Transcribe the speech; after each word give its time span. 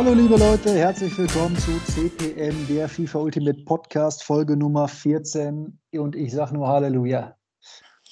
Hallo 0.00 0.14
liebe 0.14 0.38
Leute, 0.38 0.70
herzlich 0.70 1.18
willkommen 1.18 1.54
zu 1.58 1.78
CPM, 1.84 2.66
der 2.68 2.88
FIFA 2.88 3.18
Ultimate 3.18 3.62
Podcast, 3.64 4.24
Folge 4.24 4.56
Nummer 4.56 4.88
14. 4.88 5.78
Und 5.92 6.16
ich 6.16 6.32
sage 6.32 6.54
nur 6.54 6.68
Halleluja. 6.68 7.36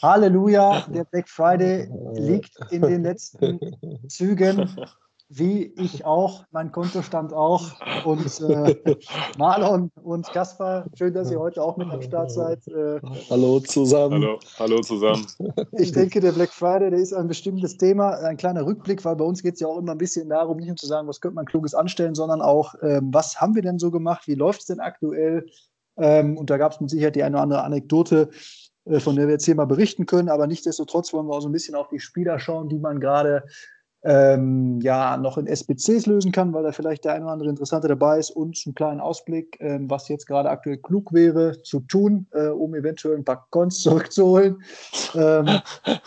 Halleluja, 0.03 0.85
der 0.95 1.05
Black 1.05 1.27
Friday 1.31 1.89
liegt 2.13 2.55
in 2.71 2.83
den 2.83 3.05
letzten 3.05 3.59
Zügen 4.09 4.71
wie 5.31 5.75
ich 5.77 6.05
auch, 6.07 6.45
mein 6.53 6.73
Kontostand 6.73 7.33
auch. 7.35 7.73
Und 8.05 8.41
äh, 8.41 8.77
Marlon 9.39 9.91
und 10.03 10.27
Kaspar, 10.33 10.87
schön, 10.95 11.13
dass 11.13 11.31
ihr 11.31 11.39
heute 11.39 11.63
auch 11.63 11.77
mit 11.77 11.91
am 11.91 12.01
Start 12.01 12.31
seid. 12.33 12.67
Äh, 12.69 13.01
hallo 13.29 13.61
zusammen. 13.61 14.23
Hallo, 14.23 14.39
hallo 14.59 14.81
zusammen. 14.81 15.27
Ich 15.73 15.93
denke, 15.93 16.21
der 16.21 16.33
Black 16.33 16.51
Friday, 16.51 16.91
der 16.91 16.99
ist 16.99 17.13
ein 17.13 17.29
bestimmtes 17.29 17.77
Thema, 17.77 18.13
ein 18.21 18.39
kleiner 18.39 18.65
Rückblick, 18.65 19.05
weil 19.05 19.17
bei 19.17 19.25
uns 19.25 19.43
geht 19.43 19.55
es 19.55 19.61
ja 19.61 19.69
auch 19.69 19.79
immer 19.79 19.93
ein 19.93 19.99
bisschen 19.99 20.31
darum, 20.31 20.57
nicht 20.57 20.69
nur 20.69 20.77
zu 20.77 20.87
sagen, 20.87 21.07
was 21.09 21.21
könnte 21.21 21.35
man 21.35 21.45
Kluges 21.45 21.75
anstellen, 21.75 22.15
sondern 22.15 22.41
auch, 22.41 22.75
ähm, 22.83 23.11
was 23.13 23.39
haben 23.41 23.55
wir 23.55 23.63
denn 23.63 23.79
so 23.79 23.91
gemacht, 23.91 24.27
wie 24.27 24.35
läuft 24.35 24.61
es 24.61 24.67
denn 24.67 24.81
aktuell? 24.81 25.47
Ähm, 25.99 26.39
und 26.39 26.49
da 26.49 26.57
gab 26.57 26.73
es 26.73 26.81
mit 26.81 26.89
Sicherheit 26.89 27.17
die 27.17 27.23
eine 27.23 27.37
oder 27.37 27.43
andere 27.43 27.65
Anekdote, 27.65 28.31
äh, 28.87 28.99
von 28.99 29.17
der 29.17 29.27
wir 29.27 29.33
jetzt 29.33 29.45
hier 29.45 29.57
mal 29.57 29.67
berichten 29.67 30.07
können, 30.07 30.31
aber 30.31 30.47
nichtsdestotrotz 30.47 31.13
wollen 31.13 31.27
wir 31.27 31.35
auch 31.35 31.43
so 31.43 31.49
ein 31.49 31.53
bisschen 31.53 31.75
auf 31.75 31.89
die 31.89 32.01
Spieler 32.01 32.39
schauen, 32.39 32.71
die 32.71 32.79
man 32.79 32.99
gerade 32.99 33.45
ähm, 34.05 34.81
ja 34.81 35.17
noch 35.17 35.39
in 35.39 35.47
SBCs 35.47 36.07
lösen 36.07 36.31
kann, 36.31 36.53
weil 36.53 36.63
da 36.63 36.73
vielleicht 36.73 37.05
der 37.05 37.15
eine 37.15 37.25
oder 37.25 37.33
andere 37.33 37.49
Interessante 37.49 37.89
dabei 37.89 38.19
ist 38.19 38.31
und 38.31 38.61
einen 38.65 38.75
kleinen 38.75 39.01
Ausblick, 39.01 39.57
ähm, 39.61 39.91
was 39.91 40.09
jetzt 40.09 40.27
gerade 40.27 40.49
aktuell 40.51 40.79
klug 40.79 41.13
wäre 41.13 41.61
zu 41.63 41.81
tun, 41.81 42.27
äh, 42.33 42.49
um 42.49 42.75
eventuell 42.75 43.17
ein 43.17 43.25
paar 43.25 43.47
Cons 43.51 43.81
zurückzuholen. 43.83 44.63
Ähm, 45.15 45.49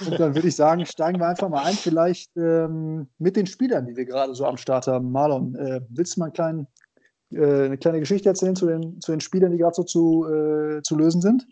und 0.08 0.20
dann 0.20 0.36
würde 0.36 0.48
ich 0.48 0.56
sagen, 0.56 0.86
steigen 0.86 1.20
wir 1.20 1.28
einfach 1.28 1.50
mal 1.50 1.66
ein, 1.66 1.74
vielleicht 1.74 2.36
ähm, 2.38 3.08
mit 3.18 3.36
den 3.36 3.46
Spielern, 3.46 3.86
die 3.86 3.96
wir 3.96 4.06
gerade 4.06 4.36
so 4.36 4.46
am 4.46 4.58
Start 4.58 4.88
haben. 4.88 5.12
Marlon, 5.12 5.56
äh, 5.56 5.82
willst 5.90 6.16
du 6.16 6.22
mal 6.22 6.26
einen 6.28 6.34
kleinen, 6.34 6.68
äh, 7.32 7.66
eine 7.66 7.78
kleine 7.78 8.00
Geschichte 8.00 8.30
erzählen 8.30 8.56
zu 8.56 8.68
den, 8.68 9.02
zu 9.02 9.12
den 9.12 9.22
Spielern, 9.22 9.52
die 9.52 9.58
gerade 9.58 9.76
so 9.76 9.84
zu, 9.84 10.26
äh, 10.28 10.82
zu 10.82 10.96
lösen 10.96 11.22
sind? 11.22 11.46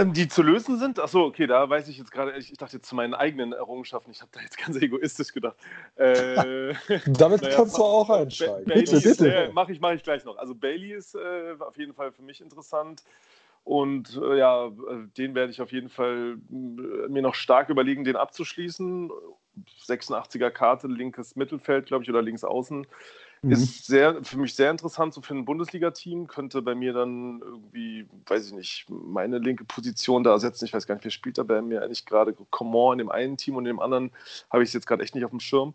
Ähm, 0.00 0.12
die 0.12 0.28
zu 0.28 0.42
lösen 0.42 0.78
sind? 0.78 0.98
Achso, 0.98 1.24
okay, 1.24 1.46
da 1.46 1.68
weiß 1.68 1.88
ich 1.88 1.98
jetzt 1.98 2.10
gerade, 2.10 2.36
ich, 2.36 2.50
ich, 2.50 2.58
dachte 2.58 2.76
jetzt 2.76 2.88
zu 2.88 2.94
meinen 2.94 3.14
eigenen 3.14 3.52
Errungenschaften, 3.52 4.10
ich 4.10 4.20
habe 4.20 4.30
da 4.32 4.40
jetzt 4.40 4.58
ganz 4.58 4.76
egoistisch 4.76 5.32
gedacht. 5.32 5.56
Äh, 5.96 6.74
Damit 7.06 7.42
naja, 7.42 7.56
kannst 7.56 7.76
du 7.76 7.82
auch 7.82 8.08
einsteigen. 8.10 8.64
Ba 8.64 8.74
bitte, 8.74 9.00
bitte. 9.00 9.34
Äh, 9.34 9.52
Mache 9.52 9.72
ich, 9.72 9.80
mach 9.80 9.92
ich 9.92 10.02
gleich 10.02 10.24
noch. 10.24 10.36
Also 10.36 10.54
Bailey 10.54 10.92
ist 10.92 11.14
äh, 11.14 11.54
auf 11.58 11.76
jeden 11.76 11.94
Fall 11.94 12.12
für 12.12 12.22
mich 12.22 12.40
interessant. 12.40 13.02
Und 13.64 14.18
äh, 14.22 14.38
ja, 14.38 14.66
äh, 14.66 14.70
den 15.16 15.34
werde 15.34 15.52
ich 15.52 15.60
auf 15.60 15.72
jeden 15.72 15.90
Fall 15.90 16.38
äh, 16.50 17.08
mir 17.08 17.22
noch 17.22 17.34
stark 17.34 17.68
überlegen, 17.68 18.04
den 18.04 18.16
abzuschließen. 18.16 19.10
86er 19.86 20.50
Karte, 20.50 20.86
linkes 20.86 21.36
Mittelfeld, 21.36 21.86
glaube 21.86 22.04
ich, 22.04 22.10
oder 22.10 22.22
links 22.22 22.44
außen. 22.44 22.86
Mhm. 23.42 23.52
Ist 23.52 23.86
sehr, 23.86 24.22
für 24.22 24.38
mich 24.38 24.54
sehr 24.54 24.70
interessant, 24.70 25.14
so 25.14 25.22
für 25.22 25.34
ein 25.34 25.46
Bundesliga-Team. 25.46 26.26
Könnte 26.26 26.60
bei 26.60 26.74
mir 26.74 26.92
dann 26.92 27.40
irgendwie, 27.40 28.06
weiß 28.26 28.48
ich 28.48 28.52
nicht, 28.52 28.86
meine 28.88 29.38
linke 29.38 29.64
Position 29.64 30.24
da 30.24 30.32
ersetzen. 30.32 30.66
Ich 30.66 30.74
weiß 30.74 30.86
gar 30.86 30.94
nicht, 30.94 31.04
wer 31.04 31.10
spielt 31.10 31.38
da 31.38 31.42
bei 31.42 31.62
mir 31.62 31.82
eigentlich 31.82 32.04
gerade. 32.04 32.34
Coman 32.50 32.94
in 32.94 32.98
dem 32.98 33.10
einen 33.10 33.36
Team 33.38 33.56
und 33.56 33.64
in 33.64 33.76
dem 33.76 33.80
anderen 33.80 34.12
habe 34.50 34.62
ich 34.62 34.68
es 34.68 34.74
jetzt 34.74 34.86
gerade 34.86 35.02
echt 35.02 35.14
nicht 35.14 35.24
auf 35.24 35.30
dem 35.30 35.40
Schirm. 35.40 35.72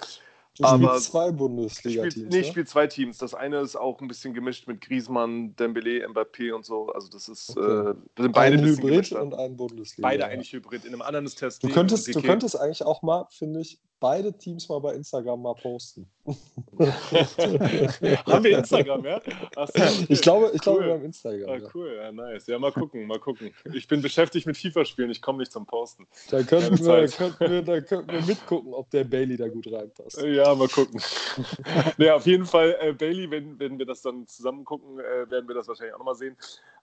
Du 0.58 0.64
aber 0.64 0.98
zwei 1.00 1.32
Bundesliga-Teams. 1.32 2.30
Nee, 2.32 2.40
ich 2.42 2.48
spiele 2.48 2.66
zwei 2.66 2.88
Teams. 2.88 3.18
Das 3.18 3.34
eine 3.34 3.60
ist 3.60 3.76
auch 3.76 4.00
ein 4.00 4.08
bisschen 4.08 4.34
gemischt 4.34 4.68
mit 4.68 4.80
Griezmann, 4.80 5.54
Dembele, 5.58 6.08
Mbappé 6.08 6.54
und 6.54 6.66
so. 6.66 6.94
Also 6.94 7.10
das 7.10 7.28
ist 7.28 7.58
okay. 7.58 7.90
äh, 7.90 8.22
sind 8.22 8.32
beide 8.32 8.58
ein 8.58 8.64
Hybrid 8.64 9.12
und 9.12 9.34
ein 9.34 9.58
Bundesliga. 9.58 10.08
Beide 10.08 10.26
eigentlich 10.26 10.54
Hybrid. 10.54 10.86
In 10.86 10.94
einem 10.94 11.02
anderen 11.02 11.26
ist 11.26 11.36
Test. 11.36 11.62
Du 11.62 11.70
könntest, 11.70 12.14
du 12.14 12.22
könntest 12.22 12.58
eigentlich 12.58 12.84
auch 12.84 13.02
mal, 13.02 13.28
finde 13.32 13.62
ich, 13.62 13.80
beide 14.00 14.34
Teams 14.38 14.70
mal 14.70 14.80
bei 14.80 14.94
Instagram 14.94 15.42
mal 15.42 15.56
posten. 15.56 16.10
haben 18.26 18.44
wir 18.44 18.58
Instagram, 18.58 19.06
ja? 19.06 19.22
So, 19.22 19.32
okay. 19.62 20.06
Ich 20.10 20.22
glaube, 20.22 20.48
ich 20.48 20.54
cool. 20.54 20.60
glaube, 20.60 20.86
wir 20.86 20.94
haben 20.94 21.06
Instagram. 21.06 21.50
Ah, 21.50 21.70
cool, 21.74 21.96
ja, 21.96 22.12
nice. 22.12 22.48
Ja, 22.48 22.58
mal 22.60 22.72
gucken, 22.72 23.06
mal 23.08 23.20
gucken. 23.20 23.54
Ich 23.74 23.88
bin 23.88 24.02
beschäftigt 24.02 24.48
mit 24.48 24.58
FIFA-Spielen, 24.58 25.12
ich 25.12 25.22
komme 25.22 25.40
nicht 25.40 25.52
zum 25.52 25.66
Posten. 25.66 26.08
Da 26.30 26.42
könnten, 26.44 26.80
wir, 26.80 27.08
könnten 27.10 27.52
wir, 27.52 27.62
da 27.62 27.82
könnten 27.82 28.12
wir 28.12 28.22
mitgucken, 28.24 28.74
ob 28.74 28.90
der 28.90 29.04
Bailey 29.04 29.38
da 29.38 29.48
gut 29.48 29.72
reinpasst. 29.72 30.22
Ja, 30.22 30.56
mal 30.56 30.68
gucken. 30.68 31.00
ja, 31.98 32.16
auf 32.16 32.26
jeden 32.26 32.46
Fall, 32.46 32.76
äh, 32.80 32.94
Bailey, 32.94 33.30
wenn, 33.30 33.60
wenn 33.60 33.78
wir 33.78 33.86
das 33.86 34.02
dann 34.02 34.26
zusammen 34.28 34.66
gucken, 34.66 35.00
äh, 35.00 35.30
werden 35.30 35.48
wir 35.48 35.56
das 35.56 35.68
wahrscheinlich 35.68 35.94
auch 35.94 36.00
nochmal 36.00 36.16
sehen. 36.16 36.36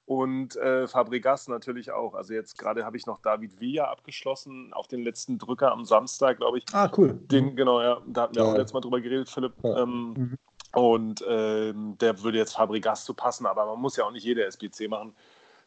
Und 0.04 0.56
äh, 0.56 0.88
Fabregas 0.88 1.48
natürlich 1.48 1.92
auch. 1.92 2.14
Also 2.14 2.34
jetzt 2.34 2.58
gerade 2.58 2.84
habe 2.84 2.96
ich 2.96 3.06
noch 3.06 3.20
David 3.20 3.60
Villa 3.60 3.84
abgeschlossen 3.84 4.72
auf 4.72 4.88
den 4.88 5.02
letzten 5.02 5.38
Drücker 5.38 5.70
am 5.70 5.84
Samstag, 5.84 6.38
glaube 6.38 6.58
ich. 6.58 6.64
Ah, 6.72 6.90
cool. 6.96 7.20
Den, 7.30 7.54
genau, 7.54 7.80
ja. 7.80 8.02
Da 8.06 8.22
hatten 8.22 8.34
wir 8.34 8.42
ja. 8.42 8.50
auch 8.50 8.56
letztes 8.56 8.74
Mal 8.74 8.80
drüber 8.80 9.00
geredet, 9.00 9.28
Philipp. 9.28 9.54
Ja. 9.62 9.82
Ähm, 9.82 10.14
mhm. 10.16 10.38
Und 10.74 11.24
ähm, 11.28 11.96
der 11.98 12.22
würde 12.22 12.38
jetzt 12.38 12.54
Fabregas 12.54 13.04
zu 13.04 13.14
passen, 13.14 13.46
aber 13.46 13.66
man 13.66 13.80
muss 13.80 13.96
ja 13.96 14.04
auch 14.04 14.10
nicht 14.10 14.24
jede 14.24 14.44
SBC 14.44 14.88
machen. 14.88 15.14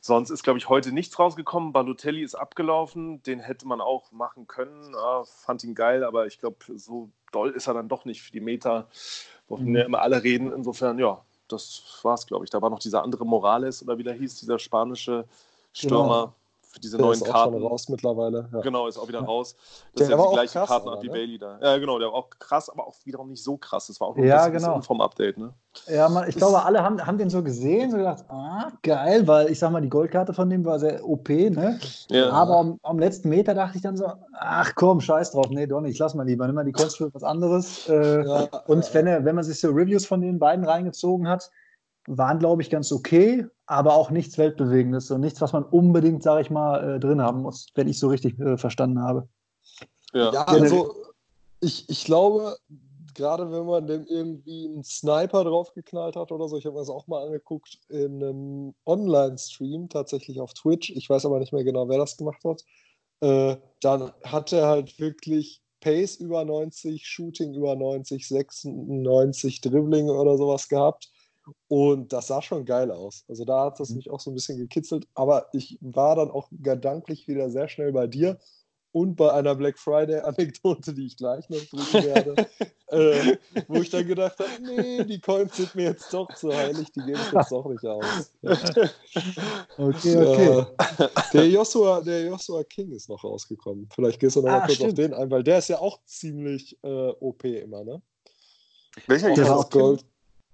Sonst 0.02 0.30
ist, 0.30 0.44
glaube 0.44 0.60
ich, 0.60 0.70
heute 0.70 0.92
nichts 0.92 1.18
rausgekommen. 1.18 1.74
Balotelli 1.74 2.22
ist 2.22 2.36
abgelaufen. 2.36 3.24
Den 3.24 3.40
hätte 3.40 3.68
man 3.68 3.82
auch 3.82 4.12
machen 4.12 4.46
können. 4.46 4.94
Ja, 4.94 5.24
fand 5.24 5.64
ihn 5.64 5.74
geil, 5.74 6.04
aber 6.04 6.28
ich 6.28 6.40
glaube, 6.40 6.58
so 6.76 7.10
doll 7.32 7.52
ist 7.52 7.68
er 7.68 7.74
dann 7.74 7.90
doch 7.90 8.06
nicht 8.06 8.22
für 8.22 8.32
die 8.32 8.40
Meter, 8.40 8.88
wovon 9.48 9.70
mhm. 9.70 9.76
ja 9.76 9.86
immer 9.86 10.02
alle 10.02 10.22
reden. 10.22 10.52
Insofern, 10.52 11.00
ja, 11.00 11.24
das 11.48 11.84
war 12.04 12.16
es, 12.16 12.26
glaube 12.26 12.46
ich. 12.46 12.50
Da 12.50 12.62
war 12.62 12.70
noch 12.70 12.80
dieser 12.80 13.04
andere 13.04 13.26
Morales 13.26 13.82
oder 13.84 13.98
wie 13.98 14.04
der 14.04 14.14
hieß, 14.14 14.40
dieser 14.40 14.60
spanische 14.60 15.26
Stürmer. 15.74 16.26
Genau 16.26 16.34
für 16.76 16.82
diese 16.82 16.98
der 16.98 17.06
neuen 17.06 17.14
ist 17.18 17.26
Karten. 17.26 17.56
Auch 17.56 17.60
schon 17.60 17.68
raus 17.68 17.90
mittlerweile. 17.90 18.50
Ja. 18.52 18.60
Genau, 18.60 18.88
ist 18.88 18.98
auch 18.98 19.08
wieder 19.08 19.22
raus. 19.22 19.56
Das 19.96 20.08
der 20.08 20.18
ist 20.18 20.22
ja 20.22 20.28
die 20.28 20.34
gleiche 20.34 20.60
Karten 20.60 21.02
wie 21.02 21.08
ne? 21.08 21.14
Bailey 21.14 21.38
da. 21.38 21.58
Ja, 21.62 21.78
genau, 21.78 22.00
der 22.00 22.10
war 22.10 22.16
auch 22.16 22.30
krass, 22.38 22.70
aber 22.70 22.86
auch 22.86 22.96
wiederum 23.06 23.30
nicht 23.30 23.42
so 23.42 23.56
krass. 23.56 23.88
Das 23.88 24.02
war 24.02 24.10
auch 24.10 24.18
noch 24.18 24.24
ja, 24.24 24.44
ein 24.44 24.52
bisschen 24.52 24.70
genau. 24.70 24.82
vom 24.82 25.00
Update, 25.00 25.38
ne? 25.38 25.54
Ja, 25.88 26.10
man, 26.10 26.28
ich 26.28 26.36
glaube, 26.36 26.64
alle 26.64 26.84
haben, 26.84 27.06
haben 27.06 27.18
den 27.18 27.30
so 27.30 27.44
gesehen, 27.44 27.92
so 27.92 27.98
gedacht, 27.98 28.26
ah, 28.28 28.72
geil, 28.84 29.26
weil 29.26 29.50
ich 29.50 29.60
sag 29.60 29.72
mal, 29.72 29.82
die 29.82 29.90
Goldkarte 29.90 30.34
von 30.34 30.50
dem 30.50 30.66
war 30.66 30.80
sehr 30.80 31.06
OP, 31.08 31.30
ne? 31.30 31.80
Ja. 32.10 32.30
Aber 32.32 32.58
am, 32.58 32.80
am 32.84 33.00
letzten 33.00 33.30
Meter 33.30 33.54
dachte 33.54 33.78
ich 33.78 33.82
dann 33.82 33.96
so, 33.96 34.12
ach 34.34 34.74
komm, 34.76 35.00
scheiß 35.00 35.32
drauf, 35.32 35.48
nee, 35.50 35.68
doch 35.68 35.82
nicht, 35.82 35.98
lass 35.98 36.14
mal 36.14 36.26
lieber, 36.26 36.46
nimm 36.46 36.56
mal 36.56 36.66
die 36.66 36.74
Kunst 36.74 36.98
für 36.98 37.14
was 37.14 37.24
anderes. 37.24 37.88
Äh, 37.88 38.26
ja, 38.26 38.48
und 38.68 38.94
wenn, 38.94 39.08
er, 39.08 39.24
wenn 39.24 39.36
man 39.36 39.46
sich 39.46 39.60
so 39.62 39.70
Reviews 39.70 40.06
von 40.06 40.20
den 40.20 40.40
beiden 40.40 40.66
reingezogen 40.66 41.28
hat, 41.30 41.52
waren, 42.08 42.40
glaube 42.40 42.62
ich, 42.62 42.70
ganz 42.70 42.92
okay, 42.92 43.48
aber 43.68 43.96
auch 43.96 44.12
nichts 44.12 44.38
Weltbewegendes 44.38 45.10
und 45.12 45.22
nichts, 45.22 45.42
was 45.42 45.54
man 45.54 45.64
unbedingt, 45.64 46.24
sage 46.24 46.42
ich 46.42 46.50
mal, 46.50 46.96
äh, 46.96 47.00
drin 47.00 47.22
haben 47.22 47.42
muss, 47.42 47.68
wenn 47.76 47.88
ich 47.88 48.00
so 48.00 48.10
richtig 48.10 48.40
äh, 48.40 48.58
verstanden 48.58 49.02
habe. 49.02 49.28
Ja, 50.14 50.32
ja 50.32 50.44
also 50.44 50.96
ich, 51.62 51.90
ich 51.90 52.06
glaube, 52.06 52.58
gerade 53.16 53.52
wenn 53.52 53.66
man 53.66 53.88
dem 53.88 54.06
irgendwie 54.06 54.66
einen 54.66 54.84
Sniper 54.84 55.44
draufgeknallt 55.44 56.16
hat 56.16 56.32
oder 56.32 56.48
so, 56.48 56.58
ich 56.58 56.66
habe 56.66 56.76
mir 56.76 56.82
das 56.82 56.90
auch 56.90 57.08
mal 57.08 57.26
angeguckt 57.26 57.80
in 57.90 58.24
einem 58.24 58.76
Online-Stream, 58.86 59.90
tatsächlich 59.90 60.40
auf 60.40 60.54
Twitch, 60.54 60.92
ich 60.92 61.10
weiß 61.10 61.26
aber 61.26 61.40
nicht 61.40 61.54
mehr 61.54 61.64
genau, 61.64 61.90
wer 61.90 61.98
das 61.98 62.18
gemacht 62.18 62.44
hat, 62.44 62.64
äh, 63.22 63.58
dann 63.82 64.12
hat 64.24 64.54
er 64.54 64.68
halt 64.68 65.00
wirklich 65.00 65.62
Pace 65.80 66.18
über 66.18 66.46
90, 66.46 67.08
Shooting 67.08 67.54
über 67.54 67.76
90, 67.76 68.28
96, 68.28 69.62
Dribbling 69.62 70.10
oder 70.10 70.38
sowas 70.38 70.68
gehabt 70.68 71.12
und 71.68 72.14
das 72.14 72.28
sah 72.28 72.42
schon 72.42 72.66
geil 72.66 72.92
aus. 72.92 73.24
Also 73.28 73.46
da 73.46 73.66
hat 73.66 73.80
es 73.80 73.90
mhm. 73.90 73.98
mich 73.98 74.10
auch 74.10 74.20
so 74.20 74.32
ein 74.32 74.36
bisschen 74.36 74.58
gekitzelt. 74.58 75.08
Aber 75.14 75.48
ich 75.54 75.78
war 75.82 76.16
dann 76.16 76.32
auch 76.32 76.50
gedanklich 76.52 77.28
wieder 77.28 77.50
sehr 77.50 77.68
schnell 77.68 77.92
bei 77.92 78.08
dir 78.08 78.38
und 78.96 79.18
bei 79.18 79.30
einer 79.34 79.56
Black 79.56 79.78
Friday-Anekdote, 79.78 80.94
die 80.94 81.08
ich 81.08 81.18
gleich 81.18 81.50
noch 81.50 81.60
bringen 81.70 82.06
werde, 82.06 82.48
äh, 82.88 83.38
wo 83.68 83.82
ich 83.82 83.90
dann 83.90 84.08
gedacht 84.08 84.40
habe, 84.40 84.50
nee, 84.62 85.04
die 85.04 85.20
Coins 85.20 85.58
sind 85.58 85.76
mir 85.76 85.90
jetzt 85.90 86.14
doch 86.14 86.34
zu 86.34 86.56
heilig, 86.56 86.94
die 86.94 87.02
gebe 87.02 87.20
ich 87.20 87.32
jetzt 87.34 87.52
doch 87.52 87.66
nicht 87.66 87.86
aus. 87.86 88.32
okay, 88.42 88.90
okay. 89.78 90.56
Ja, 90.56 91.10
der, 91.34 91.50
Joshua, 91.50 92.00
der 92.00 92.26
Joshua 92.26 92.64
King 92.64 92.94
ist 92.94 93.10
noch 93.10 93.22
rausgekommen. 93.22 93.90
Vielleicht 93.94 94.18
gehst 94.22 94.38
du 94.38 94.42
noch 94.42 94.48
ah, 94.48 94.60
mal 94.60 94.66
kurz 94.66 94.76
stimmt. 94.76 94.92
auf 94.92 94.96
den 94.96 95.14
ein, 95.14 95.30
weil 95.30 95.44
der 95.44 95.58
ist 95.58 95.68
ja 95.68 95.80
auch 95.80 96.00
ziemlich 96.06 96.80
äh, 96.82 97.10
OP 97.20 97.44
immer, 97.44 97.84
ne? 97.84 98.02
Welcher 99.08 99.34
der 99.34 99.60
ist 99.60 99.72
Gold? 99.72 100.06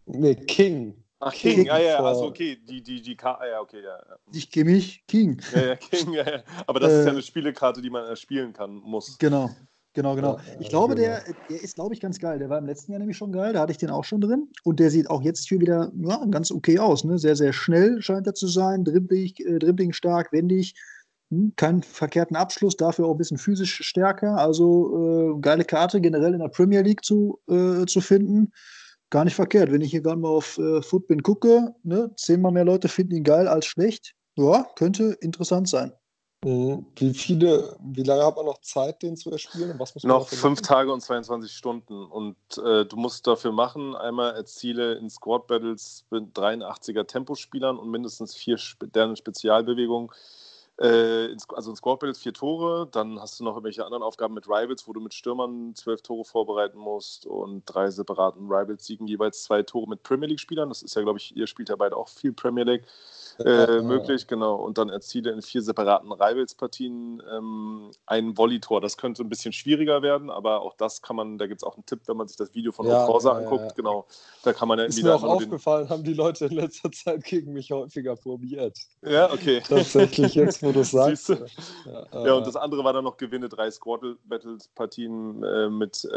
Nee, 0.05 0.35
King. 0.35 1.01
Ach, 1.23 1.31
King, 1.33 1.55
King. 1.55 1.65
ja, 1.67 1.77
ja, 1.77 2.03
also 2.03 2.25
okay, 2.25 2.57
die, 2.67 2.81
die, 2.81 2.99
die 2.99 3.15
Karte, 3.15 3.45
ja, 3.47 3.61
okay, 3.61 3.83
ja. 3.83 3.99
Ich 4.33 4.49
kenne 4.49 4.71
mich, 4.71 5.03
King. 5.07 5.39
Ja, 5.53 5.65
ja, 5.67 5.75
King, 5.75 6.13
ja, 6.13 6.27
ja. 6.27 6.43
Aber 6.65 6.79
das 6.79 6.91
äh, 6.91 6.99
ist 6.99 7.05
ja 7.05 7.11
eine 7.11 7.21
Spielekarte, 7.21 7.79
die 7.81 7.91
man 7.91 8.15
spielen 8.15 8.53
kann, 8.53 8.73
muss. 8.77 9.19
Genau, 9.19 9.51
genau, 9.93 10.15
genau. 10.15 10.39
Ich 10.59 10.69
glaube, 10.69 10.95
der, 10.95 11.23
der 11.47 11.61
ist, 11.61 11.75
glaube 11.75 11.93
ich, 11.93 11.99
ganz 11.99 12.17
geil. 12.17 12.39
Der 12.39 12.49
war 12.49 12.57
im 12.57 12.65
letzten 12.65 12.91
Jahr 12.91 12.97
nämlich 12.97 13.17
schon 13.17 13.31
geil, 13.31 13.53
da 13.53 13.59
hatte 13.59 13.71
ich 13.71 13.77
den 13.77 13.91
auch 13.91 14.03
schon 14.03 14.19
drin. 14.19 14.49
Und 14.63 14.79
der 14.79 14.89
sieht 14.89 15.11
auch 15.11 15.21
jetzt 15.21 15.47
hier 15.47 15.59
wieder 15.59 15.91
ja, 15.95 16.25
ganz 16.31 16.51
okay 16.51 16.79
aus. 16.79 17.03
Ne? 17.03 17.19
Sehr, 17.19 17.35
sehr 17.35 17.53
schnell 17.53 18.01
scheint 18.01 18.25
er 18.25 18.33
zu 18.33 18.47
sein, 18.47 18.83
dribbling, 18.83 19.33
äh, 19.45 19.59
dribbling 19.59 19.93
stark, 19.93 20.31
wendig. 20.31 20.73
Hm, 21.29 21.53
keinen 21.55 21.83
verkehrten 21.83 22.35
Abschluss, 22.35 22.77
dafür 22.77 23.05
auch 23.05 23.11
ein 23.11 23.19
bisschen 23.19 23.37
physisch 23.37 23.83
stärker. 23.83 24.37
Also 24.37 25.35
äh, 25.37 25.39
geile 25.39 25.65
Karte 25.65 26.01
generell 26.01 26.33
in 26.33 26.39
der 26.39 26.47
Premier 26.47 26.81
League 26.81 27.05
zu, 27.05 27.39
äh, 27.47 27.85
zu 27.85 28.01
finden 28.01 28.51
gar 29.11 29.25
nicht 29.25 29.35
verkehrt. 29.35 29.71
Wenn 29.71 29.81
ich 29.81 29.91
hier 29.91 30.01
gerade 30.01 30.19
mal 30.19 30.29
auf 30.29 30.57
äh, 30.57 30.81
Footbin 30.81 31.21
gucke, 31.21 31.75
ne, 31.83 32.11
zehnmal 32.15 32.51
mehr 32.51 32.65
Leute 32.65 32.87
finden 32.87 33.15
ihn 33.15 33.23
geil 33.23 33.47
als 33.47 33.67
schlecht. 33.67 34.15
Ja, 34.35 34.65
könnte 34.75 35.17
interessant 35.21 35.69
sein. 35.69 35.93
Mhm. 36.43 36.87
Wie 36.95 37.13
viele, 37.13 37.77
wie 37.81 38.01
lange 38.01 38.25
hat 38.25 38.35
man 38.35 38.45
noch 38.45 38.61
Zeit, 38.61 39.03
den 39.03 39.15
zu 39.15 39.29
erspielen? 39.29 39.77
Was 39.77 39.93
muss 39.93 40.03
man 40.03 40.17
noch 40.17 40.27
fünf 40.27 40.61
machen? 40.61 40.63
Tage 40.63 40.93
und 40.93 41.01
22 41.01 41.51
Stunden. 41.51 42.03
Und 42.05 42.35
äh, 42.57 42.85
du 42.85 42.95
musst 42.95 43.27
dafür 43.27 43.51
machen, 43.51 43.95
einmal 43.95 44.33
erziele 44.33 44.93
in 44.95 45.09
Squad 45.09 45.45
Battles 45.45 46.03
mit 46.09 46.35
83er 46.35 47.05
Tempospielern 47.05 47.77
und 47.77 47.91
mindestens 47.91 48.35
vier 48.35 48.57
deren 48.81 49.15
Spezialbewegungen 49.15 50.09
äh, 50.81 51.35
also 51.49 51.69
in 51.69 51.75
Squad 51.75 51.99
Battles 51.99 52.19
vier 52.19 52.33
Tore, 52.33 52.87
dann 52.91 53.19
hast 53.19 53.39
du 53.39 53.43
noch 53.43 53.53
irgendwelche 53.53 53.85
anderen 53.85 54.03
Aufgaben 54.03 54.33
mit 54.33 54.47
Rivals, 54.47 54.87
wo 54.87 54.93
du 54.93 54.99
mit 54.99 55.13
Stürmern 55.13 55.75
zwölf 55.75 56.01
Tore 56.01 56.25
vorbereiten 56.25 56.79
musst 56.79 57.25
und 57.25 57.63
drei 57.65 57.89
separaten 57.89 58.47
Rivals-Siegen 58.47 59.07
jeweils 59.07 59.43
zwei 59.43 59.63
Tore 59.63 59.87
mit 59.87 60.03
Premier 60.03 60.27
League-Spielern. 60.27 60.69
Das 60.69 60.81
ist 60.81 60.95
ja, 60.95 61.03
glaube 61.03 61.19
ich, 61.19 61.35
ihr 61.35 61.47
spielt 61.47 61.69
ja 61.69 61.75
beide 61.75 61.95
auch 61.95 62.09
viel 62.09 62.33
Premier 62.33 62.63
League 62.63 62.85
äh, 63.39 63.81
möglich, 63.81 64.27
genau. 64.27 64.55
Und 64.55 64.77
dann 64.77 64.89
erziele 64.89 65.31
in 65.31 65.41
vier 65.41 65.61
separaten 65.61 66.11
Rivals-Partien 66.11 67.21
ähm, 67.31 67.91
ein 68.05 68.37
Volley-Tor. 68.37 68.81
Das 68.81 68.97
könnte 68.97 69.23
ein 69.23 69.29
bisschen 69.29 69.53
schwieriger 69.53 70.01
werden, 70.01 70.29
aber 70.29 70.61
auch 70.61 70.75
das 70.75 71.01
kann 71.01 71.15
man, 71.15 71.37
da 71.37 71.47
gibt 71.47 71.61
es 71.61 71.63
auch 71.67 71.75
einen 71.75 71.85
Tipp, 71.85 72.01
wenn 72.07 72.17
man 72.17 72.27
sich 72.27 72.37
das 72.37 72.53
Video 72.53 72.71
von 72.71 72.87
ja, 72.87 73.03
Okorsa 73.03 73.31
ja, 73.31 73.37
anguckt, 73.39 73.63
ja. 73.63 73.73
genau. 73.75 74.05
Da 74.43 74.53
kann 74.53 74.67
man 74.67 74.79
ja 74.79 74.85
Ist 74.85 75.01
mir 75.01 75.15
auch 75.15 75.23
aufgefallen, 75.23 75.89
haben 75.89 76.03
die 76.03 76.13
Leute 76.13 76.45
in 76.45 76.53
letzter 76.53 76.91
Zeit 76.91 77.23
gegen 77.23 77.53
mich 77.53 77.71
häufiger 77.71 78.15
probiert. 78.15 78.77
Ja, 79.01 79.31
okay. 79.31 79.61
Tatsächlich, 79.67 80.35
jetzt 80.35 80.63
wo 80.63 80.71
du 80.71 80.83
sagst. 80.83 81.29
Ja, 81.29 82.25
ja, 82.25 82.33
und 82.33 82.47
das 82.47 82.55
andere 82.55 82.83
war 82.83 82.93
dann 82.93 83.03
noch 83.03 83.17
Gewinne 83.17 83.49
drei 83.49 83.69
Squad-Battles-Partien 83.71 85.43
äh, 85.43 85.69
mit 85.69 86.07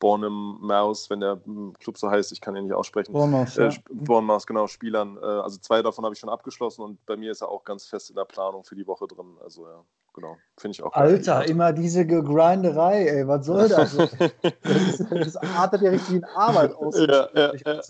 Mouse, 0.00 1.10
wenn 1.10 1.20
der 1.20 1.40
hm, 1.44 1.74
Club 1.78 1.98
so 1.98 2.10
heißt, 2.10 2.32
ich 2.32 2.40
kann 2.40 2.56
ihn 2.56 2.64
nicht 2.64 2.72
aussprechen. 2.72 3.12
Bournemouth, 3.12 3.56
äh, 3.58 3.70
Bournemouth 3.90 4.46
genau, 4.46 4.66
Spielern. 4.66 5.16
Äh, 5.16 5.24
also 5.24 5.58
zwei 5.58 5.82
davon 5.82 6.04
habe 6.04 6.14
ich 6.14 6.18
schon 6.18 6.30
abgeschlossen 6.30 6.82
und 6.82 7.04
bei 7.06 7.16
mir 7.16 7.30
ist 7.30 7.42
er 7.42 7.48
auch 7.48 7.64
ganz 7.64 7.86
fest 7.86 8.10
in 8.10 8.16
der 8.16 8.24
Planung 8.24 8.64
für 8.64 8.74
die 8.74 8.86
Woche 8.86 9.06
drin. 9.06 9.36
Also 9.42 9.66
ja, 9.66 9.84
genau, 10.14 10.36
finde 10.56 10.74
ich 10.74 10.82
auch. 10.82 10.92
Alter, 10.92 11.46
immer 11.46 11.72
diese 11.72 12.06
Gegrinderei, 12.06 13.06
ey, 13.06 13.28
was 13.28 13.46
soll 13.46 13.68
das? 13.68 13.96
das, 13.96 14.10
das 15.10 15.36
artet 15.36 15.82
ja 15.82 15.90
richtig 15.90 16.16
in 16.16 16.24
Arbeit 16.24 16.74
aus. 16.74 16.98
Ja, 16.98 17.28
ja, 17.34 17.52
ja. 17.54 17.80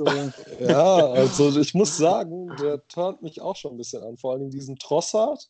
ja, 0.58 0.96
also 1.12 1.58
ich 1.58 1.74
muss 1.74 1.96
sagen, 1.96 2.54
der 2.60 2.86
turnt 2.88 3.22
mich 3.22 3.40
auch 3.40 3.56
schon 3.56 3.74
ein 3.74 3.76
bisschen 3.76 4.02
an. 4.02 4.16
Vor 4.16 4.32
allem 4.32 4.50
diesen 4.50 4.76
Trossard, 4.76 5.48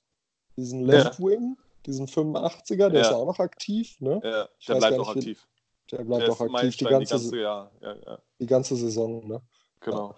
diesen 0.56 0.82
Left 0.82 1.18
Wing, 1.20 1.56
diesen 1.86 2.06
85er, 2.06 2.90
der 2.90 3.00
ist 3.00 3.10
ja 3.10 3.16
auch 3.16 3.26
noch 3.26 3.38
aktiv. 3.38 3.96
Ne? 4.00 4.20
Ja, 4.22 4.48
der 4.68 4.74
bleibt 4.74 4.98
auch 4.98 5.16
aktiv. 5.16 5.46
Der 5.92 6.04
bleibt 6.04 6.28
auch 6.28 6.40
aktiv 6.40 6.76
die 6.76 6.84
ganze, 6.84 7.14
die 7.16 7.20
ganze, 7.20 7.40
ja, 7.40 7.70
ja, 7.80 8.18
die 8.38 8.46
ganze 8.46 8.76
Saison. 8.76 9.26
Ne? 9.26 9.42
Genau. 9.80 10.14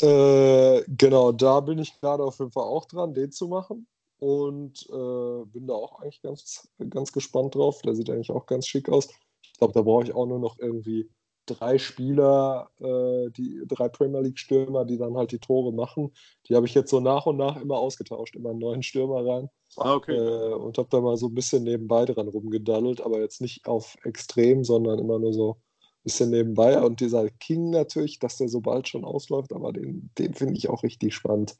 Äh, 0.00 0.82
genau, 0.88 1.32
da 1.32 1.60
bin 1.60 1.78
ich 1.78 2.00
gerade 2.00 2.24
auf 2.24 2.38
jeden 2.38 2.50
Fall 2.50 2.64
auch 2.64 2.86
dran, 2.86 3.14
den 3.14 3.30
zu 3.30 3.48
machen. 3.48 3.86
Und 4.18 4.86
äh, 4.88 5.44
bin 5.46 5.66
da 5.66 5.74
auch 5.74 6.00
eigentlich 6.00 6.22
ganz, 6.22 6.68
ganz 6.90 7.12
gespannt 7.12 7.56
drauf. 7.56 7.82
Der 7.82 7.94
sieht 7.94 8.08
eigentlich 8.08 8.30
auch 8.30 8.46
ganz 8.46 8.66
schick 8.66 8.88
aus. 8.88 9.08
Ich 9.42 9.58
glaube, 9.58 9.74
da 9.74 9.82
brauche 9.82 10.04
ich 10.04 10.14
auch 10.14 10.26
nur 10.26 10.38
noch 10.38 10.58
irgendwie 10.60 11.10
drei 11.46 11.78
Spieler, 11.78 12.70
äh, 12.80 13.30
die 13.30 13.62
drei 13.66 13.88
Premier 13.88 14.20
League-Stürmer, 14.20 14.84
die 14.84 14.98
dann 14.98 15.16
halt 15.16 15.32
die 15.32 15.38
Tore 15.38 15.72
machen. 15.72 16.12
Die 16.48 16.54
habe 16.54 16.66
ich 16.66 16.74
jetzt 16.74 16.90
so 16.90 17.00
nach 17.00 17.26
und 17.26 17.36
nach 17.36 17.60
immer 17.60 17.78
ausgetauscht, 17.78 18.36
immer 18.36 18.50
einen 18.50 18.58
neuen 18.58 18.82
Stürmer 18.82 19.26
rein. 19.26 19.48
Ah, 19.76 19.94
okay. 19.94 20.14
Äh, 20.14 20.54
und 20.54 20.78
habe 20.78 20.88
da 20.90 21.00
mal 21.00 21.16
so 21.16 21.28
ein 21.28 21.34
bisschen 21.34 21.64
nebenbei 21.64 22.04
dran 22.04 22.28
rumgedaddelt, 22.28 23.00
aber 23.00 23.20
jetzt 23.20 23.40
nicht 23.40 23.66
auf 23.66 23.96
extrem, 24.04 24.64
sondern 24.64 24.98
immer 24.98 25.18
nur 25.18 25.32
so 25.32 25.52
ein 25.52 26.02
bisschen 26.04 26.30
nebenbei. 26.30 26.80
Und 26.80 27.00
dieser 27.00 27.28
King 27.28 27.70
natürlich, 27.70 28.18
dass 28.18 28.36
der 28.36 28.48
so 28.48 28.60
bald 28.60 28.88
schon 28.88 29.04
ausläuft, 29.04 29.52
aber 29.52 29.72
den, 29.72 30.10
den 30.18 30.34
finde 30.34 30.54
ich 30.56 30.68
auch 30.68 30.82
richtig 30.82 31.14
spannend. 31.14 31.56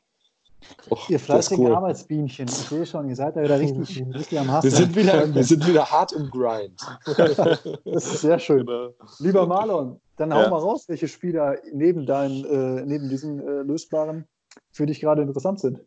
Och, 0.90 1.08
ihr 1.10 1.18
fleißigen 1.18 1.66
cool. 1.66 1.74
Arbeitsbienchen, 1.74 2.46
ich 2.46 2.54
sehe 2.54 2.86
schon, 2.86 3.08
ihr 3.08 3.16
seid 3.16 3.36
da 3.36 3.42
wieder 3.42 3.58
richtig, 3.58 4.04
richtig 4.14 4.38
am 4.38 4.50
Hass. 4.50 4.64
Wir 4.64 4.70
sind, 4.70 4.94
wieder, 4.96 5.34
wir 5.34 5.44
sind 5.44 5.66
wieder 5.66 5.90
hart 5.90 6.12
im 6.12 6.30
Grind. 6.30 6.80
das 7.84 8.06
ist 8.06 8.20
sehr 8.20 8.38
schön. 8.38 8.66
Genau. 8.66 8.90
Lieber 9.18 9.46
Marlon, 9.46 10.00
dann 10.16 10.34
hau 10.34 10.42
ja. 10.42 10.50
mal 10.50 10.58
raus, 10.58 10.88
welche 10.88 11.08
Spieler 11.08 11.56
neben, 11.72 12.06
deinen, 12.06 12.44
äh, 12.44 12.84
neben 12.84 13.08
diesen 13.08 13.40
äh, 13.40 13.62
lösbaren 13.62 14.26
für 14.70 14.86
dich 14.86 15.00
gerade 15.00 15.22
interessant 15.22 15.60
sind. 15.60 15.80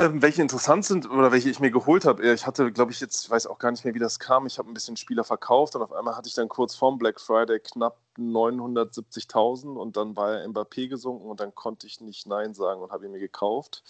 Ähm, 0.00 0.22
welche 0.22 0.42
interessant 0.42 0.84
sind 0.84 1.10
oder 1.10 1.32
welche 1.32 1.50
ich 1.50 1.58
mir 1.58 1.70
geholt 1.70 2.04
habe. 2.04 2.32
Ich 2.32 2.46
hatte, 2.46 2.70
glaube 2.72 2.92
ich, 2.92 3.00
jetzt, 3.00 3.24
ich 3.24 3.30
weiß 3.30 3.46
auch 3.48 3.58
gar 3.58 3.70
nicht 3.70 3.84
mehr, 3.84 3.94
wie 3.94 3.98
das 3.98 4.18
kam. 4.18 4.46
Ich 4.46 4.58
habe 4.58 4.70
ein 4.70 4.74
bisschen 4.74 4.96
Spieler 4.96 5.24
verkauft 5.24 5.74
und 5.74 5.82
auf 5.82 5.92
einmal 5.92 6.16
hatte 6.16 6.28
ich 6.28 6.34
dann 6.34 6.48
kurz 6.48 6.74
vorm 6.76 6.98
Black 6.98 7.20
Friday 7.20 7.58
knapp 7.58 7.98
970.000 8.16 9.74
und 9.74 9.96
dann 9.96 10.16
war 10.16 10.34
er 10.34 10.48
Mbappé 10.48 10.88
gesunken 10.88 11.28
und 11.28 11.40
dann 11.40 11.54
konnte 11.54 11.86
ich 11.86 12.00
nicht 12.00 12.26
Nein 12.26 12.54
sagen 12.54 12.80
und 12.80 12.92
habe 12.92 13.06
ihn 13.06 13.12
mir 13.12 13.18
gekauft. 13.18 13.82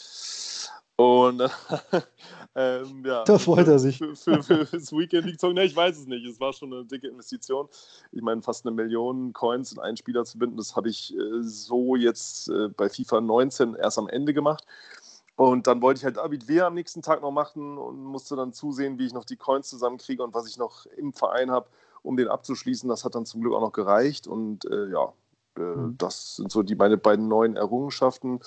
Und 0.96 1.42
ähm, 2.56 3.04
ja, 3.04 3.22
da 3.24 3.38
freut 3.38 3.68
er 3.68 3.78
sich. 3.78 3.98
Für, 3.98 4.16
für, 4.16 4.42
für 4.42 4.64
das 4.64 4.90
Weekend 4.90 5.26
League 5.26 5.40
Song, 5.40 5.54
ne, 5.54 5.64
ich 5.64 5.76
weiß 5.76 5.96
es 5.96 6.06
nicht. 6.06 6.26
Es 6.26 6.40
war 6.40 6.52
schon 6.52 6.72
eine 6.72 6.84
dicke 6.84 7.06
Investition. 7.06 7.68
Ich 8.10 8.22
meine, 8.22 8.42
fast 8.42 8.66
eine 8.66 8.74
Million 8.74 9.32
Coins 9.32 9.72
in 9.72 9.78
einen 9.78 9.96
Spieler 9.96 10.24
zu 10.24 10.38
binden, 10.38 10.56
das 10.56 10.74
habe 10.74 10.88
ich 10.88 11.14
äh, 11.14 11.42
so 11.42 11.94
jetzt 11.94 12.48
äh, 12.48 12.68
bei 12.68 12.88
FIFA 12.88 13.20
19 13.20 13.74
erst 13.74 13.98
am 13.98 14.08
Ende 14.08 14.34
gemacht. 14.34 14.64
Und 15.38 15.68
dann 15.68 15.80
wollte 15.80 15.98
ich 15.98 16.04
halt 16.04 16.16
David 16.16 16.48
Wehr 16.48 16.66
am 16.66 16.74
nächsten 16.74 17.00
Tag 17.00 17.22
noch 17.22 17.30
machen 17.30 17.78
und 17.78 18.02
musste 18.02 18.34
dann 18.34 18.52
zusehen, 18.52 18.98
wie 18.98 19.06
ich 19.06 19.12
noch 19.12 19.24
die 19.24 19.36
Coins 19.36 19.68
zusammenkriege 19.68 20.20
und 20.20 20.34
was 20.34 20.48
ich 20.48 20.58
noch 20.58 20.84
im 20.96 21.12
Verein 21.12 21.52
habe, 21.52 21.68
um 22.02 22.16
den 22.16 22.26
abzuschließen. 22.26 22.88
Das 22.88 23.04
hat 23.04 23.14
dann 23.14 23.24
zum 23.24 23.42
Glück 23.42 23.54
auch 23.54 23.60
noch 23.60 23.70
gereicht. 23.70 24.26
Und 24.26 24.64
äh, 24.64 24.88
ja, 24.88 25.12
äh, 25.56 25.60
mhm. 25.60 25.94
das 25.96 26.34
sind 26.36 26.50
so 26.50 26.64
die 26.64 26.74
meine 26.74 26.96
beiden 26.96 27.28
neuen 27.28 27.54
Errungenschaften, 27.54 28.40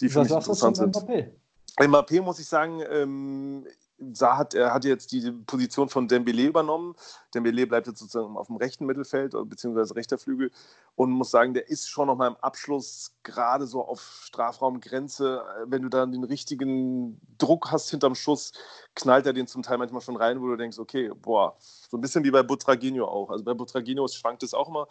die 0.00 0.08
für 0.08 0.20
was 0.20 0.28
mich 0.30 0.36
interessant 0.38 0.78
sind. 0.78 0.96
Mbappé? 0.96 1.32
Mbappé 1.78 2.22
muss 2.22 2.38
ich 2.38 2.46
sagen, 2.46 2.82
ähm, 2.88 3.66
Saar 4.12 4.36
hat, 4.36 4.54
er 4.54 4.74
hat 4.74 4.84
jetzt 4.84 5.12
die 5.12 5.32
Position 5.32 5.88
von 5.88 6.06
Dembele 6.06 6.44
übernommen. 6.44 6.94
Dembele 7.34 7.66
bleibt 7.66 7.86
jetzt 7.86 7.98
sozusagen 7.98 8.36
auf 8.36 8.48
dem 8.48 8.56
rechten 8.56 8.84
Mittelfeld 8.84 9.34
beziehungsweise 9.48 9.96
rechter 9.96 10.18
Flügel 10.18 10.50
und 10.96 11.10
muss 11.10 11.30
sagen, 11.30 11.54
der 11.54 11.68
ist 11.68 11.88
schon 11.88 12.06
noch 12.08 12.16
mal 12.16 12.28
im 12.28 12.36
Abschluss 12.36 13.14
gerade 13.22 13.66
so 13.66 13.82
auf 13.84 14.00
Strafraumgrenze. 14.22 15.42
Wenn 15.66 15.82
du 15.82 15.88
dann 15.88 16.12
den 16.12 16.24
richtigen 16.24 17.20
Druck 17.38 17.70
hast 17.70 17.90
hinterm 17.90 18.14
Schuss, 18.14 18.52
knallt 18.94 19.26
er 19.26 19.32
den 19.32 19.46
zum 19.46 19.62
Teil 19.62 19.78
manchmal 19.78 20.02
schon 20.02 20.16
rein, 20.16 20.40
wo 20.42 20.46
du 20.46 20.56
denkst, 20.56 20.78
okay, 20.78 21.10
boah, 21.14 21.56
so 21.58 21.96
ein 21.96 22.00
bisschen 22.00 22.24
wie 22.24 22.30
bei 22.30 22.42
Butragino 22.42 23.06
auch. 23.06 23.30
Also 23.30 23.44
bei 23.44 23.54
Butragino 23.54 24.06
schwankt 24.08 24.42
es 24.42 24.52
auch 24.52 24.68
immer. 24.68 24.88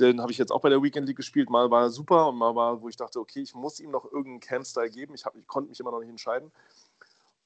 Den 0.00 0.20
habe 0.20 0.32
ich 0.32 0.38
jetzt 0.38 0.50
auch 0.50 0.60
bei 0.60 0.68
der 0.68 0.82
Weekend 0.82 1.06
League 1.06 1.16
gespielt. 1.16 1.48
Mal 1.48 1.70
war 1.70 1.82
er 1.82 1.90
super 1.90 2.28
und 2.28 2.36
mal 2.36 2.54
war, 2.54 2.82
wo 2.82 2.88
ich 2.88 2.96
dachte, 2.96 3.20
okay, 3.20 3.40
ich 3.40 3.54
muss 3.54 3.78
ihm 3.78 3.90
noch 3.90 4.04
irgendeinen 4.04 4.40
Camp-Style 4.40 4.90
geben. 4.90 5.14
Ich, 5.14 5.24
hab, 5.24 5.36
ich 5.36 5.46
konnte 5.46 5.68
mich 5.68 5.78
immer 5.80 5.90
noch 5.90 6.00
nicht 6.00 6.10
entscheiden. 6.10 6.50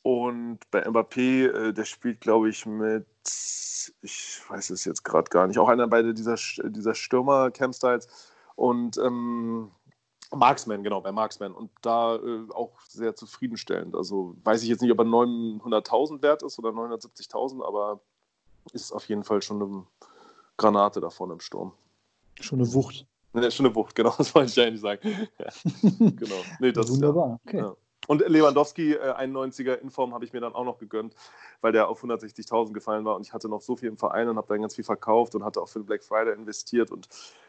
Und 0.03 0.59
bei 0.71 0.87
Mbappé, 0.87 1.47
äh, 1.47 1.73
der 1.73 1.85
spielt, 1.85 2.21
glaube 2.21 2.49
ich, 2.51 2.67
mit, 2.67 3.07
ich 4.03 4.41
weiß 4.49 4.71
es 4.71 4.85
jetzt 4.85 5.05
gerade 5.05 5.29
gar 5.31 5.47
nicht, 5.47 5.59
auch 5.59 5.69
einer 5.69 5.87
bei 5.87 6.03
dieser, 6.03 6.37
dieser 6.65 6.95
Stürmer-Camp-Styles. 6.95 8.09
Und 8.57 8.99
ähm, 8.99 9.71
Marksman, 10.35 10.83
genau, 10.83 11.01
bei 11.01 11.13
Marksman. 11.13 11.53
Und 11.53 11.71
da 11.83 12.17
äh, 12.17 12.51
auch 12.53 12.81
sehr 12.89 13.15
zufriedenstellend. 13.15 13.95
Also 13.95 14.37
weiß 14.45 14.63
ich 14.63 14.69
jetzt 14.69 14.83
nicht, 14.83 14.91
ob 14.91 14.99
er 14.99 15.05
900.000 15.05 16.23
wert 16.23 16.43
ist 16.43 16.59
oder 16.59 16.71
970.000, 16.71 17.65
aber 17.65 18.01
ist 18.73 18.93
auf 18.93 19.09
jeden 19.09 19.25
Fall 19.25 19.43
schon 19.43 19.63
eine 19.63 19.85
Granate 20.57 21.01
davon 21.01 21.31
im 21.31 21.41
Sturm. 21.41 21.73
Schon 22.41 22.61
eine 22.61 22.73
Wucht. 22.73 23.07
Ne, 23.35 23.51
schon 23.51 23.67
eine 23.67 23.75
Wucht, 23.75 23.95
genau, 23.95 24.15
das 24.19 24.35
wollte 24.35 24.51
ich 24.51 24.61
eigentlich 24.61 24.81
sagen. 24.81 25.29
Ja, 25.39 25.49
genau. 25.99 26.37
Nee, 26.61 26.73
das 26.73 26.91
Wunderbar, 26.91 27.29
ja, 27.29 27.39
okay. 27.47 27.59
Ja. 27.59 27.77
Und 28.09 28.27
Lewandowski, 28.27 28.95
äh, 28.95 29.13
91er 29.13 29.75
Inform, 29.81 30.13
habe 30.13 30.25
ich 30.25 30.33
mir 30.33 30.41
dann 30.41 30.55
auch 30.55 30.65
noch 30.65 30.79
gegönnt, 30.79 31.15
weil 31.61 31.73
der 31.73 31.89
auf 31.89 32.03
160.000 32.03 32.73
gefallen 32.73 33.05
war 33.05 33.15
und 33.15 33.27
ich 33.27 33.33
hatte 33.33 33.49
noch 33.49 33.61
so 33.61 33.77
viel 33.77 33.89
im 33.89 33.97
Verein 33.97 34.29
und 34.29 34.37
habe 34.37 34.49
dann 34.49 34.61
ganz 34.61 34.75
viel 34.75 34.85
verkauft 34.85 35.35
und 35.35 35.45
hatte 35.45 35.61
auch 35.63 35.69
für 35.69 35.79
den 35.79 35.87
Black 35.87 36.03
Friday 36.03 36.35
investiert 36.35 36.91
und 36.91 37.09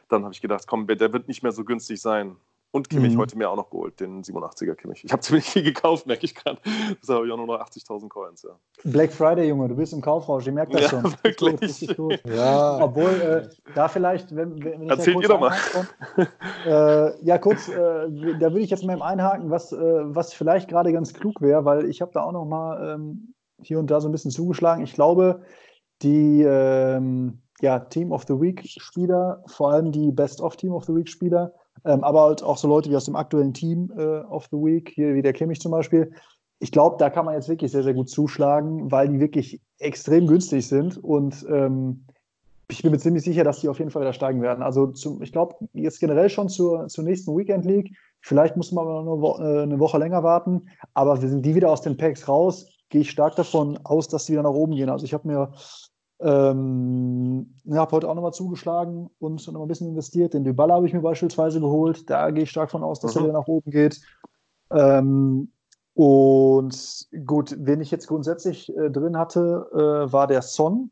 dann 0.09 0.23
habe 0.23 0.33
ich 0.33 0.41
gedacht, 0.41 0.67
komm, 0.67 0.85
der 0.85 1.11
wird 1.11 1.27
nicht 1.27 1.41
mehr 1.41 1.51
so 1.51 1.63
günstig 1.63 1.99
sein. 1.99 2.37
Und 2.75 2.89
Kimmich 2.89 3.13
mhm. 3.13 3.19
heute 3.19 3.37
mir 3.37 3.51
auch 3.51 3.55
noch 3.55 3.69
geholt, 3.69 3.99
den 3.99 4.23
87er 4.23 4.73
Kimmich. 4.73 5.03
Ich 5.05 5.11
habe 5.11 5.21
ziemlich 5.21 5.45
viel 5.45 5.61
gekauft, 5.61 6.07
merke 6.07 6.25
ich 6.25 6.33
gerade. 6.33 6.57
Das 6.99 7.07
habe 7.07 7.27
ich 7.27 7.31
auch 7.31 7.37
nur 7.37 7.45
noch 7.45 7.59
80.000 7.59 8.09
Coins. 8.09 8.41
Ja. 8.41 8.57
Black 8.83 9.13
Friday, 9.13 9.47
Junge, 9.47 9.67
du 9.67 9.75
bist 9.75 9.93
im 9.93 10.01
Kaufrausch, 10.01 10.47
ich 10.47 10.53
merke 10.53 10.71
das 10.71 10.81
ja, 10.81 10.89
schon. 10.89 11.03
Wirklich. 11.23 11.95
Gut, 11.95 12.19
ja. 12.25 12.83
Obwohl, 12.83 13.11
äh, 13.11 13.49
da 13.75 13.87
vielleicht, 13.87 14.35
wenn, 14.35 14.63
wenn 14.63 14.81
ich 14.81 14.89
Erzählt 14.89 15.21
ihr 15.21 15.27
doch 15.27 15.39
mal. 15.39 15.53
äh, 16.65 17.23
ja, 17.23 17.37
kurz, 17.37 17.69
äh, 17.69 17.75
da 17.75 18.51
würde 18.51 18.61
ich 18.61 18.71
jetzt 18.71 18.83
mal 18.83 18.99
einhaken, 19.03 19.51
was, 19.51 19.71
äh, 19.71 19.77
was 19.77 20.33
vielleicht 20.33 20.67
gerade 20.67 20.91
ganz 20.91 21.13
klug 21.13 21.41
wäre, 21.41 21.65
weil 21.65 21.87
ich 21.87 22.01
habe 22.01 22.11
da 22.11 22.23
auch 22.23 22.31
noch 22.31 22.45
mal 22.45 22.95
ähm, 22.95 23.35
hier 23.61 23.77
und 23.77 23.91
da 23.91 24.01
so 24.01 24.09
ein 24.09 24.11
bisschen 24.11 24.31
zugeschlagen. 24.31 24.83
Ich 24.83 24.95
glaube, 24.95 25.43
die 26.01 26.41
ähm, 26.41 27.43
ja, 27.61 27.77
Team 27.77 28.11
of 28.11 28.23
the 28.27 28.41
Week 28.41 28.63
Spieler, 28.65 29.43
vor 29.45 29.71
allem 29.71 29.91
die 29.91 30.11
Best 30.11 30.41
of 30.41 30.55
Team 30.55 30.73
of 30.73 30.85
the 30.85 30.95
Week 30.95 31.07
Spieler, 31.07 31.53
ähm, 31.85 32.03
aber 32.03 32.21
halt 32.21 32.43
auch 32.43 32.57
so 32.57 32.67
Leute 32.67 32.89
wie 32.89 32.95
aus 32.95 33.05
dem 33.05 33.15
aktuellen 33.15 33.53
Team 33.53 33.91
äh, 33.97 34.19
of 34.21 34.47
the 34.51 34.57
Week, 34.57 34.91
hier 34.93 35.13
wie 35.15 35.21
der 35.21 35.33
Kimmich 35.33 35.59
zum 35.59 35.71
Beispiel. 35.71 36.11
Ich 36.59 36.71
glaube, 36.71 36.95
da 36.97 37.09
kann 37.09 37.25
man 37.25 37.35
jetzt 37.35 37.49
wirklich 37.49 37.71
sehr, 37.71 37.83
sehr 37.83 37.93
gut 37.93 38.09
zuschlagen, 38.09 38.91
weil 38.91 39.09
die 39.09 39.19
wirklich 39.19 39.59
extrem 39.79 40.27
günstig 40.27 40.67
sind 40.67 40.97
und 41.03 41.45
ähm, 41.49 42.05
ich 42.69 42.81
bin 42.81 42.91
mir 42.91 42.97
ziemlich 42.97 43.23
sicher, 43.23 43.43
dass 43.43 43.59
die 43.59 43.69
auf 43.69 43.79
jeden 43.79 43.91
Fall 43.91 44.01
wieder 44.01 44.13
steigen 44.13 44.41
werden. 44.41 44.63
Also 44.63 44.87
zum, 44.87 45.21
ich 45.21 45.31
glaube, 45.31 45.55
jetzt 45.73 45.99
generell 45.99 46.29
schon 46.29 46.49
zur, 46.49 46.87
zur 46.87 47.03
nächsten 47.03 47.35
Weekend 47.37 47.65
League. 47.65 47.95
Vielleicht 48.21 48.55
muss 48.55 48.71
man 48.71 48.85
noch 48.85 49.01
eine, 49.01 49.21
Wo 49.21 49.37
äh, 49.39 49.63
eine 49.63 49.79
Woche 49.79 49.97
länger 49.97 50.23
warten, 50.23 50.69
aber 50.93 51.21
wir 51.21 51.29
sind 51.29 51.45
die 51.45 51.55
wieder 51.55 51.71
aus 51.71 51.81
den 51.81 51.97
Packs 51.97 52.27
raus. 52.27 52.67
gehe 52.89 53.01
ich 53.01 53.11
stark 53.11 53.35
davon 53.35 53.77
aus, 53.83 54.07
dass 54.07 54.25
die 54.25 54.33
wieder 54.33 54.43
nach 54.43 54.51
oben 54.51 54.75
gehen. 54.75 54.89
Also 54.89 55.05
ich 55.05 55.13
habe 55.13 55.27
mir 55.27 55.51
ähm, 56.23 57.53
habe 57.71 57.91
heute 57.91 58.09
auch 58.09 58.15
nochmal 58.15 58.33
zugeschlagen 58.33 59.09
und 59.19 59.45
noch 59.51 59.61
ein 59.61 59.67
bisschen 59.67 59.89
investiert. 59.89 60.33
Den 60.33 60.43
Dybala 60.43 60.75
habe 60.75 60.87
ich 60.87 60.93
mir 60.93 61.01
beispielsweise 61.01 61.59
geholt. 61.59 62.09
Da 62.09 62.31
gehe 62.31 62.43
ich 62.43 62.49
stark 62.49 62.71
von 62.71 62.83
aus, 62.83 62.99
dass 62.99 63.15
mhm. 63.15 63.21
er 63.21 63.23
wieder 63.25 63.39
nach 63.39 63.47
oben 63.47 63.71
geht. 63.71 64.01
Ähm, 64.71 65.51
und 65.95 67.07
gut, 67.25 67.55
wen 67.59 67.81
ich 67.81 67.91
jetzt 67.91 68.07
grundsätzlich 68.07 68.75
äh, 68.75 68.89
drin 68.89 69.17
hatte, 69.17 69.67
äh, 69.73 70.11
war 70.11 70.27
der 70.27 70.41
Son 70.41 70.91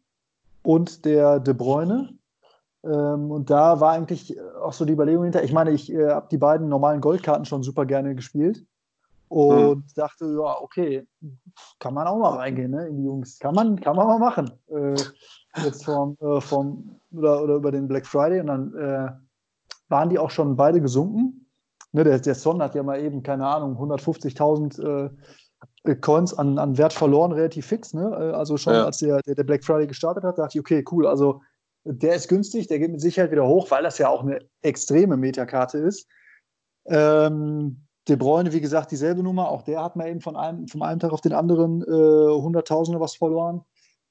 und 0.63 1.05
der 1.05 1.39
De 1.39 1.53
Bruyne. 1.53 2.13
Ähm, 2.83 3.31
und 3.31 3.49
da 3.49 3.79
war 3.79 3.93
eigentlich 3.93 4.37
auch 4.61 4.73
so 4.73 4.85
die 4.85 4.93
Überlegung 4.93 5.23
hinter. 5.23 5.43
Ich 5.43 5.53
meine, 5.53 5.71
ich 5.71 5.91
äh, 5.91 6.09
habe 6.09 6.27
die 6.29 6.37
beiden 6.37 6.67
normalen 6.67 7.01
Goldkarten 7.01 7.45
schon 7.45 7.63
super 7.63 7.85
gerne 7.85 8.15
gespielt 8.15 8.65
und 9.31 9.75
hm. 9.75 9.83
dachte, 9.95 10.25
ja, 10.25 10.61
okay, 10.61 11.07
kann 11.79 11.93
man 11.93 12.05
auch 12.05 12.17
mal 12.17 12.35
reingehen 12.35 12.71
ne, 12.71 12.87
in 12.89 12.97
die 12.97 13.05
Jungs. 13.05 13.39
Kann 13.39 13.55
man, 13.55 13.79
kann 13.79 13.95
man 13.95 14.05
mal 14.07 14.19
machen. 14.19 14.51
Äh, 14.67 14.95
jetzt 15.63 15.85
vom, 15.85 16.17
äh, 16.19 16.41
vom 16.41 16.99
oder, 17.13 17.41
oder 17.41 17.55
über 17.55 17.71
den 17.71 17.87
Black 17.87 18.05
Friday 18.05 18.41
und 18.41 18.47
dann 18.47 18.75
äh, 18.75 19.09
waren 19.87 20.09
die 20.09 20.19
auch 20.19 20.31
schon 20.31 20.57
beide 20.57 20.81
gesunken. 20.81 21.47
Ne, 21.93 22.03
der, 22.03 22.19
der 22.19 22.35
Son 22.35 22.61
hat 22.61 22.75
ja 22.75 22.83
mal 22.83 22.99
eben, 22.99 23.23
keine 23.23 23.47
Ahnung, 23.47 23.77
150.000 23.77 25.09
äh, 25.85 25.95
Coins 25.95 26.33
an, 26.33 26.57
an 26.57 26.77
Wert 26.77 26.91
verloren, 26.91 27.31
relativ 27.31 27.67
fix. 27.67 27.93
Ne? 27.93 28.11
Äh, 28.11 28.35
also 28.35 28.57
schon 28.57 28.73
ja. 28.73 28.83
als 28.83 28.97
der, 28.97 29.21
der, 29.21 29.35
der 29.35 29.45
Black 29.45 29.63
Friday 29.63 29.87
gestartet 29.87 30.25
hat, 30.25 30.39
dachte 30.39 30.57
ich, 30.57 30.59
okay, 30.59 30.83
cool, 30.91 31.07
also 31.07 31.41
der 31.85 32.15
ist 32.15 32.27
günstig, 32.27 32.67
der 32.67 32.79
geht 32.79 32.91
mit 32.91 32.99
Sicherheit 32.99 33.31
wieder 33.31 33.47
hoch, 33.47 33.71
weil 33.71 33.83
das 33.83 33.97
ja 33.97 34.09
auch 34.09 34.23
eine 34.23 34.39
extreme 34.61 35.15
Metakarte 35.15 35.77
ist. 35.77 36.05
Ähm, 36.85 37.87
De 38.07 38.15
Bruyne, 38.15 38.51
wie 38.51 38.61
gesagt, 38.61 38.91
dieselbe 38.91 39.23
Nummer. 39.23 39.49
Auch 39.49 39.61
der 39.61 39.83
hat 39.83 39.95
mal 39.95 40.09
eben 40.09 40.21
von 40.21 40.35
einem, 40.35 40.67
vom 40.67 40.81
einen 40.81 40.99
Tag 40.99 41.11
auf 41.11 41.21
den 41.21 41.33
anderen 41.33 41.81
äh, 41.83 42.41
Hunderttausende 42.41 42.99
was 42.99 43.15
verloren. 43.15 43.61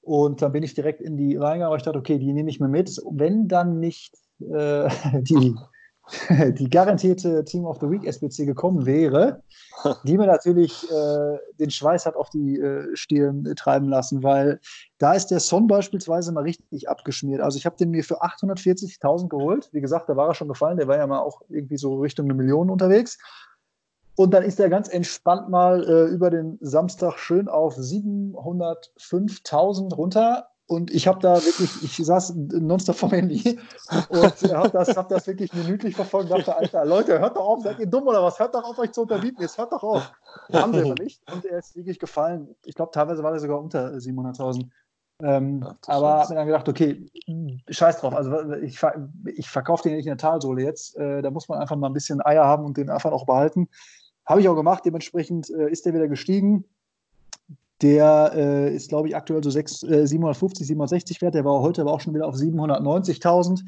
Und 0.01 0.43
dann 0.43 0.53
bin 0.53 0.63
ich 0.63 0.75
direkt 0.75 1.01
in 1.01 1.17
die 1.17 1.37
reingegangen, 1.37 1.71
weil 1.71 1.79
ich 1.79 1.83
dachte, 1.85 1.99
okay, 1.99 2.19
die 2.19 2.33
nehme 2.33 2.51
ich 2.51 2.61
mir 2.61 2.69
mit. 2.69 2.97
Wenn 3.11 3.49
dann 3.49 3.81
nicht 3.81 4.15
äh, 4.41 4.89
die 5.23 5.55
die 6.59 6.69
garantierte 6.69 7.45
Team 7.45 7.65
of 7.65 7.79
the 7.81 7.89
Week 7.89 8.05
SBC 8.05 8.47
gekommen 8.47 8.87
wäre, 8.87 9.43
die 10.05 10.17
mir 10.17 10.27
natürlich 10.27 10.91
äh, 10.91 11.39
den 11.59 11.71
Schweiß 11.71 12.07
hat 12.07 12.17
auf 12.17 12.31
die 12.31 12.59
äh, 12.59 12.89
Stirn 12.95 13.45
treiben 13.57 13.89
lassen, 13.89 14.23
weil 14.23 14.61
da 14.99 15.15
ist 15.15 15.29
der 15.29 15.41
Son 15.41 15.67
beispielsweise 15.67 16.33
mal 16.33 16.43
richtig 16.43 16.89
abgeschmiert. 16.89 17.41
Also 17.41 17.59
ich 17.59 17.67
habe 17.67 17.77
den 17.77 17.91
mir 17.91 18.05
für 18.05 18.23
840.000 18.23 19.29
geholt. 19.29 19.69
Wie 19.73 19.81
gesagt, 19.81 20.09
da 20.09 20.17
war 20.17 20.29
er 20.29 20.35
schon 20.35 20.49
gefallen. 20.49 20.77
Der 20.77 20.89
war 20.89 20.97
ja 20.97 21.07
mal 21.07 21.21
auch 21.21 21.43
irgendwie 21.49 21.79
so 21.79 21.97
Richtung 22.01 22.27
eine 22.27 22.35
Million 22.35 22.71
unterwegs. 22.71 23.19
Und 24.21 24.33
dann 24.33 24.43
ist 24.43 24.61
er 24.61 24.69
ganz 24.69 24.91
entspannt 24.91 25.49
mal 25.49 25.83
äh, 25.83 26.05
über 26.13 26.29
den 26.29 26.59
Samstag 26.61 27.19
schön 27.19 27.49
auf 27.49 27.79
705.000 27.79 29.95
runter 29.95 30.49
und 30.67 30.93
ich 30.93 31.09
habe 31.09 31.21
da 31.21 31.37
wirklich, 31.37 31.83
ich 31.83 31.97
saß 31.97 32.35
nonstop 32.37 32.97
vom 32.97 33.13
Handy 33.13 33.59
und 34.11 34.53
habe 34.53 34.69
das, 34.69 34.95
hab 34.95 35.09
das 35.09 35.27
wirklich 35.27 35.55
minütlich 35.55 35.97
verfolgt 35.97 36.31
und 36.31 36.37
dachte, 36.37 36.55
Alter, 36.55 36.85
Leute, 36.85 37.19
hört 37.19 37.35
doch 37.35 37.47
auf, 37.47 37.63
seid 37.63 37.79
ihr 37.79 37.87
dumm 37.87 38.09
oder 38.09 38.23
was? 38.23 38.39
Hört 38.39 38.55
doch 38.55 38.63
auf, 38.63 38.79
euch 38.79 38.93
zu 38.93 39.01
unterbieten, 39.01 39.41
jetzt 39.41 39.57
hört 39.57 39.73
doch 39.73 39.83
auf. 39.83 40.13
Haben 40.53 40.75
sie 40.75 40.83
aber 40.83 41.03
nicht. 41.03 41.23
Und 41.33 41.47
er 41.47 41.61
ist 41.61 41.75
wirklich 41.75 41.99
gefallen. 41.99 42.55
Ich 42.67 42.75
glaube, 42.75 42.91
teilweise 42.93 43.23
war 43.23 43.33
er 43.33 43.41
sogar 43.41 43.59
unter 43.59 43.95
700.000. 43.95 44.69
Ähm, 45.23 45.67
aber 45.87 46.21
habe 46.21 46.29
mir 46.29 46.35
dann 46.37 46.47
gedacht, 46.47 46.69
okay, 46.69 47.07
scheiß 47.69 48.01
drauf. 48.01 48.15
Also 48.15 48.53
ich, 48.55 48.79
ich 49.35 49.49
verkaufe 49.49 49.85
den 49.85 49.97
nicht 49.97 50.07
in 50.07 50.11
der 50.11 50.19
Talsohle 50.19 50.63
jetzt. 50.63 50.97
Äh, 50.97 51.23
da 51.23 51.31
muss 51.31 51.49
man 51.49 51.59
einfach 51.59 51.77
mal 51.77 51.89
ein 51.89 51.95
bisschen 51.95 52.21
Eier 52.21 52.45
haben 52.45 52.65
und 52.65 52.77
den 52.77 52.91
einfach 52.91 53.13
auch 53.13 53.27
behalten. 53.27 53.69
Habe 54.31 54.43
ich 54.43 54.49
auch 54.49 54.55
gemacht. 54.55 54.85
Dementsprechend 54.87 55.51
äh, 55.51 55.69
ist 55.71 55.85
der 55.85 55.93
wieder 55.93 56.07
gestiegen. 56.07 56.65
Der 57.83 58.31
äh, 58.33 58.73
ist, 58.73 58.89
glaube 58.89 59.09
ich, 59.09 59.17
aktuell 59.17 59.43
so 59.43 59.51
6, 59.51 59.83
äh, 59.83 60.07
750, 60.07 60.69
760 60.69 61.21
wert. 61.21 61.35
Der 61.35 61.45
war 61.45 61.61
heute 61.61 61.81
aber 61.81 61.93
auch 61.93 62.01
schon 62.01 62.15
wieder 62.15 62.29
auf 62.29 62.37
790.000. 62.37 63.63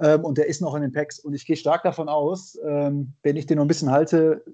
Ähm, 0.00 0.24
und 0.24 0.38
der 0.38 0.48
ist 0.48 0.60
noch 0.60 0.74
in 0.74 0.82
den 0.82 0.90
Packs. 0.90 1.20
Und 1.20 1.34
ich 1.34 1.46
gehe 1.46 1.54
stark 1.54 1.84
davon 1.84 2.08
aus, 2.08 2.58
ähm, 2.66 3.12
wenn 3.22 3.36
ich 3.36 3.46
den 3.46 3.58
noch 3.58 3.64
ein 3.64 3.68
bisschen 3.68 3.92
halte, 3.92 4.44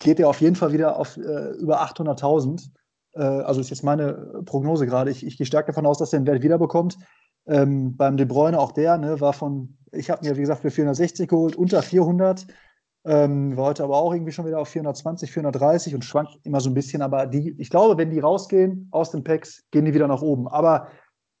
geht 0.00 0.18
der 0.18 0.28
auf 0.28 0.40
jeden 0.40 0.56
Fall 0.56 0.72
wieder 0.72 0.98
auf 0.98 1.16
äh, 1.16 1.50
über 1.60 1.80
800.000. 1.80 2.68
Äh, 3.12 3.20
also 3.20 3.60
ist 3.60 3.70
jetzt 3.70 3.84
meine 3.84 4.42
Prognose 4.46 4.84
gerade. 4.84 5.12
Ich, 5.12 5.24
ich 5.24 5.36
gehe 5.36 5.46
stark 5.46 5.68
davon 5.68 5.86
aus, 5.86 5.98
dass 5.98 6.10
der 6.10 6.18
den 6.18 6.26
Wert 6.26 6.42
wiederbekommt. 6.42 6.98
Ähm, 7.46 7.96
beim 7.96 8.16
De 8.16 8.26
Bruyne 8.26 8.58
auch 8.58 8.72
der, 8.72 8.98
ne, 8.98 9.20
war 9.20 9.32
von, 9.32 9.78
ich 9.92 10.10
habe 10.10 10.26
mir, 10.26 10.36
wie 10.36 10.40
gesagt, 10.40 10.62
für 10.62 10.72
460 10.72 11.28
geholt, 11.28 11.54
unter 11.54 11.82
400. 11.82 12.48
Ähm, 13.04 13.56
war 13.56 13.66
heute 13.66 13.84
aber 13.84 13.96
auch 13.96 14.12
irgendwie 14.12 14.32
schon 14.32 14.46
wieder 14.46 14.58
auf 14.58 14.68
420, 14.68 15.30
430 15.30 15.94
und 15.94 16.04
schwankt 16.04 16.38
immer 16.42 16.60
so 16.60 16.68
ein 16.68 16.74
bisschen. 16.74 17.02
Aber 17.02 17.26
die, 17.26 17.54
ich 17.58 17.70
glaube, 17.70 17.96
wenn 17.96 18.10
die 18.10 18.18
rausgehen 18.18 18.88
aus 18.90 19.10
den 19.10 19.24
Packs, 19.24 19.64
gehen 19.70 19.84
die 19.84 19.94
wieder 19.94 20.08
nach 20.08 20.22
oben. 20.22 20.48
Aber 20.48 20.88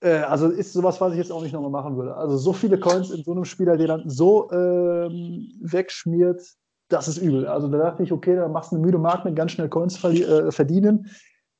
äh, 0.00 0.18
also 0.18 0.48
ist 0.48 0.72
sowas, 0.72 1.00
was 1.00 1.12
ich 1.12 1.18
jetzt 1.18 1.32
auch 1.32 1.42
nicht 1.42 1.52
nochmal 1.52 1.70
machen 1.70 1.96
würde. 1.96 2.16
Also 2.16 2.36
so 2.36 2.52
viele 2.52 2.78
Coins 2.78 3.10
in 3.10 3.24
so 3.24 3.32
einem 3.32 3.44
Spieler, 3.44 3.76
der 3.76 3.88
dann 3.88 4.08
so 4.08 4.50
ähm, 4.52 5.52
wegschmiert, 5.60 6.42
das 6.88 7.08
ist 7.08 7.18
übel. 7.18 7.46
Also 7.46 7.68
da 7.68 7.78
dachte 7.78 8.02
ich, 8.02 8.12
okay, 8.12 8.36
da 8.36 8.48
machst 8.48 8.72
du 8.72 8.76
eine 8.76 8.84
müde 8.84 8.98
Mark 8.98 9.24
mit 9.24 9.36
ganz 9.36 9.52
schnell 9.52 9.68
Coins 9.68 10.02
äh, 10.04 10.50
verdienen. 10.50 11.10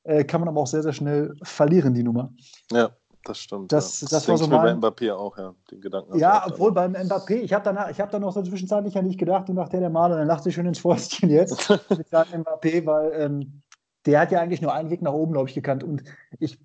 Äh, 0.03 0.23
kann 0.23 0.41
man 0.41 0.47
aber 0.47 0.61
auch 0.61 0.67
sehr, 0.67 0.81
sehr 0.81 0.93
schnell 0.93 1.35
verlieren, 1.43 1.93
die 1.93 2.03
Nummer. 2.03 2.33
Ja. 2.71 2.89
Das 3.29 3.37
stimmt. 3.37 3.71
Das, 3.71 4.01
ja. 4.01 4.07
das, 4.09 4.25
das 4.25 4.27
war 4.27 4.37
so 4.39 4.47
mein... 4.47 4.79
bei 4.81 4.87
Mbappé 4.87 5.13
auch, 5.13 5.37
ja, 5.37 5.53
den 5.69 5.81
Gedanken. 5.81 6.17
Ja, 6.17 6.47
obwohl 6.47 6.71
beim 6.71 6.95
Mbappé, 6.95 7.35
ich 7.35 7.53
habe 7.53 7.63
dann, 7.63 7.77
hab 7.77 8.09
dann 8.09 8.21
noch 8.21 8.33
so 8.33 8.41
zwischenzeitlich 8.41 8.95
ja 8.95 9.03
nicht 9.03 9.19
gedacht 9.19 9.47
und 9.49 9.55
dachte, 9.57 9.79
der 9.79 9.91
Maler, 9.91 10.17
dann 10.17 10.27
lacht 10.27 10.43
sich 10.43 10.55
schon 10.55 10.65
ins 10.65 10.79
Fäustchen 10.79 11.29
jetzt 11.29 11.69
mit 11.95 12.09
seinem 12.09 12.41
Mbappé, 12.41 12.83
weil 12.87 13.11
ähm, 13.13 13.61
der 14.07 14.21
hat 14.21 14.31
ja 14.31 14.39
eigentlich 14.39 14.63
nur 14.63 14.73
einen 14.73 14.89
Weg 14.89 15.03
nach 15.03 15.13
oben, 15.13 15.33
glaube 15.33 15.47
ich, 15.47 15.53
gekannt. 15.53 15.83
Und 15.83 16.01
ich, 16.39 16.57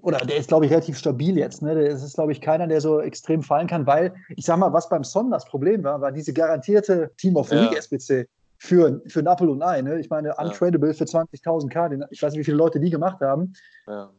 oder 0.00 0.18
der 0.18 0.38
ist, 0.38 0.48
glaube 0.48 0.66
ich, 0.66 0.72
relativ 0.72 0.98
stabil 0.98 1.38
jetzt. 1.38 1.62
Ne? 1.62 1.76
Der 1.76 1.90
ist, 1.90 2.14
glaube 2.14 2.32
ich, 2.32 2.40
keiner, 2.40 2.66
der 2.66 2.80
so 2.80 3.00
extrem 3.00 3.44
fallen 3.44 3.68
kann, 3.68 3.86
weil, 3.86 4.12
ich 4.30 4.44
sag 4.44 4.58
mal, 4.58 4.72
was 4.72 4.88
beim 4.88 5.04
Son 5.04 5.30
das 5.30 5.44
Problem 5.44 5.84
war, 5.84 6.00
war 6.00 6.10
diese 6.10 6.32
garantierte 6.32 7.12
Team 7.16 7.36
of 7.36 7.48
the 7.48 7.54
ja. 7.54 7.62
League 7.62 7.78
SBC 7.78 8.26
für, 8.58 9.00
für 9.06 9.22
Napel 9.22 9.48
und 9.48 9.62
Ei. 9.62 9.82
Ne? 9.82 10.00
Ich 10.00 10.10
meine, 10.10 10.34
untradable 10.34 10.88
ja. 10.88 10.94
für 10.94 11.04
20.000 11.04 11.68
K, 11.68 12.08
ich 12.10 12.20
weiß 12.20 12.32
nicht, 12.32 12.40
wie 12.40 12.44
viele 12.44 12.56
Leute 12.56 12.80
die 12.80 12.90
gemacht 12.90 13.20
haben. 13.20 13.52
Ja 13.86 14.10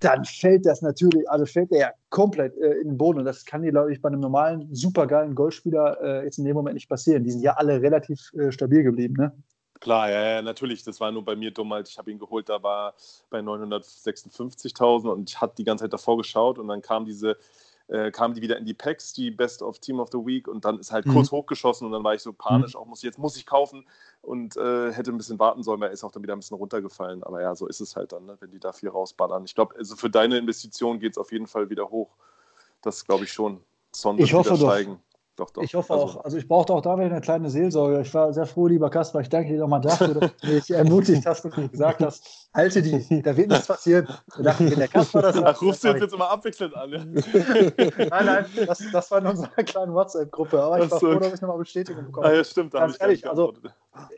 dann 0.00 0.24
fällt 0.24 0.64
das 0.66 0.82
natürlich, 0.82 1.28
also 1.28 1.44
fällt 1.46 1.70
der 1.70 1.78
ja 1.78 1.90
komplett 2.10 2.56
äh, 2.56 2.74
in 2.80 2.88
den 2.88 2.98
Boden. 2.98 3.18
Und 3.18 3.24
das 3.24 3.44
kann 3.44 3.62
dir, 3.62 3.70
glaube 3.70 3.92
ich, 3.92 4.00
bei 4.00 4.08
einem 4.08 4.20
normalen, 4.20 4.68
supergeilen 4.72 5.34
Golfspieler 5.34 6.00
äh, 6.02 6.24
jetzt 6.24 6.38
in 6.38 6.44
dem 6.44 6.54
Moment 6.54 6.74
nicht 6.74 6.88
passieren. 6.88 7.24
Die 7.24 7.30
sind 7.30 7.42
ja 7.42 7.54
alle 7.54 7.82
relativ 7.82 8.32
äh, 8.34 8.52
stabil 8.52 8.82
geblieben, 8.82 9.14
ne? 9.18 9.32
Klar, 9.80 10.10
ja, 10.10 10.24
ja, 10.24 10.42
natürlich. 10.42 10.82
Das 10.82 11.00
war 11.00 11.12
nur 11.12 11.24
bei 11.24 11.36
mir 11.36 11.52
dumm, 11.52 11.72
als 11.72 11.90
ich 11.90 11.98
habe 11.98 12.10
ihn 12.10 12.18
geholt, 12.18 12.48
da 12.48 12.62
war 12.62 12.94
bei 13.30 13.38
956.000 13.38 15.08
und 15.08 15.30
ich 15.30 15.40
hatte 15.40 15.54
die 15.58 15.64
ganze 15.64 15.84
Zeit 15.84 15.92
davor 15.92 16.16
geschaut 16.16 16.58
und 16.58 16.66
dann 16.66 16.82
kam 16.82 17.04
diese 17.04 17.36
äh, 17.88 18.10
kamen 18.10 18.34
die 18.34 18.42
wieder 18.42 18.56
in 18.58 18.64
die 18.64 18.74
Packs, 18.74 19.12
die 19.12 19.30
Best 19.30 19.62
of 19.62 19.78
Team 19.78 19.98
of 19.98 20.10
the 20.12 20.18
Week 20.18 20.46
und 20.46 20.64
dann 20.64 20.78
ist 20.78 20.92
halt 20.92 21.06
mhm. 21.06 21.14
kurz 21.14 21.30
hochgeschossen 21.30 21.86
und 21.86 21.92
dann 21.92 22.04
war 22.04 22.14
ich 22.14 22.22
so 22.22 22.32
panisch, 22.32 22.74
mhm. 22.74 22.80
auch 22.80 22.86
muss 22.86 23.02
jetzt 23.02 23.18
muss 23.18 23.36
ich 23.36 23.46
kaufen 23.46 23.86
und 24.22 24.56
äh, 24.56 24.92
hätte 24.92 25.10
ein 25.10 25.16
bisschen 25.16 25.38
warten 25.38 25.62
sollen, 25.62 25.80
weil 25.80 25.88
er 25.88 25.92
ist 25.92 26.04
auch 26.04 26.12
dann 26.12 26.22
wieder 26.22 26.34
ein 26.34 26.40
bisschen 26.40 26.56
runtergefallen. 26.56 27.22
Aber 27.22 27.40
ja, 27.40 27.54
so 27.54 27.66
ist 27.66 27.80
es 27.80 27.96
halt 27.96 28.12
dann, 28.12 28.26
ne, 28.26 28.36
wenn 28.40 28.50
die 28.50 28.60
da 28.60 28.72
viel 28.72 28.90
rausballern. 28.90 29.44
Ich 29.44 29.54
glaube, 29.54 29.74
also 29.76 29.96
für 29.96 30.10
deine 30.10 30.36
Investition 30.38 31.00
geht 31.00 31.12
es 31.12 31.18
auf 31.18 31.32
jeden 31.32 31.46
Fall 31.46 31.70
wieder 31.70 31.88
hoch. 31.90 32.16
Das 32.82 33.04
glaube 33.04 33.24
ich 33.24 33.32
schon. 33.32 33.60
Son 33.92 34.18
ich 34.18 34.34
hoffe. 34.34 34.56
Steigen. 34.56 34.92
Doch, 34.92 35.07
doch. 35.46 35.62
Ich 35.62 35.74
hoffe 35.74 35.92
also, 35.92 36.04
auch. 36.04 36.24
Also 36.24 36.36
ich 36.36 36.46
brauchte 36.48 36.72
auch 36.72 36.82
da 36.82 36.96
wieder 36.96 37.06
eine 37.06 37.20
kleine 37.20 37.50
Seelsorge. 37.50 38.00
Ich 38.00 38.12
war 38.14 38.32
sehr 38.32 38.46
froh, 38.46 38.66
lieber 38.66 38.90
Kasper. 38.90 39.20
Ich 39.20 39.28
danke 39.28 39.52
dir 39.52 39.60
nochmal 39.60 39.80
dafür, 39.80 40.14
dass 40.14 40.36
du 40.36 40.46
mich 40.48 40.70
ermutigt 40.70 41.26
hast 41.26 41.44
und 41.44 41.72
gesagt 41.72 42.02
hast, 42.02 42.48
halte 42.54 42.82
die, 42.82 43.22
da 43.22 43.36
wird 43.36 43.48
nichts 43.48 43.66
passieren. 43.66 44.08
Ich 44.36 44.44
dachte, 44.44 44.70
wenn 44.70 44.78
der 44.78 44.88
Kasper 44.88 45.22
das 45.22 45.36
sagt, 45.36 45.46
Ach, 45.46 45.62
rufst 45.62 45.84
du 45.84 45.88
jetzt, 45.88 46.02
jetzt 46.02 46.14
immer 46.14 46.30
abwechselnd 46.30 46.74
an? 46.74 46.90
Ja? 46.90 47.04
nein, 47.04 48.26
nein, 48.26 48.46
das, 48.66 48.82
das 48.92 49.10
war 49.10 49.18
in 49.18 49.26
unserer 49.26 49.62
kleinen 49.64 49.94
WhatsApp-Gruppe. 49.94 50.62
Aber 50.62 50.82
ich 50.82 50.90
war 50.90 51.00
froh, 51.00 51.14
dass 51.14 51.34
ich 51.34 51.40
nochmal 51.40 51.58
Bestätigung 51.58 52.06
bekommen 52.06 52.26
habe. 52.26 52.34
Ah, 52.34 52.38
ja, 52.38 52.44
stimmt. 52.44 52.72
Ganz 52.72 52.96
ehrlich, 53.00 53.28
also 53.28 53.54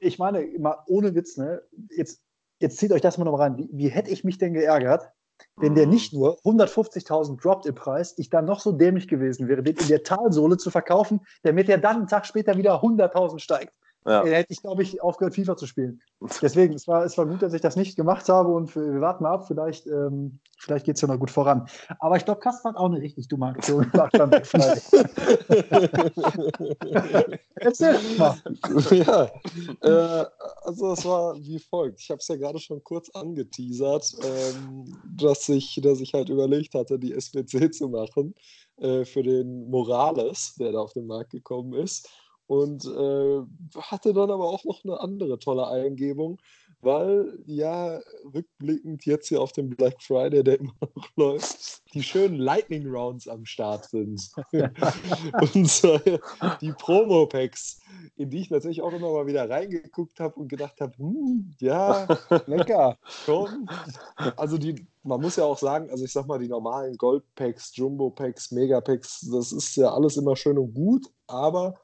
ich 0.00 0.19
meine, 0.19 0.47
mal 0.59 0.79
ohne 0.87 1.15
Witz, 1.15 1.37
ne? 1.37 1.62
jetzt, 1.91 2.23
jetzt 2.59 2.79
zieht 2.79 2.93
euch 2.93 3.00
das 3.00 3.19
mal 3.19 3.25
noch 3.25 3.39
rein. 3.39 3.57
Wie, 3.57 3.69
wie 3.73 3.89
hätte 3.89 4.11
ich 4.11 4.25
mich 4.25 4.39
denn 4.39 4.55
geärgert, 4.55 5.11
wenn 5.57 5.75
der 5.75 5.87
nicht 5.87 6.13
nur 6.13 6.39
150.000 6.45 7.41
droppt 7.41 7.67
im 7.67 7.75
Preis, 7.75 8.15
ich 8.19 8.31
dann 8.31 8.45
noch 8.45 8.61
so 8.61 8.73
dämlich 8.73 9.09
gewesen 9.09 9.49
wäre, 9.49 9.63
den 9.63 9.77
in 9.77 9.89
der 9.89 10.03
Talsohle 10.03 10.57
zu 10.57 10.71
verkaufen, 10.71 11.21
damit 11.43 11.69
er 11.69 11.79
dann 11.79 11.97
einen 11.97 12.09
Tag 12.09 12.27
später 12.27 12.57
wieder 12.57 12.83
100.000 12.83 13.39
steigt. 13.39 13.73
Ja. 14.07 14.23
Dann 14.23 14.33
hätte 14.33 14.52
ich, 14.52 14.62
glaube 14.62 14.83
ich, 14.83 15.02
aufgehört, 15.02 15.35
FIFA 15.35 15.57
zu 15.57 15.66
spielen. 15.66 16.00
Deswegen, 16.40 16.73
es 16.73 16.88
war, 16.88 17.04
es 17.04 17.19
war 17.19 17.26
gut, 17.26 17.42
dass 17.42 17.52
ich 17.52 17.61
das 17.61 17.76
nicht 17.76 17.97
gemacht 17.97 18.26
habe 18.30 18.49
und 18.49 18.75
wir 18.75 19.00
warten 19.02 19.25
mal 19.25 19.33
ab, 19.33 19.47
vielleicht, 19.47 19.87
ähm, 19.87 20.38
vielleicht 20.59 20.87
geht 20.87 20.97
es 20.97 21.02
ja 21.02 21.09
noch 21.09 21.19
gut 21.19 21.30
voran. 21.30 21.69
Aber 21.99 22.16
ich 22.16 22.25
glaube, 22.25 22.40
Kasper 22.40 22.71
hat 22.71 22.76
auch 22.76 22.87
eine 22.87 23.02
richtig 23.02 23.28
dumme 23.28 23.49
Aktion 23.49 23.90
gemacht 23.90 24.12
beim 24.12 24.30
Erzähl 27.57 27.99
mal. 28.16 28.37
Ja, 28.90 29.30
äh, 29.83 30.25
also 30.62 30.92
es 30.92 31.04
war 31.04 31.37
wie 31.37 31.59
folgt. 31.59 32.00
Ich 32.00 32.11
habe 32.11 32.21
es 32.21 32.28
ja 32.28 32.37
gerade 32.37 32.59
schon 32.59 32.83
kurz 32.83 33.11
angeteasert, 33.11 34.14
ähm, 34.23 34.97
dass, 35.04 35.47
ich, 35.50 35.78
dass 35.83 36.00
ich 36.00 36.14
halt 36.14 36.30
überlegt 36.30 36.75
hatte, 36.75 36.99
die 36.99 37.12
SBC 37.12 37.71
zu 37.75 37.88
machen 37.90 38.35
äh, 38.78 39.04
für 39.04 39.23
den 39.23 39.69
Morales, 39.69 40.54
der 40.59 40.73
da 40.73 40.78
auf 40.80 40.95
den 40.95 41.07
Markt 41.07 41.33
gekommen 41.33 41.75
ist 41.75 42.09
und 42.50 42.85
äh, 42.85 43.42
hatte 43.80 44.12
dann 44.12 44.28
aber 44.28 44.47
auch 44.47 44.64
noch 44.64 44.83
eine 44.83 44.99
andere 44.99 45.38
tolle 45.38 45.69
Eingebung, 45.69 46.40
weil 46.80 47.38
ja 47.47 48.00
rückblickend 48.35 49.07
jetzt 49.07 49.28
hier 49.28 49.40
auf 49.40 49.52
dem 49.52 49.71
Black 49.71 50.02
Friday, 50.02 50.42
der 50.42 50.59
immer 50.59 50.75
noch 50.80 51.09
läuft, 51.16 51.95
die 51.95 52.02
schönen 52.02 52.40
Lightning 52.40 52.88
Rounds 52.88 53.28
am 53.28 53.47
Start 53.47 53.85
sind. 53.85 54.33
und 54.52 55.85
äh, 55.85 56.19
die 56.61 56.73
Promo-Packs, 56.73 57.78
in 58.16 58.30
die 58.30 58.40
ich 58.40 58.50
natürlich 58.50 58.83
auch 58.83 58.92
immer 58.92 59.12
mal 59.12 59.28
wieder 59.28 59.49
reingeguckt 59.49 60.19
habe 60.19 60.35
und 60.35 60.49
gedacht 60.49 60.80
habe, 60.80 60.99
hm, 60.99 61.54
ja, 61.61 62.09
lecker, 62.47 62.99
komm. 63.26 63.69
Also 64.37 64.59
die, 64.59 64.88
man 65.04 65.21
muss 65.21 65.37
ja 65.37 65.45
auch 65.45 65.59
sagen, 65.59 65.88
also 65.88 66.04
ich 66.04 66.12
sag 66.12 66.26
mal, 66.26 66.40
die 66.40 66.49
normalen 66.49 66.97
Gold-Packs, 66.97 67.76
Jumbo-Packs, 67.76 68.50
Mega-Packs, 68.50 69.28
das 69.33 69.52
ist 69.52 69.76
ja 69.76 69.95
alles 69.95 70.16
immer 70.16 70.35
schön 70.35 70.59
und 70.59 70.75
gut, 70.75 71.07
aber 71.28 71.76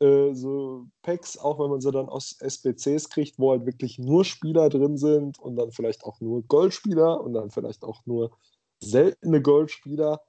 äh, 0.00 0.34
so 0.34 0.86
Packs, 1.02 1.38
auch 1.38 1.58
wenn 1.58 1.70
man 1.70 1.80
sie 1.80 1.92
dann 1.92 2.08
aus 2.08 2.36
SBCs 2.40 3.10
kriegt, 3.10 3.38
wo 3.38 3.52
halt 3.52 3.66
wirklich 3.66 3.98
nur 3.98 4.24
Spieler 4.24 4.68
drin 4.68 4.96
sind 4.96 5.38
und 5.38 5.56
dann 5.56 5.72
vielleicht 5.72 6.04
auch 6.04 6.20
nur 6.20 6.42
Goldspieler 6.42 7.20
und 7.22 7.34
dann 7.34 7.50
vielleicht 7.50 7.84
auch 7.84 8.04
nur 8.06 8.30
seltene 8.82 9.42
Goldspieler, 9.42 10.20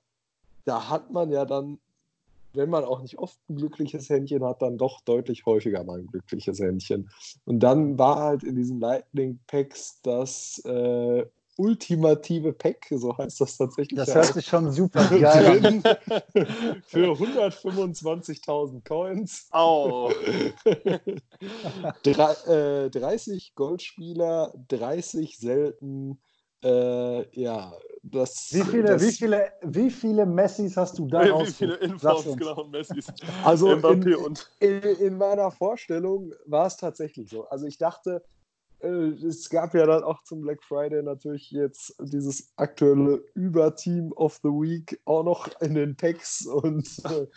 da 0.65 0.89
hat 0.89 1.11
man 1.11 1.31
ja 1.31 1.45
dann, 1.45 1.79
wenn 2.53 2.69
man 2.69 2.83
auch 2.83 3.01
nicht 3.01 3.17
oft 3.17 3.37
ein 3.49 3.55
glückliches 3.55 4.09
Händchen 4.09 4.43
hat, 4.43 4.61
dann 4.61 4.77
doch 4.77 5.01
deutlich 5.01 5.45
häufiger 5.45 5.83
mal 5.83 5.99
ein 5.99 6.07
glückliches 6.07 6.59
Händchen. 6.59 7.09
Und 7.45 7.61
dann 7.61 7.97
war 7.97 8.17
halt 8.17 8.43
in 8.43 8.55
diesen 8.55 8.79
Lightning 8.79 9.39
Packs 9.47 10.01
das 10.01 10.59
äh, 10.65 11.25
ultimative 11.57 12.53
Pack, 12.53 12.87
so 12.91 13.17
heißt 13.17 13.41
das 13.41 13.57
tatsächlich. 13.57 13.97
Das 13.97 14.13
hört 14.13 14.33
sich 14.33 14.45
schon 14.45 14.71
super 14.71 15.05
geil 15.05 15.65
an. 15.65 15.83
Für 16.85 17.13
125.000 17.13 18.87
Coins. 18.87 19.47
Au. 19.51 20.11
Drei, 22.03 22.85
äh, 22.85 22.89
30 22.89 23.53
Goldspieler, 23.55 24.53
30 24.69 25.37
selten. 25.37 26.19
Äh, 26.63 27.39
ja, 27.39 27.73
das. 28.03 28.49
Wie 28.51 28.63
viele, 28.63 28.89
das, 28.89 29.01
wie, 29.01 29.11
viele, 29.11 29.51
wie 29.63 29.89
viele 29.89 30.25
Messis 30.25 30.77
hast 30.77 30.99
du 30.99 31.07
da 31.07 31.23
Wie 31.23 31.45
viele 31.47 31.75
Infos, 31.75 32.23
genau, 32.37 32.65
Messis. 32.65 33.07
Also 33.43 33.73
in, 33.73 34.35
in, 34.59 34.81
in 34.81 35.17
meiner 35.17 35.49
Vorstellung 35.51 36.33
war 36.45 36.67
es 36.67 36.77
tatsächlich 36.77 37.29
so. 37.29 37.47
Also 37.47 37.65
ich 37.65 37.77
dachte, 37.79 38.23
es 38.83 39.49
gab 39.49 39.73
ja 39.73 39.85
dann 39.85 40.03
auch 40.03 40.23
zum 40.23 40.41
Black 40.41 40.63
Friday 40.63 41.03
natürlich 41.03 41.51
jetzt 41.51 41.95
dieses 41.99 42.51
aktuelle 42.55 43.23
Überteam 43.35 44.11
of 44.13 44.39
the 44.43 44.49
Week 44.49 44.99
auch 45.05 45.23
noch 45.23 45.47
in 45.61 45.75
den 45.75 45.95
Packs 45.95 46.45
und 46.45 46.87
äh, 47.05 47.27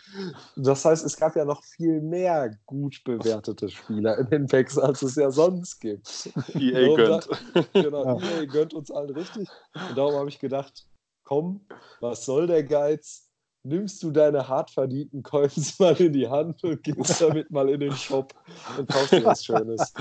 das 0.55 0.85
heißt, 0.85 1.05
es 1.05 1.17
gab 1.17 1.35
ja 1.35 1.45
noch 1.45 1.63
viel 1.63 2.01
mehr 2.01 2.51
gut 2.65 3.03
bewertete 3.03 3.69
Spieler 3.69 4.17
in 4.17 4.29
den 4.29 4.47
Packs, 4.47 4.77
als 4.77 5.01
es 5.01 5.15
ja 5.15 5.29
sonst 5.31 5.79
gibt. 5.79 6.29
EA 6.53 6.95
gönnt. 6.95 7.29
Da, 7.53 7.81
genau, 7.81 8.19
ja. 8.19 8.39
EA 8.39 8.45
gönnt 8.45 8.73
uns 8.73 8.91
allen 8.91 9.11
richtig 9.11 9.47
und 9.89 9.97
darum 9.97 10.15
habe 10.15 10.29
ich 10.29 10.39
gedacht, 10.39 10.87
komm, 11.23 11.65
was 11.99 12.25
soll 12.25 12.47
der 12.47 12.63
Geiz? 12.63 13.29
Nimmst 13.63 14.03
du 14.03 14.11
deine 14.11 14.47
hart 14.47 14.69
verdienten 14.69 15.23
Coins 15.23 15.79
mal 15.79 15.99
in 15.99 16.13
die 16.13 16.29
Hand 16.29 16.63
und 16.63 16.83
gehst 16.83 17.19
damit 17.19 17.49
mal 17.49 17.67
in 17.69 17.79
den 17.79 17.93
Shop 17.93 18.33
und 18.77 18.87
kaufst 18.87 19.11
dir 19.11 19.25
was 19.25 19.43
Schönes. 19.43 19.91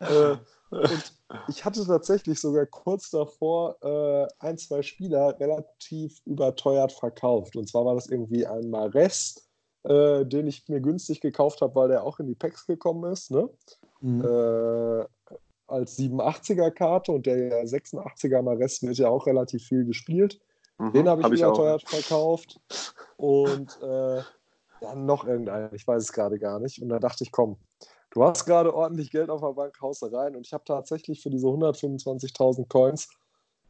äh, 0.00 0.36
und 0.74 1.12
ich 1.48 1.64
hatte 1.64 1.84
tatsächlich 1.86 2.40
sogar 2.40 2.66
kurz 2.66 3.10
davor 3.10 3.76
äh, 3.82 4.26
ein, 4.38 4.58
zwei 4.58 4.82
Spieler 4.82 5.38
relativ 5.38 6.20
überteuert 6.24 6.92
verkauft. 6.92 7.56
Und 7.56 7.68
zwar 7.68 7.84
war 7.84 7.94
das 7.94 8.08
irgendwie 8.08 8.46
ein 8.46 8.70
Mares, 8.70 9.48
äh, 9.84 10.24
den 10.24 10.46
ich 10.46 10.68
mir 10.68 10.80
günstig 10.80 11.20
gekauft 11.20 11.60
habe, 11.60 11.74
weil 11.74 11.88
der 11.88 12.04
auch 12.04 12.18
in 12.20 12.26
die 12.26 12.34
Packs 12.34 12.66
gekommen 12.66 13.12
ist. 13.12 13.30
Ne? 13.30 13.48
Mhm. 14.00 14.24
Äh, 14.24 15.04
als 15.66 15.98
87er-Karte 15.98 17.12
und 17.12 17.26
der 17.26 17.64
86er 17.64 18.42
Mares 18.42 18.82
wird 18.82 18.98
ja 18.98 19.08
auch 19.08 19.26
relativ 19.26 19.64
viel 19.64 19.84
gespielt. 19.84 20.40
Mhm, 20.78 20.92
den 20.92 21.08
habe 21.08 21.22
ich 21.22 21.42
hab 21.42 21.52
überteuert 21.52 21.82
ich 21.82 21.88
verkauft. 21.88 22.60
Und 23.16 23.80
äh, 23.82 24.22
dann 24.80 25.06
noch 25.06 25.26
irgendeinen, 25.26 25.74
ich 25.74 25.86
weiß 25.86 26.02
es 26.02 26.12
gerade 26.12 26.38
gar 26.38 26.60
nicht. 26.60 26.82
Und 26.82 26.88
da 26.88 26.98
dachte 26.98 27.24
ich, 27.24 27.32
komm, 27.32 27.56
du 28.14 28.24
hast 28.24 28.46
gerade 28.46 28.74
ordentlich 28.74 29.10
Geld 29.10 29.28
auf 29.28 29.40
der 29.40 29.52
Bank, 29.52 29.80
haust 29.80 30.02
rein. 30.12 30.34
Und 30.36 30.46
ich 30.46 30.52
habe 30.52 30.64
tatsächlich 30.64 31.20
für 31.20 31.30
diese 31.30 31.46
125.000 31.46 32.68
Coins 32.68 33.08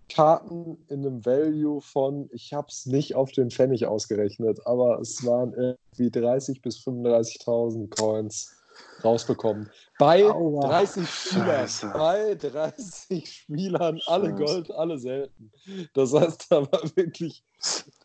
Karten 0.08 0.76
in 0.88 1.04
einem 1.04 1.24
Value 1.24 1.80
von, 1.80 2.28
ich 2.32 2.52
habe 2.52 2.68
es 2.68 2.86
nicht 2.86 3.14
auf 3.14 3.32
den 3.32 3.50
Pfennig 3.50 3.86
ausgerechnet, 3.86 4.66
aber 4.66 5.00
es 5.00 5.24
waren 5.24 5.54
irgendwie 5.54 6.18
30.000 6.18 6.62
bis 6.62 6.76
35.000 6.78 7.88
Coins 7.88 8.54
rausbekommen. 9.04 9.70
Bei 9.98 10.24
Aua. 10.24 10.66
30 10.68 11.08
Spielern, 11.08 11.68
bei 11.92 12.34
30 12.34 13.32
Spielern, 13.32 14.00
alle 14.06 14.34
Gold, 14.34 14.70
alle 14.70 14.98
selten. 14.98 15.52
Das 15.94 16.12
heißt, 16.12 16.46
da 16.50 16.62
war 16.62 16.82
wirklich, 16.96 17.44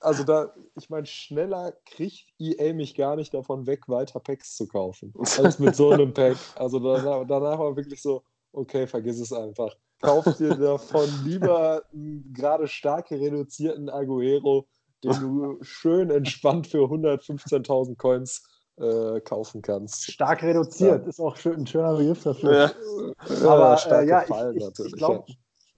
also 0.02 0.24
da, 0.24 0.54
ich 0.76 0.90
meine, 0.90 1.06
schneller 1.06 1.74
kriegt 1.86 2.26
EA 2.38 2.74
mich 2.74 2.96
gar 2.96 3.16
nicht 3.16 3.34
davon 3.34 3.66
weg, 3.66 3.88
weiter 3.88 4.20
Packs 4.20 4.56
zu 4.56 4.68
kaufen, 4.68 5.14
als 5.38 5.60
mit 5.60 5.76
so 5.76 5.92
einem 5.92 6.14
Pack. 6.14 6.38
Also 6.56 6.80
danach, 6.80 7.26
danach 7.28 7.60
war 7.60 7.76
wirklich 7.76 8.02
so, 8.02 8.24
okay, 8.52 8.88
vergiss 8.88 9.20
es 9.20 9.34
einfach. 9.34 9.76
Kauf 10.02 10.24
dir 10.38 10.56
davon 10.56 11.10
lieber 11.26 11.84
einen 11.92 12.32
gerade 12.34 12.68
stark 12.68 13.12
reduzierten 13.12 13.90
Aguero, 13.90 14.68
den 15.04 15.20
du 15.20 15.58
schön 15.62 16.10
entspannt 16.10 16.68
für 16.68 16.86
115.000 16.86 17.98
Coins 17.98 18.44
äh, 18.80 19.20
kaufen 19.22 19.62
kannst. 19.62 20.12
Stark 20.12 20.44
reduziert, 20.44 21.04
ja. 21.04 21.10
ist 21.10 21.20
auch 21.20 21.36
schön, 21.36 21.62
ein 21.62 21.68
schöner 21.68 21.96
Begriff 21.96 22.24
dafür. 22.24 22.54
Ja. 22.54 23.48
Aber 23.48 23.78
äh, 23.92 24.08
ja, 24.08 24.24
ich, 24.24 24.58
ich, 24.58 24.86
ich 24.86 24.94
glaube, 24.94 25.26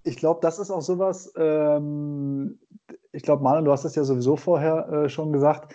ja. 0.04 0.14
glaub, 0.14 0.42
das 0.42 0.60
ist 0.60 0.72
auch 0.72 0.82
sowas, 0.82 1.32
ähm, 1.38 2.60
ich 3.12 3.24
glaube, 3.24 3.44
Manuel, 3.44 3.66
du 3.66 3.72
hast 3.72 3.86
das 3.86 3.96
ja 3.96 4.04
sowieso 4.04 4.36
vorher 4.36 4.88
äh, 4.90 5.10
schon 5.10 5.34
gesagt, 5.34 5.74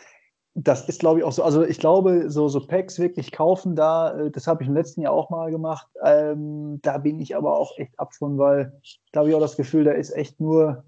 das 0.59 0.89
ist, 0.89 1.01
glaube 1.01 1.21
ich, 1.21 1.25
auch 1.25 1.33
so. 1.33 1.43
Also, 1.43 1.65
ich 1.65 1.79
glaube, 1.79 2.31
so, 2.31 2.49
so 2.49 2.67
Packs 2.67 2.99
wirklich 2.99 3.31
kaufen, 3.31 3.77
da, 3.77 4.19
äh, 4.19 4.31
das 4.31 4.47
habe 4.47 4.63
ich 4.63 4.69
im 4.69 4.75
letzten 4.75 5.03
Jahr 5.03 5.13
auch 5.13 5.29
mal 5.29 5.51
gemacht. 5.51 5.87
Ähm, 6.03 6.81
da 6.81 6.97
bin 6.97 7.21
ich 7.21 7.37
aber 7.37 7.59
auch 7.59 7.77
echt 7.77 7.99
ab 8.01 8.15
von, 8.15 8.39
weil 8.39 8.81
da 9.13 9.21
habe 9.21 9.29
ich 9.29 9.35
auch 9.35 9.41
das 9.41 9.59
Gefühl, 9.59 9.85
da 9.85 9.93
ist 9.93 10.17
echt 10.17 10.41
nur 10.41 10.83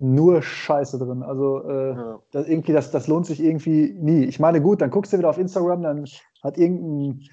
nur 0.00 0.42
Scheiße 0.42 0.98
drin. 0.98 1.22
Also 1.22 1.62
äh, 1.68 1.90
ja. 1.90 2.18
das, 2.32 2.48
irgendwie, 2.48 2.72
das, 2.72 2.90
das 2.90 3.06
lohnt 3.06 3.26
sich 3.26 3.40
irgendwie 3.40 3.94
nie. 3.98 4.24
Ich 4.24 4.40
meine, 4.40 4.60
gut, 4.60 4.80
dann 4.80 4.90
guckst 4.90 5.12
du 5.12 5.18
wieder 5.18 5.30
auf 5.30 5.38
Instagram, 5.38 5.82
dann 5.82 6.04
hat 6.42 6.58
irgendein 6.58 7.28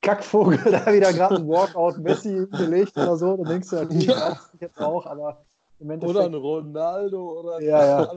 Kackvogel 0.00 0.58
da 0.70 0.92
wieder 0.92 1.12
gerade 1.12 1.36
ein 1.36 1.48
Walkout 1.48 1.98
Messi 1.98 2.46
gelegt 2.52 2.96
oder 2.96 3.16
so. 3.16 3.36
Dann 3.36 3.46
denkst 3.46 3.70
du, 3.70 3.80
okay, 3.80 3.98
ja. 3.98 4.38
ich 4.54 4.60
jetzt 4.60 4.80
auch, 4.80 5.06
aber 5.06 5.44
im 5.80 5.90
Endeffekt. 5.90 6.16
Oder 6.16 6.26
ein 6.26 6.34
Ronaldo 6.34 7.40
oder 7.40 7.60
ja, 7.60 7.84
ja. 7.84 8.12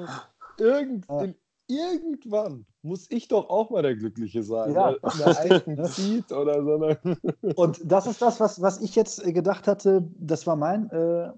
Irgend, 0.60 1.06
ja. 1.10 1.28
irgendwann 1.68 2.66
muss 2.82 3.10
ich 3.10 3.28
doch 3.28 3.50
auch 3.50 3.70
mal 3.70 3.82
der 3.82 3.96
Glückliche 3.96 4.44
sein. 4.44 4.74
Ja. 4.74 4.94
Der 5.20 5.40
einen 5.40 5.86
zieht 5.86 6.32
oder 6.32 6.64
so. 6.64 6.78
Ne? 6.78 6.98
Und 7.56 7.80
das 7.84 8.08
ist 8.08 8.22
das, 8.22 8.40
was, 8.40 8.62
was 8.62 8.80
ich 8.82 8.96
jetzt 8.96 9.24
gedacht 9.24 9.68
hatte, 9.68 10.08
das 10.20 10.46
war 10.46 10.56
mein 10.56 10.90
äh, 10.92 11.32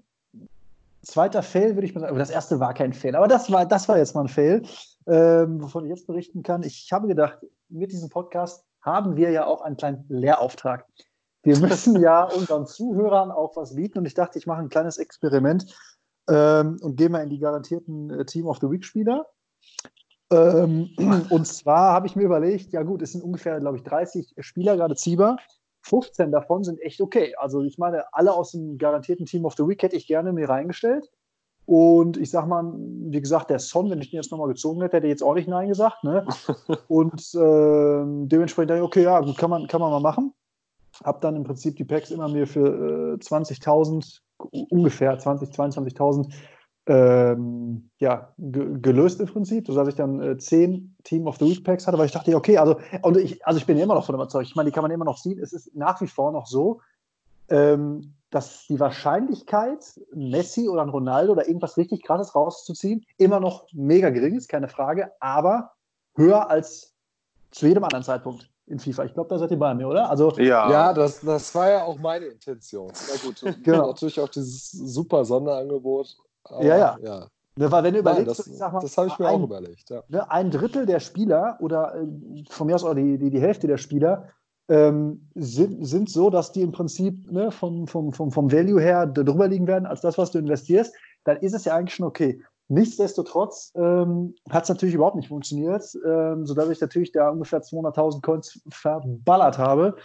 zweiter 1.02 1.42
Fail, 1.42 1.74
würde 1.74 1.86
ich 1.86 1.94
mal 1.94 2.00
sagen. 2.00 2.18
Das 2.18 2.30
erste 2.30 2.60
war 2.60 2.74
kein 2.74 2.92
Fail, 2.92 3.16
aber 3.16 3.28
das 3.28 3.50
war, 3.50 3.66
das 3.66 3.88
war 3.88 3.98
jetzt 3.98 4.14
mal 4.14 4.22
ein 4.22 4.28
Fail, 4.28 4.62
ähm, 5.06 5.62
wovon 5.62 5.84
ich 5.84 5.90
jetzt 5.90 6.06
berichten 6.06 6.42
kann. 6.42 6.62
Ich 6.62 6.90
habe 6.92 7.08
gedacht, 7.08 7.38
mit 7.68 7.92
diesem 7.92 8.08
Podcast 8.08 8.64
haben 8.82 9.16
wir 9.16 9.30
ja 9.30 9.46
auch 9.46 9.62
einen 9.62 9.76
kleinen 9.76 10.04
Lehrauftrag. 10.08 10.86
Wir 11.42 11.58
müssen 11.60 12.00
ja 12.00 12.24
unseren 12.24 12.66
Zuhörern 12.66 13.30
auch 13.30 13.56
was 13.56 13.74
bieten 13.74 13.98
und 13.98 14.06
ich 14.06 14.14
dachte, 14.14 14.38
ich 14.38 14.46
mache 14.46 14.60
ein 14.60 14.68
kleines 14.68 14.98
Experiment 14.98 15.74
ähm, 16.28 16.78
und 16.80 16.96
gehe 16.96 17.08
mal 17.08 17.22
in 17.22 17.30
die 17.30 17.38
garantierten 17.38 18.10
äh, 18.10 18.24
Team 18.24 18.46
of 18.46 18.58
the 18.60 18.70
Week 18.70 18.84
Spieler. 18.84 19.26
Ähm, 20.30 20.90
und 21.30 21.46
zwar 21.46 21.92
habe 21.92 22.06
ich 22.06 22.16
mir 22.16 22.24
überlegt, 22.24 22.72
ja 22.72 22.82
gut, 22.82 23.02
es 23.02 23.12
sind 23.12 23.24
ungefähr, 23.24 23.58
glaube 23.60 23.78
ich, 23.78 23.82
30 23.84 24.34
Spieler 24.40 24.76
gerade 24.76 24.96
ziehbar. 24.96 25.38
15 25.90 26.30
davon 26.30 26.64
sind 26.64 26.80
echt 26.80 27.00
okay. 27.00 27.34
Also 27.36 27.62
ich 27.62 27.76
meine, 27.76 28.04
alle 28.14 28.32
aus 28.32 28.52
dem 28.52 28.78
garantierten 28.78 29.26
Team 29.26 29.44
of 29.44 29.54
the 29.56 29.66
Week 29.66 29.82
hätte 29.82 29.96
ich 29.96 30.06
gerne 30.06 30.32
mir 30.32 30.48
reingestellt. 30.48 31.10
Und 31.66 32.16
ich 32.16 32.30
sag 32.30 32.46
mal, 32.46 32.64
wie 32.74 33.20
gesagt, 33.20 33.50
der 33.50 33.58
Son, 33.58 33.90
wenn 33.90 34.00
ich 34.00 34.10
den 34.10 34.16
jetzt 34.16 34.30
nochmal 34.32 34.48
gezogen 34.48 34.80
hätte, 34.82 34.96
hätte 34.96 35.06
ich 35.06 35.12
jetzt 35.12 35.22
auch 35.22 35.34
nicht 35.34 35.48
Nein 35.48 35.68
gesagt. 35.68 36.02
Ne? 36.02 36.26
Und 36.88 37.34
äh, 37.34 38.26
dementsprechend 38.26 38.70
dachte 38.70 38.80
ich, 38.80 38.86
okay, 38.86 39.02
ja, 39.02 39.20
gut, 39.20 39.36
kann 39.36 39.50
man, 39.50 39.66
kann 39.66 39.80
man 39.80 39.90
mal 39.90 40.00
machen. 40.00 40.32
Hab 41.04 41.20
dann 41.20 41.36
im 41.36 41.44
Prinzip 41.44 41.76
die 41.76 41.84
Packs 41.84 42.10
immer 42.10 42.28
mir 42.28 42.46
für 42.46 43.14
äh, 43.14 43.24
20.000, 43.24 44.20
ungefähr 44.70 45.16
20.000, 45.18 45.54
22.000 45.54 46.32
ähm, 46.86 47.90
ja, 47.98 48.32
gelöst 48.38 49.20
im 49.20 49.26
Prinzip, 49.26 49.66
sodass 49.66 49.88
ich 49.88 49.94
dann 49.94 50.20
äh, 50.20 50.38
zehn 50.38 50.96
Team 51.04 51.26
of 51.26 51.36
the 51.38 51.44
Week 51.44 51.62
Packs 51.64 51.86
hatte, 51.86 51.98
weil 51.98 52.06
ich 52.06 52.12
dachte, 52.12 52.34
okay, 52.34 52.58
also, 52.58 52.78
und 53.02 53.16
ich, 53.16 53.44
also 53.46 53.58
ich 53.58 53.66
bin 53.66 53.78
immer 53.78 53.94
noch 53.94 54.06
von 54.06 54.14
überzeugt. 54.14 54.48
Ich 54.48 54.56
meine, 54.56 54.70
die 54.70 54.74
kann 54.74 54.82
man 54.82 54.90
immer 54.90 55.04
noch 55.04 55.18
sehen. 55.18 55.38
Es 55.38 55.52
ist 55.52 55.74
nach 55.74 56.00
wie 56.00 56.06
vor 56.06 56.32
noch 56.32 56.46
so, 56.46 56.80
ähm, 57.48 58.14
dass 58.30 58.66
die 58.68 58.80
Wahrscheinlichkeit, 58.80 60.00
Messi 60.14 60.68
oder 60.68 60.82
ein 60.82 60.88
Ronaldo 60.88 61.32
oder 61.32 61.46
irgendwas 61.46 61.76
richtig 61.76 62.02
krasses 62.02 62.34
rauszuziehen, 62.34 63.04
immer 63.18 63.40
noch 63.40 63.66
mega 63.72 64.10
gering 64.10 64.36
ist, 64.36 64.48
keine 64.48 64.68
Frage, 64.68 65.10
aber 65.20 65.72
höher 66.14 66.48
als 66.48 66.94
zu 67.50 67.66
jedem 67.66 67.84
anderen 67.84 68.04
Zeitpunkt 68.04 68.48
in 68.66 68.78
FIFA. 68.78 69.04
Ich 69.04 69.14
glaube, 69.14 69.28
da 69.28 69.38
seid 69.38 69.50
ihr 69.50 69.58
bei 69.58 69.74
mir, 69.74 69.88
oder? 69.88 70.08
Also, 70.08 70.30
ja, 70.38 70.70
ja 70.70 70.92
das, 70.92 71.20
das 71.20 71.52
war 71.54 71.70
ja 71.70 71.82
auch 71.82 71.98
meine 71.98 72.26
Intention. 72.26 72.92
Na 73.08 73.28
gut, 73.28 73.62
genau. 73.64 73.88
natürlich 73.88 74.20
auch 74.20 74.28
dieses 74.28 74.70
super 74.70 75.24
Sonderangebot. 75.24 76.16
Aber, 76.44 76.64
ja, 76.64 76.76
ja. 76.76 76.98
ja. 77.02 77.26
Ne, 77.56 77.70
weil 77.70 77.84
wenn 77.84 77.94
du 77.94 78.00
überlegst, 78.00 78.46
Nein, 78.48 78.70
das, 78.72 78.82
das 78.82 78.96
habe 78.96 79.08
ich 79.08 79.18
mir 79.18 79.28
ein, 79.28 79.34
auch 79.34 79.44
überlegt. 79.44 79.90
Ja. 79.90 80.02
Ne, 80.08 80.30
ein 80.30 80.50
Drittel 80.50 80.86
der 80.86 81.00
Spieler 81.00 81.58
oder 81.60 81.94
äh, 81.94 82.44
von 82.48 82.66
mir 82.66 82.74
aus 82.74 82.84
auch 82.84 82.94
die, 82.94 83.18
die, 83.18 83.30
die 83.30 83.40
Hälfte 83.40 83.66
der 83.66 83.76
Spieler 83.76 84.28
ähm, 84.68 85.28
sind, 85.34 85.84
sind 85.84 86.08
so, 86.08 86.30
dass 86.30 86.52
die 86.52 86.62
im 86.62 86.72
Prinzip 86.72 87.30
ne, 87.30 87.50
vom, 87.50 87.86
vom, 87.86 88.12
vom, 88.12 88.30
vom 88.30 88.52
Value 88.52 88.80
her 88.80 89.06
drüber 89.06 89.48
liegen 89.48 89.66
werden 89.66 89.84
als 89.84 90.00
das, 90.00 90.16
was 90.16 90.30
du 90.30 90.38
investierst, 90.38 90.94
dann 91.24 91.38
ist 91.38 91.54
es 91.54 91.64
ja 91.64 91.74
eigentlich 91.74 91.96
schon 91.96 92.06
okay. 92.06 92.40
Nichtsdestotrotz 92.68 93.72
ähm, 93.74 94.36
hat 94.48 94.62
es 94.62 94.68
natürlich 94.68 94.94
überhaupt 94.94 95.16
nicht 95.16 95.26
funktioniert, 95.26 95.84
ähm, 96.06 96.46
sodass 96.46 96.70
ich 96.70 96.80
natürlich 96.80 97.10
da 97.10 97.30
ungefähr 97.30 97.62
200.000 97.62 98.22
Coins 98.22 98.62
verballert 98.68 99.58
habe, 99.58 99.96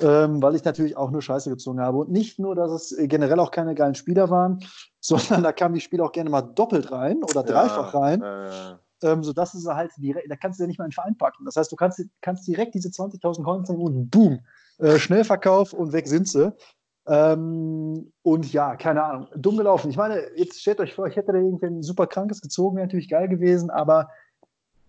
ähm, 0.00 0.40
weil 0.42 0.54
ich 0.54 0.64
natürlich 0.64 0.96
auch 0.96 1.10
nur 1.10 1.22
Scheiße 1.22 1.50
gezogen 1.50 1.80
habe. 1.80 1.98
Und 1.98 2.10
nicht 2.10 2.38
nur, 2.38 2.54
dass 2.54 2.70
es 2.70 2.96
generell 3.08 3.40
auch 3.40 3.50
keine 3.50 3.74
geilen 3.74 3.94
Spieler 3.94 4.30
waren, 4.30 4.60
sondern 5.00 5.42
da 5.42 5.52
kamen 5.52 5.74
die 5.74 5.80
Spieler 5.80 6.04
auch 6.04 6.12
gerne 6.12 6.30
mal 6.30 6.42
doppelt 6.42 6.92
rein 6.92 7.22
oder 7.22 7.42
dreifach 7.42 7.92
ja, 7.94 8.00
rein. 8.00 8.22
Äh. 8.22 8.76
Ähm, 9.02 9.24
sodass 9.24 9.54
es 9.54 9.66
halt 9.66 9.90
direkt, 9.96 10.30
da 10.30 10.36
kannst 10.36 10.58
du 10.58 10.64
ja 10.64 10.66
nicht 10.66 10.78
mal 10.78 10.84
in 10.84 10.90
den 10.90 10.94
Verein 10.94 11.16
packen. 11.16 11.46
Das 11.46 11.56
heißt, 11.56 11.72
du 11.72 11.76
kannst, 11.76 12.04
kannst 12.20 12.46
direkt 12.46 12.74
diese 12.74 12.90
20.000 12.90 13.42
Coins 13.42 13.68
nehmen 13.70 13.80
und 13.80 14.10
boom, 14.10 14.40
äh, 14.78 14.98
Schnellverkauf 14.98 15.72
und 15.72 15.94
weg 15.94 16.06
sind 16.06 16.28
sie. 16.28 16.52
Ähm, 17.06 18.12
und 18.22 18.52
ja, 18.52 18.76
keine 18.76 19.02
Ahnung, 19.02 19.28
dumm 19.36 19.56
gelaufen. 19.56 19.90
Ich 19.90 19.96
meine, 19.96 20.22
jetzt 20.36 20.60
stellt 20.60 20.80
euch 20.80 20.94
vor, 20.94 21.06
ich 21.06 21.16
hätte 21.16 21.32
da 21.32 21.38
irgendwen 21.38 21.82
super 21.82 22.06
krankes 22.06 22.42
gezogen, 22.42 22.76
wäre 22.76 22.86
natürlich 22.86 23.08
geil 23.08 23.28
gewesen, 23.28 23.70
aber 23.70 24.10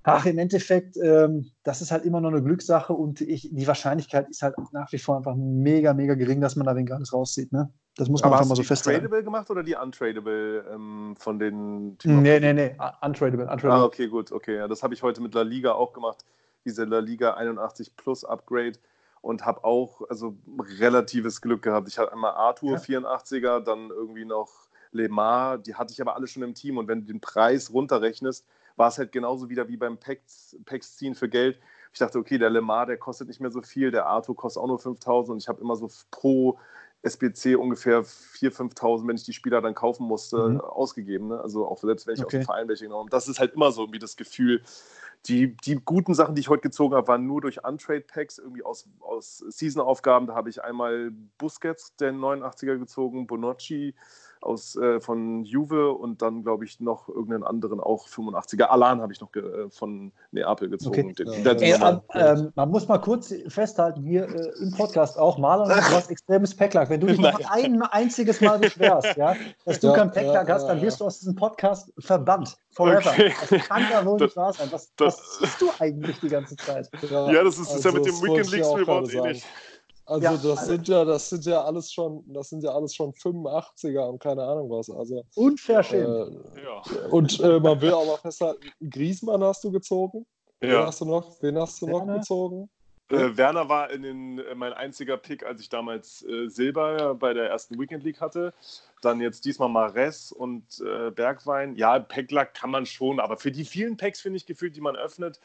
ach, 0.03 0.25
im 0.25 0.37
Endeffekt, 0.37 0.97
ähm, 0.97 1.51
das 1.63 1.81
ist 1.81 1.91
halt 1.91 2.05
immer 2.05 2.21
noch 2.21 2.29
eine 2.29 2.41
Glückssache 2.41 2.93
und 2.93 3.21
ich, 3.21 3.49
die 3.51 3.67
Wahrscheinlichkeit 3.67 4.29
ist 4.29 4.41
halt 4.41 4.55
nach 4.71 4.91
wie 4.91 4.97
vor 4.97 5.17
einfach 5.17 5.35
mega, 5.35 5.93
mega 5.93 6.15
gering, 6.15 6.41
dass 6.41 6.55
man 6.55 6.65
da 6.65 6.73
Geiles 6.73 7.13
rauszieht. 7.13 7.51
Ne? 7.51 7.71
Das 7.95 8.09
muss 8.09 8.21
man 8.21 8.29
aber 8.29 8.37
einfach 8.37 8.49
mal 8.49 8.55
so 8.55 8.63
festhalten. 8.63 9.01
tradable 9.01 9.23
gemacht 9.23 9.49
oder 9.49 9.63
die 9.63 9.75
untradable 9.75 10.65
ähm, 10.73 11.15
von 11.17 11.39
den 11.39 11.97
Typen? 11.99 12.21
Nee, 12.21 12.39
nee, 12.39 12.53
nee, 12.53 12.75
untradable. 13.01 13.43
untradable. 13.43 13.73
Ah, 13.73 13.83
okay, 13.83 14.07
gut, 14.07 14.31
okay. 14.31 14.57
Ja, 14.57 14.67
das 14.67 14.81
habe 14.81 14.93
ich 14.93 15.03
heute 15.03 15.21
mit 15.21 15.33
La 15.33 15.41
Liga 15.41 15.73
auch 15.73 15.93
gemacht, 15.93 16.25
diese 16.65 16.85
La 16.85 16.99
Liga 16.99 17.33
81 17.33 17.95
Plus 17.95 18.23
Upgrade 18.23 18.73
und 19.21 19.45
habe 19.45 19.63
auch 19.63 20.01
also 20.09 20.35
relatives 20.79 21.41
Glück 21.41 21.61
gehabt. 21.61 21.87
Ich 21.89 21.99
hatte 21.99 22.11
einmal 22.11 22.31
Arthur 22.31 22.73
ja. 22.73 22.99
84er, 22.99 23.59
dann 23.59 23.89
irgendwie 23.89 24.25
noch 24.25 24.49
Lemar, 24.91 25.57
die 25.57 25.75
hatte 25.75 25.93
ich 25.93 26.01
aber 26.01 26.15
alle 26.15 26.27
schon 26.27 26.43
im 26.43 26.53
Team 26.53 26.77
und 26.77 26.87
wenn 26.87 27.01
du 27.01 27.07
den 27.07 27.21
Preis 27.21 27.71
runterrechnest, 27.71 28.45
war 28.75 28.89
es 28.89 28.97
halt 28.97 29.11
genauso 29.11 29.49
wieder 29.49 29.67
wie 29.67 29.77
beim 29.77 29.97
Packs, 29.97 30.57
Packs 30.65 30.97
ziehen 30.97 31.15
für 31.15 31.29
Geld. 31.29 31.59
Ich 31.93 31.99
dachte, 31.99 32.19
okay, 32.19 32.37
der 32.37 32.49
Lemar, 32.49 32.85
der 32.85 32.97
kostet 32.97 33.27
nicht 33.27 33.41
mehr 33.41 33.51
so 33.51 33.61
viel, 33.61 33.91
der 33.91 34.05
Arthur 34.05 34.35
kostet 34.35 34.63
auch 34.63 34.67
nur 34.67 34.79
5000 34.79 35.33
und 35.33 35.41
ich 35.41 35.47
habe 35.47 35.61
immer 35.61 35.75
so 35.75 35.89
pro 36.09 36.57
SBC 37.03 37.55
ungefähr 37.55 38.03
4.000, 38.03 38.73
5.000, 38.75 39.07
wenn 39.07 39.15
ich 39.15 39.23
die 39.23 39.33
Spieler 39.33 39.61
dann 39.61 39.73
kaufen 39.73 40.05
musste, 40.05 40.49
mhm. 40.49 40.61
ausgegeben. 40.61 41.29
Ne? 41.29 41.41
Also 41.41 41.67
auch 41.67 41.79
selbst 41.79 42.07
wenn 42.07 42.13
ich 42.13 42.23
okay. 42.23 42.37
aus 42.37 42.41
dem 42.41 42.45
Verein 42.45 42.67
welche 42.67 42.85
genommen 42.85 43.01
habe. 43.01 43.09
Das 43.09 43.27
ist 43.27 43.39
halt 43.39 43.53
immer 43.53 43.71
so 43.71 43.81
irgendwie 43.81 43.99
das 43.99 44.15
Gefühl, 44.15 44.61
die, 45.27 45.55
die 45.57 45.75
guten 45.75 46.13
Sachen, 46.13 46.35
die 46.35 46.41
ich 46.41 46.49
heute 46.49 46.61
gezogen 46.61 46.95
habe, 46.95 47.07
waren 47.07 47.27
nur 47.27 47.41
durch 47.41 47.63
Untrade-Packs, 47.63 48.39
irgendwie 48.39 48.63
aus, 48.63 48.87
aus 48.99 49.37
Season-Aufgaben. 49.49 50.27
Da 50.27 50.35
habe 50.35 50.49
ich 50.49 50.63
einmal 50.63 51.11
Busquets, 51.37 51.95
den 51.95 52.19
89er 52.19 52.77
gezogen, 52.77 53.27
Bonocci, 53.27 53.95
aus, 54.41 54.75
äh, 54.75 54.99
von 54.99 55.43
Juve 55.45 55.91
und 55.91 56.21
dann, 56.21 56.43
glaube 56.43 56.65
ich, 56.65 56.79
noch 56.79 57.07
irgendeinen 57.07 57.43
anderen, 57.43 57.79
auch 57.79 58.07
85er. 58.07 58.63
Alan 58.65 59.01
habe 59.01 59.13
ich 59.13 59.21
noch 59.21 59.33
äh, 59.35 59.69
von 59.69 60.11
Neapel 60.31 60.69
gezogen. 60.69 61.11
Okay. 61.11 61.25
Den, 61.25 61.43
ja. 61.43 61.51
Ey, 61.53 61.73
ähm, 61.73 62.01
ähm, 62.13 62.51
man 62.55 62.69
muss 62.69 62.87
mal 62.87 62.97
kurz 62.97 63.33
festhalten, 63.47 64.03
hier 64.03 64.27
äh, 64.27 64.51
im 64.61 64.71
Podcast 64.71 65.17
auch, 65.17 65.37
Marlon, 65.37 65.69
du 65.69 65.75
hast 65.75 66.09
extremes 66.09 66.55
Packlack. 66.55 66.89
Wenn 66.89 67.01
du 67.01 67.07
dich 67.07 67.19
noch 67.19 67.39
ein 67.51 67.81
einziges 67.83 68.41
Mal 68.41 68.59
beschwerst, 68.59 69.15
ja, 69.17 69.35
dass 69.65 69.79
du 69.79 69.87
ja, 69.87 69.93
kein 69.93 70.11
Packlack 70.11 70.47
ja, 70.47 70.55
hast, 70.55 70.67
dann 70.67 70.81
wirst 70.81 70.99
du 70.99 71.05
aus 71.05 71.19
diesem 71.19 71.35
Podcast 71.35 71.93
verbannt. 71.99 72.57
Forever. 72.73 73.11
Okay. 73.11 73.33
Das 73.49 73.67
kann 73.67 73.83
ja 73.91 74.05
wohl 74.05 74.17
nicht 74.21 74.35
wahr 74.35 74.53
sein. 74.53 74.69
Was, 74.71 74.93
das, 74.95 75.17
was 75.17 75.39
siehst 75.39 75.61
du 75.61 75.69
eigentlich 75.79 76.19
die 76.21 76.29
ganze 76.29 76.55
Zeit? 76.55 76.89
Ja, 77.09 77.43
das 77.43 77.59
ist, 77.59 77.71
also, 77.71 77.89
ja 77.89 77.95
mit 77.95 78.05
dem 78.05 78.21
Weekend 78.21 78.79
überhaupt 78.79 79.13
ähnlich. 79.13 79.45
Also 80.11 80.25
ja, 80.25 80.35
das 80.35 80.65
sind 80.65 80.87
ja, 80.89 81.05
das 81.05 81.29
sind 81.29 81.45
ja 81.45 81.63
alles 81.63 81.91
schon, 81.93 82.21
das 82.27 82.49
sind 82.49 82.63
ja 82.63 82.71
alles 82.71 82.93
schon 82.93 83.13
85er 83.13 84.09
und 84.09 84.19
keine 84.19 84.43
Ahnung 84.43 84.69
was. 84.69 84.89
Also 84.89 85.23
unverschämt. 85.35 86.35
Äh, 86.57 86.63
ja. 86.63 87.07
Und 87.09 87.39
äh, 87.39 87.59
man 87.61 87.79
will 87.79 87.93
auch 87.93 88.05
mal 88.05 88.17
festhalten, 88.17 88.69
Griesmann 88.89 89.41
hast 89.41 89.63
du 89.63 89.71
gezogen. 89.71 90.25
Ja. 90.61 90.69
Wen 90.69 90.85
hast 90.87 90.99
du 90.99 91.05
noch? 91.05 91.41
Wen 91.41 91.57
hast 91.57 91.81
du 91.81 91.87
noch 91.87 92.05
gezogen? 92.05 92.69
Äh, 93.07 93.37
Werner 93.37 93.69
war 93.69 93.89
in 93.89 94.03
den, 94.03 94.39
äh, 94.39 94.53
mein 94.53 94.73
einziger 94.73 95.15
Pick, 95.15 95.45
als 95.45 95.61
ich 95.61 95.69
damals 95.69 96.25
äh, 96.25 96.49
Silber 96.49 97.15
bei 97.15 97.33
der 97.33 97.49
ersten 97.49 97.79
Weekend 97.79 98.03
League 98.03 98.19
hatte. 98.19 98.53
Dann 99.01 99.21
jetzt 99.21 99.45
diesmal 99.45 99.69
Mares 99.69 100.33
und 100.33 100.63
äh, 100.81 101.11
Bergwein. 101.11 101.75
Ja, 101.75 101.99
Packlack 101.99 102.53
kann 102.53 102.69
man 102.69 102.85
schon, 102.85 103.21
aber 103.21 103.37
für 103.37 103.51
die 103.51 103.63
vielen 103.63 103.95
Packs 103.95 104.19
finde 104.19 104.37
ich 104.37 104.45
gefühlt, 104.45 104.75
die 104.75 104.81
man 104.81 104.97
öffnet, 104.97 105.39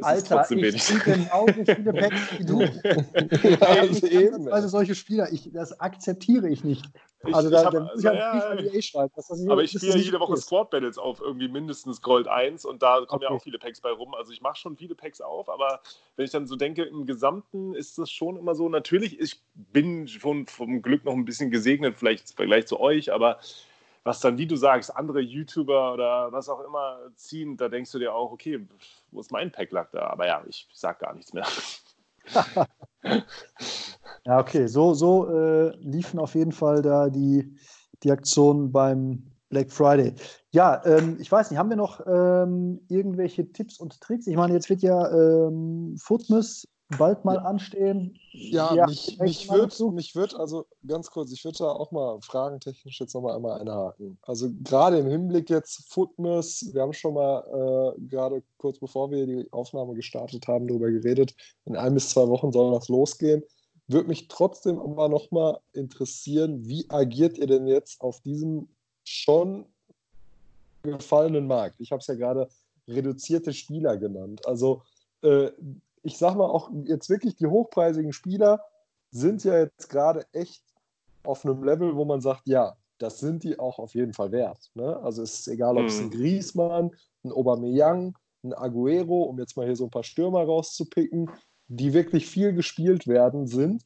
Alter, 0.00 0.46
ich 0.50 0.82
spiele 0.82 1.00
genau 1.00 1.46
so 1.46 1.64
viele 1.64 1.92
Packs 1.94 2.38
wie 2.38 2.44
du. 2.44 2.60
ja, 2.60 3.58
also, 3.60 4.06
eben, 4.06 4.48
also 4.48 4.68
solche 4.68 4.94
Spieler, 4.94 5.32
ich, 5.32 5.50
das 5.52 5.80
akzeptiere 5.80 6.48
ich 6.48 6.64
nicht. 6.64 6.84
Also 7.22 7.48
ich, 7.48 7.54
da, 7.54 7.60
ich 7.60 7.66
hab, 7.66 7.72
da 7.72 7.80
muss 7.80 8.00
ich 8.00 8.06
halt 8.06 8.18
ja, 8.18 8.82
schreiben. 8.82 9.50
aber 9.50 9.62
ich 9.62 9.70
spiele 9.70 9.98
jede 9.98 10.20
Woche 10.20 10.36
Squad 10.36 10.70
Battles 10.70 10.98
auf 10.98 11.20
irgendwie 11.20 11.48
mindestens 11.48 12.02
Gold 12.02 12.28
1 12.28 12.66
und 12.66 12.82
da 12.82 12.96
kommen 13.06 13.22
okay. 13.22 13.24
ja 13.24 13.30
auch 13.30 13.42
viele 13.42 13.58
Packs 13.58 13.80
bei 13.80 13.90
rum. 13.90 14.14
Also 14.14 14.32
ich 14.32 14.42
mache 14.42 14.58
schon 14.58 14.76
viele 14.76 14.94
Packs 14.94 15.20
auf, 15.20 15.48
aber 15.48 15.80
wenn 16.16 16.26
ich 16.26 16.30
dann 16.30 16.46
so 16.46 16.56
denke, 16.56 16.82
im 16.84 17.06
Gesamten 17.06 17.74
ist 17.74 17.98
das 17.98 18.10
schon 18.10 18.36
immer 18.36 18.54
so. 18.54 18.68
Natürlich, 18.68 19.18
ich 19.18 19.40
bin 19.54 20.06
schon 20.08 20.46
vom 20.46 20.82
Glück 20.82 21.04
noch 21.04 21.14
ein 21.14 21.24
bisschen 21.24 21.50
gesegnet, 21.50 21.96
vielleicht 21.96 22.30
im 22.30 22.36
Vergleich 22.36 22.66
zu 22.66 22.78
euch, 22.78 23.12
aber 23.12 23.38
was 24.06 24.20
dann, 24.20 24.38
wie 24.38 24.46
du 24.46 24.54
sagst, 24.54 24.96
andere 24.96 25.20
YouTuber 25.20 25.92
oder 25.92 26.30
was 26.30 26.48
auch 26.48 26.60
immer 26.60 26.98
ziehen, 27.16 27.56
da 27.56 27.68
denkst 27.68 27.90
du 27.90 27.98
dir 27.98 28.14
auch, 28.14 28.30
okay, 28.30 28.64
wo 29.10 29.20
ist 29.20 29.32
mein 29.32 29.50
Packlack 29.50 29.90
da? 29.90 30.06
Aber 30.06 30.28
ja, 30.28 30.42
ich 30.48 30.68
sag 30.72 31.00
gar 31.00 31.12
nichts 31.12 31.32
mehr. 31.32 31.46
ja, 34.24 34.38
okay, 34.38 34.68
so, 34.68 34.94
so 34.94 35.28
äh, 35.28 35.76
liefen 35.78 36.20
auf 36.20 36.36
jeden 36.36 36.52
Fall 36.52 36.82
da 36.82 37.10
die, 37.10 37.58
die 38.04 38.12
Aktionen 38.12 38.70
beim 38.70 39.32
Black 39.48 39.72
Friday. 39.72 40.14
Ja, 40.50 40.84
ähm, 40.84 41.16
ich 41.20 41.30
weiß 41.30 41.50
nicht, 41.50 41.58
haben 41.58 41.70
wir 41.70 41.76
noch 41.76 42.00
ähm, 42.06 42.80
irgendwelche 42.88 43.50
Tipps 43.50 43.78
und 43.80 44.00
Tricks? 44.00 44.28
Ich 44.28 44.36
meine, 44.36 44.52
jetzt 44.54 44.70
wird 44.70 44.82
ja 44.82 45.10
ähm, 45.10 45.96
Footmus 45.98 46.68
bald 46.98 47.24
mal 47.24 47.38
anstehen. 47.38 48.18
Ja, 48.32 48.74
ja 48.74 48.86
mich, 48.86 49.18
mich 49.18 49.50
würde 49.50 49.74
würd 49.74 50.34
also 50.34 50.66
ganz 50.86 51.10
kurz, 51.10 51.32
ich 51.32 51.44
würde 51.44 51.58
da 51.58 51.70
auch 51.70 51.90
mal 51.90 52.20
fragentechnisch 52.20 53.00
jetzt 53.00 53.14
nochmal 53.14 53.36
einmal 53.36 53.60
einhaken. 53.60 54.18
Also 54.22 54.48
gerade 54.62 54.98
im 54.98 55.08
Hinblick 55.08 55.50
jetzt 55.50 55.92
Footmas, 55.92 56.70
wir 56.72 56.82
haben 56.82 56.92
schon 56.92 57.14
mal 57.14 57.94
äh, 57.96 58.00
gerade 58.02 58.42
kurz 58.58 58.78
bevor 58.78 59.10
wir 59.10 59.26
die 59.26 59.52
Aufnahme 59.52 59.94
gestartet 59.94 60.46
haben, 60.46 60.68
darüber 60.68 60.90
geredet, 60.90 61.34
in 61.64 61.76
ein 61.76 61.94
bis 61.94 62.10
zwei 62.10 62.28
Wochen 62.28 62.52
soll 62.52 62.72
das 62.72 62.88
losgehen. 62.88 63.42
Würde 63.88 64.08
mich 64.08 64.28
trotzdem 64.28 64.78
aber 64.80 65.08
nochmal 65.08 65.60
interessieren, 65.72 66.66
wie 66.66 66.86
agiert 66.88 67.38
ihr 67.38 67.46
denn 67.46 67.66
jetzt 67.66 68.00
auf 68.00 68.20
diesem 68.20 68.68
schon 69.04 69.66
gefallenen 70.82 71.46
Markt? 71.46 71.80
Ich 71.80 71.92
habe 71.92 72.00
es 72.00 72.06
ja 72.06 72.14
gerade 72.14 72.48
reduzierte 72.88 73.52
Spieler 73.52 73.96
genannt. 73.96 74.46
Also 74.46 74.82
äh, 75.22 75.50
ich 76.06 76.18
sag 76.18 76.36
mal 76.36 76.44
auch 76.44 76.70
jetzt 76.84 77.10
wirklich 77.10 77.34
die 77.34 77.48
hochpreisigen 77.48 78.12
Spieler 78.12 78.60
sind 79.10 79.42
ja 79.42 79.58
jetzt 79.58 79.88
gerade 79.88 80.24
echt 80.32 80.62
auf 81.24 81.44
einem 81.44 81.64
Level, 81.64 81.96
wo 81.96 82.04
man 82.04 82.20
sagt, 82.20 82.46
ja, 82.46 82.76
das 82.98 83.18
sind 83.18 83.42
die 83.42 83.58
auch 83.58 83.80
auf 83.80 83.92
jeden 83.96 84.14
Fall 84.14 84.30
wert. 84.30 84.70
Ne? 84.74 84.96
Also 85.00 85.22
es 85.22 85.40
ist 85.40 85.48
egal, 85.48 85.76
ob 85.76 85.86
es 85.86 85.98
ein 85.98 86.06
mhm. 86.06 86.10
Griezmann, 86.12 86.92
ein 87.24 87.32
Aubameyang, 87.32 88.16
ein 88.44 88.54
Aguero, 88.54 89.24
um 89.24 89.40
jetzt 89.40 89.56
mal 89.56 89.66
hier 89.66 89.74
so 89.74 89.84
ein 89.84 89.90
paar 89.90 90.04
Stürmer 90.04 90.44
rauszupicken, 90.44 91.28
die 91.66 91.92
wirklich 91.92 92.28
viel 92.28 92.52
gespielt 92.52 93.08
werden 93.08 93.48
sind, 93.48 93.84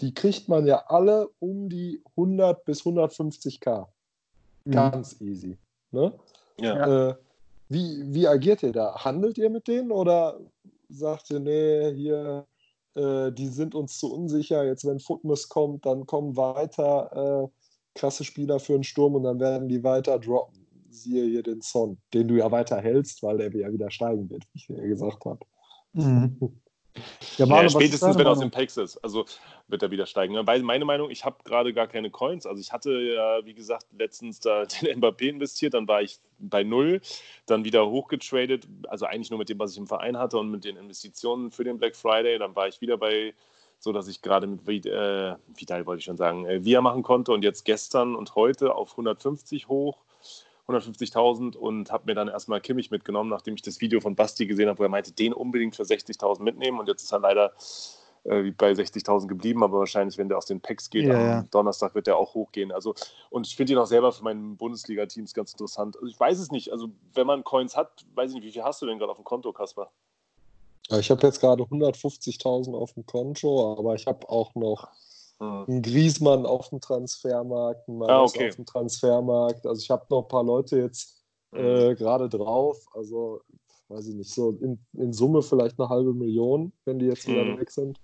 die 0.00 0.14
kriegt 0.14 0.48
man 0.48 0.66
ja 0.66 0.84
alle 0.86 1.28
um 1.38 1.68
die 1.68 2.02
100 2.16 2.64
bis 2.64 2.80
150k. 2.82 3.88
Mhm. 4.64 4.70
Ganz 4.70 5.20
mhm. 5.20 5.28
easy. 5.28 5.58
Ne? 5.90 6.14
Ja. 6.58 7.10
Äh, 7.10 7.14
wie, 7.68 8.14
wie 8.14 8.26
agiert 8.26 8.62
ihr 8.62 8.72
da? 8.72 9.04
Handelt 9.04 9.36
ihr 9.36 9.50
mit 9.50 9.68
denen 9.68 9.92
oder 9.92 10.40
sagte, 10.88 11.40
nee, 11.40 11.92
hier, 11.94 12.46
äh, 12.94 13.32
die 13.32 13.48
sind 13.48 13.74
uns 13.74 13.98
zu 13.98 14.12
unsicher. 14.12 14.64
Jetzt, 14.64 14.84
wenn 14.84 15.00
Footmus 15.00 15.48
kommt, 15.48 15.86
dann 15.86 16.06
kommen 16.06 16.36
weiter 16.36 17.44
äh, 17.44 17.98
krasse 17.98 18.24
Spieler 18.24 18.60
für 18.60 18.74
den 18.74 18.84
Sturm 18.84 19.14
und 19.14 19.24
dann 19.24 19.40
werden 19.40 19.68
die 19.68 19.82
weiter 19.82 20.18
droppen. 20.18 20.66
Siehe 20.90 21.24
hier 21.26 21.42
den 21.42 21.60
Son, 21.60 21.98
den 22.14 22.28
du 22.28 22.36
ja 22.36 22.50
weiter 22.50 22.80
hältst, 22.80 23.22
weil 23.22 23.38
der 23.38 23.54
ja 23.54 23.70
wieder 23.72 23.90
steigen 23.90 24.30
wird, 24.30 24.44
wie 24.52 24.58
ich 24.58 24.68
ja 24.68 24.86
gesagt 24.86 25.24
habe. 25.24 25.40
Mhm. 25.92 26.60
Ja, 27.38 27.46
Marlon, 27.46 27.66
ja, 27.66 27.70
spätestens, 27.70 28.18
wenn 28.18 28.26
er 28.26 28.32
aus 28.32 28.40
dem 28.40 28.50
Packs 28.50 28.76
ist. 28.76 28.98
Also 28.98 29.24
wird 29.68 29.82
er 29.82 29.90
wieder 29.90 30.06
steigen. 30.06 30.34
Meine 30.44 30.84
Meinung, 30.84 31.10
ich 31.10 31.24
habe 31.24 31.36
gerade 31.44 31.72
gar 31.72 31.86
keine 31.86 32.10
Coins. 32.10 32.46
Also 32.46 32.60
ich 32.60 32.72
hatte 32.72 32.90
ja, 33.00 33.44
wie 33.44 33.54
gesagt, 33.54 33.86
letztens 33.96 34.40
da 34.40 34.64
den 34.82 35.00
Mbappé 35.00 35.28
investiert, 35.28 35.74
dann 35.74 35.86
war 35.86 36.02
ich 36.02 36.18
bei 36.38 36.64
null, 36.64 37.00
dann 37.46 37.64
wieder 37.64 37.88
hochgetradet, 37.88 38.66
also 38.88 39.06
eigentlich 39.06 39.30
nur 39.30 39.38
mit 39.38 39.48
dem, 39.48 39.58
was 39.58 39.72
ich 39.72 39.78
im 39.78 39.86
Verein 39.86 40.18
hatte 40.18 40.38
und 40.38 40.50
mit 40.50 40.64
den 40.64 40.76
Investitionen 40.76 41.50
für 41.50 41.64
den 41.64 41.78
Black 41.78 41.96
Friday. 41.96 42.38
Dann 42.38 42.54
war 42.56 42.68
ich 42.68 42.80
wieder 42.80 42.96
bei 42.96 43.34
so 43.80 43.92
dass 43.92 44.08
ich 44.08 44.22
gerade 44.22 44.46
mit 44.46 44.86
äh, 44.86 45.36
Vidal 45.54 45.86
wollte 45.86 46.00
ich 46.00 46.04
schon 46.04 46.16
sagen, 46.16 46.46
äh, 46.46 46.64
Via 46.64 46.80
machen 46.80 47.02
konnte 47.02 47.32
und 47.32 47.44
jetzt 47.44 47.64
gestern 47.64 48.16
und 48.16 48.34
heute 48.34 48.74
auf 48.74 48.90
150 48.92 49.68
hoch. 49.68 49.98
150.000 50.68 51.56
und 51.56 51.90
habe 51.90 52.04
mir 52.06 52.14
dann 52.14 52.28
erstmal 52.28 52.60
Kimmich 52.60 52.90
mitgenommen, 52.90 53.30
nachdem 53.30 53.54
ich 53.54 53.62
das 53.62 53.80
Video 53.80 54.00
von 54.00 54.14
Basti 54.14 54.46
gesehen 54.46 54.68
habe, 54.68 54.78
wo 54.78 54.82
er 54.82 54.88
meinte, 54.88 55.12
den 55.12 55.32
unbedingt 55.32 55.76
für 55.76 55.82
60.000 55.82 56.42
mitnehmen 56.42 56.78
und 56.78 56.88
jetzt 56.88 57.02
ist 57.02 57.12
er 57.12 57.20
leider 57.20 57.52
äh, 58.24 58.50
bei 58.50 58.72
60.000 58.72 59.26
geblieben, 59.28 59.62
aber 59.62 59.78
wahrscheinlich, 59.78 60.18
wenn 60.18 60.28
der 60.28 60.36
aus 60.36 60.46
den 60.46 60.60
Packs 60.60 60.90
geht, 60.90 61.06
ja, 61.06 61.38
am 61.38 61.50
Donnerstag 61.50 61.94
wird 61.94 62.06
der 62.06 62.16
auch 62.16 62.34
hochgehen. 62.34 62.70
Also, 62.72 62.94
und 63.30 63.46
ich 63.46 63.56
finde 63.56 63.72
ihn 63.72 63.78
auch 63.78 63.86
selber 63.86 64.12
für 64.12 64.24
mein 64.24 64.56
Bundesliga-Teams 64.56 65.32
ganz 65.32 65.52
interessant. 65.52 65.96
Also 65.96 66.08
ich 66.08 66.20
weiß 66.20 66.38
es 66.38 66.50
nicht, 66.50 66.70
also 66.70 66.90
wenn 67.14 67.26
man 67.26 67.44
Coins 67.44 67.76
hat, 67.76 68.04
weiß 68.14 68.30
ich 68.30 68.36
nicht, 68.36 68.44
wie 68.44 68.52
viel 68.52 68.64
hast 68.64 68.82
du 68.82 68.86
denn 68.86 68.98
gerade 68.98 69.10
auf 69.10 69.18
dem 69.18 69.24
Konto, 69.24 69.52
Kasper? 69.52 69.90
Ich 70.90 71.10
habe 71.10 71.26
jetzt 71.26 71.40
gerade 71.40 71.62
150.000 71.62 72.74
auf 72.74 72.92
dem 72.94 73.06
Konto, 73.06 73.76
aber 73.78 73.94
ich 73.94 74.06
habe 74.06 74.28
auch 74.28 74.54
noch 74.54 74.88
hm. 75.40 75.64
einen 75.66 75.82
Griesmann 75.82 76.46
auf 76.46 76.68
dem 76.70 76.80
Transfermarkt, 76.80 77.88
einen 77.88 77.98
Maris 77.98 78.12
ah, 78.12 78.22
okay. 78.24 78.48
auf 78.48 78.56
dem 78.56 78.66
Transfermarkt. 78.66 79.66
Also 79.66 79.80
ich 79.82 79.90
habe 79.90 80.06
noch 80.10 80.22
ein 80.22 80.28
paar 80.28 80.44
Leute 80.44 80.78
jetzt 80.78 81.22
hm. 81.52 81.64
äh, 81.64 81.94
gerade 81.94 82.28
drauf. 82.28 82.86
Also 82.92 83.40
weiß 83.88 84.08
ich 84.08 84.14
nicht, 84.14 84.32
so 84.32 84.50
in, 84.50 84.78
in, 84.92 85.12
Summe 85.12 85.42
vielleicht 85.42 85.78
eine 85.78 85.88
halbe 85.88 86.12
Million, 86.12 86.72
wenn 86.84 86.98
die 86.98 87.06
jetzt 87.06 87.26
wieder 87.26 87.44
mhm. 87.44 87.58
weg 87.58 87.70
sind. 87.70 87.98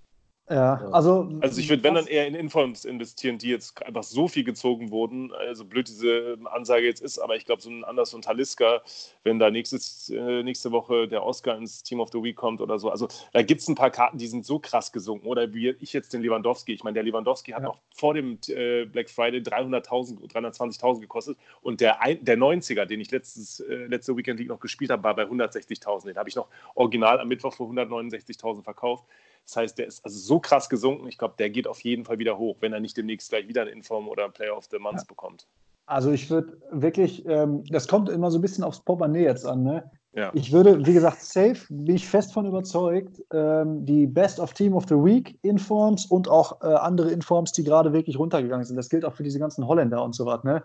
Ja, 0.47 0.75
also. 0.91 1.27
Also 1.41 1.59
ich 1.59 1.69
würde, 1.69 1.81
wenn 1.83 1.95
dann 1.95 2.05
eher 2.05 2.27
in 2.27 2.35
Informs 2.35 2.85
investieren, 2.85 3.39
die 3.39 3.49
jetzt 3.49 3.83
einfach 3.83 4.03
so 4.03 4.27
viel 4.27 4.43
gezogen 4.43 4.91
wurden. 4.91 5.33
Also 5.33 5.65
blöd 5.65 5.87
diese 5.87 6.37
Ansage 6.45 6.85
jetzt 6.85 7.01
ist, 7.01 7.17
aber 7.17 7.35
ich 7.35 7.45
glaube, 7.45 7.63
so 7.63 7.71
ein 7.71 7.83
Anders 7.83 8.13
und 8.13 8.25
Taliska, 8.25 8.81
wenn 9.23 9.39
da 9.39 9.49
nächstes, 9.49 10.11
äh, 10.11 10.43
nächste 10.43 10.71
Woche 10.71 11.07
der 11.07 11.25
Oscar 11.25 11.57
ins 11.57 11.81
Team 11.81 11.99
of 11.99 12.09
the 12.11 12.21
Week 12.21 12.35
kommt 12.35 12.61
oder 12.61 12.77
so. 12.77 12.91
Also 12.91 13.07
da 13.33 13.41
gibt 13.41 13.61
es 13.61 13.67
ein 13.67 13.73
paar 13.73 13.89
Karten, 13.89 14.19
die 14.19 14.27
sind 14.27 14.45
so 14.45 14.59
krass 14.59 14.91
gesunken. 14.91 15.25
Oder 15.25 15.51
wie 15.51 15.69
ich 15.79 15.93
jetzt 15.93 16.13
den 16.13 16.21
Lewandowski. 16.21 16.73
Ich 16.73 16.83
meine, 16.83 16.93
der 16.93 17.03
Lewandowski 17.03 17.51
hat 17.51 17.63
ja. 17.63 17.69
noch 17.69 17.79
vor 17.95 18.13
dem 18.13 18.37
äh, 18.47 18.85
Black 18.85 19.09
Friday 19.09 19.41
300.000, 19.41 20.31
320.000 20.31 20.99
gekostet. 21.01 21.39
Und 21.63 21.81
der, 21.81 22.03
ein, 22.03 22.23
der 22.23 22.37
90er, 22.37 22.85
den 22.85 23.01
ich 23.01 23.09
letztes, 23.09 23.61
äh, 23.61 23.87
letzte 23.87 24.15
Weekend 24.15 24.39
League 24.39 24.49
noch 24.49 24.59
gespielt 24.59 24.91
habe, 24.91 25.03
war 25.03 25.15
bei 25.15 25.23
160.000. 25.23 26.05
Den 26.05 26.17
habe 26.17 26.29
ich 26.29 26.35
noch 26.35 26.49
original 26.75 27.19
am 27.19 27.27
Mittwoch 27.29 27.53
für 27.53 27.63
169.000 27.63 28.61
verkauft. 28.61 29.05
Das 29.45 29.57
heißt, 29.57 29.77
der 29.77 29.87
ist 29.87 30.03
also 30.03 30.17
so 30.17 30.39
krass 30.39 30.69
gesunken. 30.69 31.07
Ich 31.07 31.17
glaube, 31.17 31.35
der 31.37 31.49
geht 31.49 31.67
auf 31.67 31.79
jeden 31.81 32.03
Fall 32.03 32.17
wieder 32.17 32.37
hoch, 32.37 32.57
wenn 32.61 32.73
er 32.73 32.79
nicht 32.79 32.97
demnächst 32.97 33.29
gleich 33.29 33.47
wieder 33.47 33.61
ein 33.61 33.67
Inform 33.67 34.07
oder 34.07 34.25
ein 34.25 34.33
Player 34.33 34.57
of 34.57 34.65
the 34.71 34.79
Month 34.79 34.99
ja. 34.99 35.03
bekommt. 35.07 35.47
Also 35.85 36.11
ich 36.11 36.29
würde 36.31 36.57
wirklich, 36.71 37.25
ähm, 37.27 37.63
das 37.69 37.87
kommt 37.87 38.09
immer 38.09 38.31
so 38.31 38.39
ein 38.39 38.41
bisschen 38.41 38.63
aufs 38.63 38.79
Portemonnaie 38.79 39.23
jetzt 39.23 39.45
an. 39.45 39.63
Ne? 39.63 39.89
Ja. 40.13 40.31
Ich 40.33 40.51
würde, 40.51 40.83
wie 40.85 40.93
gesagt, 40.93 41.21
safe, 41.21 41.57
bin 41.69 41.95
ich 41.95 42.07
fest 42.07 42.33
von 42.33 42.45
überzeugt, 42.45 43.21
ähm, 43.31 43.85
die 43.85 44.07
Best 44.07 44.39
of 44.39 44.53
Team 44.53 44.73
of 44.73 44.85
the 44.87 44.95
Week 44.95 45.37
Informs 45.43 46.07
und 46.07 46.27
auch 46.27 46.61
äh, 46.61 46.67
andere 46.67 47.11
Informs, 47.11 47.51
die 47.51 47.63
gerade 47.63 47.93
wirklich 47.93 48.17
runtergegangen 48.17 48.65
sind. 48.65 48.77
Das 48.77 48.89
gilt 48.89 49.05
auch 49.05 49.13
für 49.13 49.23
diese 49.23 49.37
ganzen 49.37 49.67
Holländer 49.67 50.03
und 50.03 50.15
so 50.15 50.25
was. 50.25 50.43
Ne? 50.43 50.63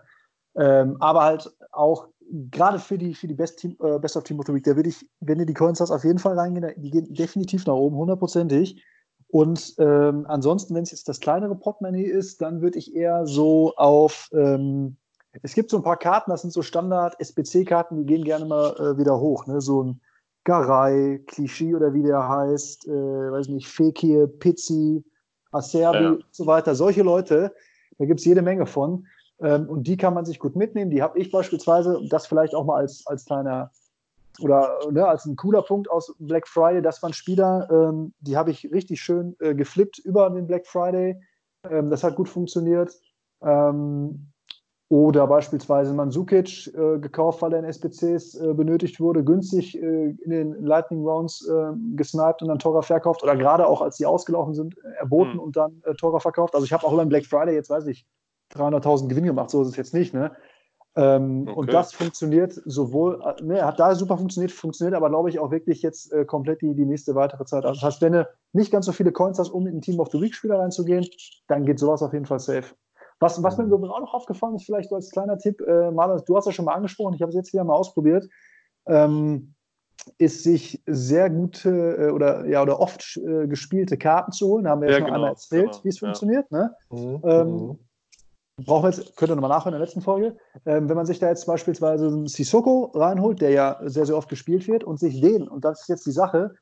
Ähm, 0.55 0.97
aber 0.99 1.23
halt 1.23 1.51
auch 1.71 2.07
gerade 2.49 2.79
für 2.79 2.97
die, 2.97 3.13
für 3.13 3.27
die 3.27 3.33
Best, 3.33 3.59
Team, 3.59 3.75
äh, 3.81 3.99
Best 3.99 4.17
of 4.17 4.23
Team 4.23 4.39
of 4.39 4.45
the 4.47 4.53
Week, 4.53 4.63
da 4.63 4.75
würde 4.75 4.89
ich, 4.89 5.05
wenn 5.19 5.37
du 5.37 5.45
die 5.45 5.53
Coins 5.53 5.79
hast, 5.79 5.91
auf 5.91 6.03
jeden 6.03 6.19
Fall 6.19 6.37
reingehen. 6.37 6.73
Die 6.77 6.91
gehen 6.91 7.13
definitiv 7.13 7.65
nach 7.65 7.73
oben, 7.73 7.97
hundertprozentig. 7.97 8.83
Und 9.27 9.75
ähm, 9.77 10.25
ansonsten, 10.27 10.75
wenn 10.75 10.83
es 10.83 10.91
jetzt 10.91 11.07
das 11.07 11.19
kleinere 11.19 11.55
Portemonnaie 11.55 12.03
ist, 12.03 12.41
dann 12.41 12.61
würde 12.61 12.77
ich 12.77 12.95
eher 12.95 13.25
so 13.25 13.73
auf. 13.75 14.29
Ähm, 14.33 14.97
es 15.43 15.53
gibt 15.53 15.69
so 15.69 15.77
ein 15.77 15.83
paar 15.83 15.97
Karten, 15.97 16.31
das 16.31 16.41
sind 16.41 16.51
so 16.51 16.61
Standard-SBC-Karten, 16.61 17.95
die 17.95 18.05
gehen 18.05 18.25
gerne 18.25 18.43
mal 18.43 18.75
äh, 18.77 18.97
wieder 18.97 19.17
hoch. 19.17 19.47
Ne? 19.47 19.61
So 19.61 19.83
ein 19.83 20.01
Garay, 20.43 21.19
Klischee 21.19 21.73
oder 21.73 21.93
wie 21.93 22.03
der 22.03 22.27
heißt, 22.27 22.87
äh, 22.87 22.91
weiß 23.31 23.47
nicht, 23.47 23.69
Fekir, 23.69 24.27
Pizzi, 24.27 25.05
Acerbi 25.51 26.03
ja. 26.03 26.09
und 26.11 26.25
so 26.31 26.45
weiter. 26.45 26.75
Solche 26.75 27.03
Leute, 27.03 27.53
da 27.97 28.05
gibt 28.05 28.19
es 28.19 28.25
jede 28.25 28.41
Menge 28.41 28.65
von. 28.65 29.07
Ähm, 29.41 29.67
und 29.67 29.87
die 29.87 29.97
kann 29.97 30.13
man 30.13 30.25
sich 30.25 30.39
gut 30.39 30.55
mitnehmen. 30.55 30.91
Die 30.91 31.01
habe 31.01 31.19
ich 31.19 31.31
beispielsweise, 31.31 32.01
das 32.09 32.27
vielleicht 32.27 32.55
auch 32.55 32.65
mal 32.65 32.77
als, 32.77 33.05
als 33.07 33.25
kleiner 33.25 33.71
oder 34.39 34.79
ne, 34.89 35.05
als 35.05 35.25
ein 35.25 35.35
cooler 35.35 35.61
Punkt 35.61 35.89
aus 35.89 36.15
Black 36.19 36.47
Friday, 36.47 36.81
dass 36.81 37.01
man 37.01 37.13
Spieler, 37.13 37.67
ähm, 37.69 38.13
die 38.21 38.37
habe 38.37 38.51
ich 38.51 38.71
richtig 38.71 39.01
schön 39.01 39.35
äh, 39.39 39.53
geflippt 39.53 39.99
über 39.99 40.29
den 40.29 40.47
Black 40.47 40.65
Friday. 40.65 41.19
Ähm, 41.69 41.89
das 41.89 42.03
hat 42.03 42.15
gut 42.15 42.29
funktioniert. 42.29 42.93
Ähm, 43.41 44.31
oder 44.89 45.25
beispielsweise 45.25 45.93
Mansukic 45.93 46.67
äh, 46.67 46.99
gekauft, 46.99 47.41
weil 47.41 47.53
er 47.53 47.59
in 47.59 47.65
SPCs 47.65 48.35
äh, 48.35 48.53
benötigt 48.53 48.99
wurde, 48.99 49.23
günstig 49.23 49.81
äh, 49.81 50.09
in 50.09 50.29
den 50.29 50.65
Lightning 50.65 51.05
Rounds 51.05 51.47
äh, 51.47 51.71
gesniped 51.95 52.41
und 52.41 52.49
dann 52.49 52.59
Tora 52.59 52.81
verkauft. 52.81 53.23
Oder 53.23 53.37
gerade 53.37 53.65
auch, 53.67 53.81
als 53.81 53.95
sie 53.95 54.05
ausgelaufen 54.05 54.53
sind, 54.53 54.77
äh, 54.77 54.99
erboten 54.99 55.35
mhm. 55.35 55.39
und 55.39 55.55
dann 55.55 55.81
äh, 55.85 55.93
Tora 55.93 56.19
verkauft. 56.19 56.55
Also 56.55 56.65
ich 56.65 56.73
habe 56.73 56.85
auch 56.85 56.91
über 56.91 57.05
den 57.05 57.09
Black 57.09 57.25
Friday, 57.25 57.55
jetzt 57.55 57.69
weiß 57.69 57.87
ich, 57.87 58.05
300.000 58.55 59.07
Gewinn 59.07 59.25
gemacht, 59.25 59.49
so 59.49 59.61
ist 59.61 59.69
es 59.69 59.77
jetzt 59.77 59.93
nicht. 59.93 60.13
Ne? 60.13 60.31
Ähm, 60.95 61.43
okay. 61.47 61.57
Und 61.57 61.73
das 61.73 61.93
funktioniert 61.93 62.53
sowohl, 62.65 63.23
ne, 63.41 63.65
hat 63.65 63.79
da 63.79 63.95
super 63.95 64.17
funktioniert, 64.17 64.51
funktioniert 64.51 64.95
aber 64.95 65.09
glaube 65.09 65.29
ich 65.29 65.39
auch 65.39 65.49
wirklich 65.49 65.81
jetzt 65.81 66.11
äh, 66.11 66.25
komplett 66.25 66.61
die, 66.61 66.75
die 66.75 66.85
nächste 66.85 67.15
weitere 67.15 67.45
Zeit. 67.45 67.63
Also 67.63 67.79
das 67.79 67.83
heißt, 67.83 68.01
wenn 68.01 68.13
du 68.13 68.29
nicht 68.51 68.71
ganz 68.71 68.87
so 68.87 68.91
viele 68.91 69.13
Coins 69.13 69.39
hast, 69.39 69.49
um 69.49 69.67
in 69.67 69.77
ein 69.77 69.81
Team 69.81 70.01
of 70.01 70.09
the 70.11 70.19
Week 70.19 70.35
Spieler 70.35 70.59
reinzugehen, 70.59 71.07
dann 71.47 71.65
geht 71.65 71.79
sowas 71.79 72.01
auf 72.01 72.11
jeden 72.11 72.25
Fall 72.25 72.39
safe. 72.39 72.75
Was, 73.21 73.41
was 73.41 73.57
mir 73.57 73.63
mhm. 73.63 73.71
übrigens 73.71 73.95
auch 73.95 74.01
noch 74.01 74.13
aufgefallen 74.13 74.55
ist, 74.55 74.65
vielleicht 74.65 74.89
so 74.89 74.95
als 74.95 75.11
kleiner 75.11 75.37
Tipp, 75.37 75.61
äh, 75.61 75.91
Marlon, 75.91 76.21
du 76.25 76.35
hast 76.35 76.45
ja 76.45 76.51
schon 76.51 76.65
mal 76.65 76.73
angesprochen, 76.73 77.13
ich 77.13 77.21
habe 77.21 77.29
es 77.29 77.35
jetzt 77.35 77.53
wieder 77.53 77.63
mal 77.63 77.75
ausprobiert, 77.75 78.27
ähm, 78.85 79.53
ist 80.17 80.43
sich 80.43 80.81
sehr 80.87 81.29
gute 81.29 81.69
äh, 81.69 82.09
oder 82.09 82.45
ja 82.47 82.63
oder 82.63 82.79
oft 82.79 83.17
äh, 83.17 83.47
gespielte 83.47 83.97
Karten 83.97 84.33
zu 84.33 84.47
holen. 84.47 84.65
Da 84.65 84.71
haben 84.71 84.81
wir 84.81 84.89
ja, 84.89 84.95
schon 84.95 85.05
genau, 85.05 85.15
einmal 85.15 85.29
erzählt, 85.29 85.71
genau, 85.71 85.83
wie 85.83 85.89
es 85.89 86.01
ja. 86.01 86.07
funktioniert. 86.07 86.51
Ne? 86.51 86.75
Mhm. 86.89 87.21
Ähm, 87.23 87.47
mhm 87.47 87.79
brauchen 88.65 88.83
wir 88.83 88.89
jetzt, 88.89 89.15
könnt 89.15 89.31
ihr 89.31 89.35
nochmal 89.35 89.49
nachhören 89.49 89.73
in 89.73 89.79
der 89.79 89.85
letzten 89.85 90.01
Folge, 90.01 90.37
ähm, 90.65 90.89
wenn 90.89 90.95
man 90.95 91.05
sich 91.05 91.19
da 91.19 91.29
jetzt 91.29 91.45
beispielsweise 91.45 92.07
einen 92.07 92.27
Sissoko 92.27 92.91
reinholt, 92.93 93.41
der 93.41 93.51
ja 93.51 93.79
sehr, 93.83 94.05
sehr 94.05 94.17
oft 94.17 94.29
gespielt 94.29 94.67
wird, 94.67 94.83
und 94.83 94.99
sich 94.99 95.21
den, 95.21 95.47
und 95.47 95.65
das 95.65 95.81
ist 95.81 95.89
jetzt 95.89 96.05
die 96.05 96.11
Sache, 96.11 96.55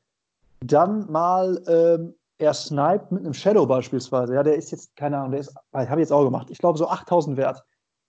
dann 0.60 1.10
mal 1.10 1.62
ähm, 1.66 2.14
er 2.38 2.54
sniped 2.54 3.12
mit 3.12 3.24
einem 3.24 3.34
Shadow 3.34 3.66
beispielsweise, 3.66 4.34
ja, 4.34 4.42
der 4.42 4.56
ist 4.56 4.70
jetzt, 4.70 4.96
keine 4.96 5.18
Ahnung, 5.18 5.32
der 5.32 5.40
ist, 5.40 5.54
habe 5.72 6.00
ich 6.00 6.04
jetzt 6.04 6.12
auch 6.12 6.24
gemacht, 6.24 6.48
ich 6.50 6.58
glaube 6.58 6.78
so 6.78 6.88
8000 6.88 7.36
wert. 7.36 7.62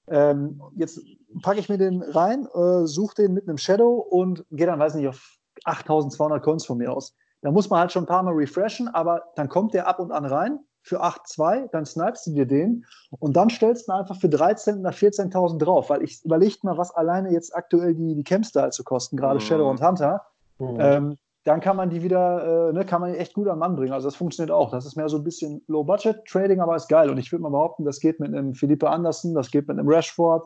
Ähm, 0.07 0.61
jetzt 0.75 0.99
packe 1.41 1.59
ich 1.59 1.69
mir 1.69 1.77
den 1.77 2.01
rein, 2.01 2.47
äh, 2.53 2.85
suche 2.85 3.15
den 3.15 3.33
mit 3.33 3.47
einem 3.47 3.57
Shadow 3.57 3.95
und 4.09 4.45
gehe 4.51 4.65
dann, 4.65 4.79
weiß 4.79 4.95
nicht, 4.95 5.07
auf 5.07 5.37
8200 5.65 6.41
Coins 6.41 6.65
von 6.65 6.77
mir 6.77 6.91
aus. 6.91 7.13
Da 7.41 7.51
muss 7.51 7.69
man 7.69 7.79
halt 7.79 7.91
schon 7.91 8.03
ein 8.03 8.07
paar 8.07 8.23
Mal 8.23 8.33
refreshen, 8.33 8.87
aber 8.87 9.23
dann 9.35 9.49
kommt 9.49 9.73
der 9.73 9.87
ab 9.87 9.99
und 9.99 10.11
an 10.11 10.25
rein 10.25 10.59
für 10.83 11.03
8,2, 11.03 11.69
dann 11.71 11.85
snipest 11.85 12.27
du 12.27 12.31
dir 12.31 12.45
den 12.45 12.85
und 13.19 13.35
dann 13.35 13.49
stellst 13.49 13.87
du 13.87 13.93
einfach 13.93 14.19
für 14.19 14.29
13 14.29 14.79
oder 14.79 14.89
14.000 14.91 15.59
drauf, 15.59 15.89
weil 15.89 16.03
ich 16.03 16.23
überlegt 16.25 16.63
mal, 16.63 16.77
was 16.77 16.91
alleine 16.95 17.31
jetzt 17.31 17.55
aktuell 17.55 17.93
die, 17.93 18.15
die 18.15 18.23
Camp-Style 18.23 18.71
zu 18.71 18.83
kosten, 18.83 19.17
gerade 19.17 19.35
mhm. 19.35 19.41
Shadow 19.41 19.69
und 19.69 19.81
Hunter. 19.81 20.25
Mhm. 20.59 20.77
Ähm, 20.79 21.17
dann 21.43 21.59
kann 21.59 21.75
man 21.75 21.89
die 21.89 22.03
wieder, 22.03 22.69
äh, 22.69 22.73
ne, 22.73 22.85
kann 22.85 23.01
man 23.01 23.15
echt 23.15 23.33
gut 23.33 23.47
am 23.47 23.59
Mann 23.59 23.75
bringen. 23.75 23.93
Also 23.93 24.07
das 24.07 24.15
funktioniert 24.15 24.51
auch. 24.51 24.69
Das 24.69 24.85
ist 24.85 24.95
mehr 24.95 25.09
so 25.09 25.17
ein 25.17 25.23
bisschen 25.23 25.63
Low-Budget-Trading, 25.67 26.59
aber 26.59 26.75
ist 26.75 26.87
geil. 26.87 27.09
Und 27.09 27.17
ich 27.17 27.31
würde 27.31 27.41
mal 27.41 27.49
behaupten, 27.49 27.83
das 27.83 27.99
geht 27.99 28.19
mit 28.19 28.29
einem 28.29 28.53
Philippe 28.53 28.89
Anderson, 28.89 29.33
das 29.33 29.49
geht 29.49 29.67
mit 29.67 29.79
einem 29.79 29.89
Rashford 29.89 30.43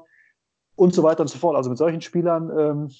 und 0.75 0.93
so 0.93 1.03
weiter 1.03 1.21
und 1.21 1.27
so 1.27 1.37
fort. 1.37 1.57
Also 1.57 1.69
mit 1.69 1.77
solchen 1.77 2.01
Spielern 2.01 2.49
ähm, 2.57 2.91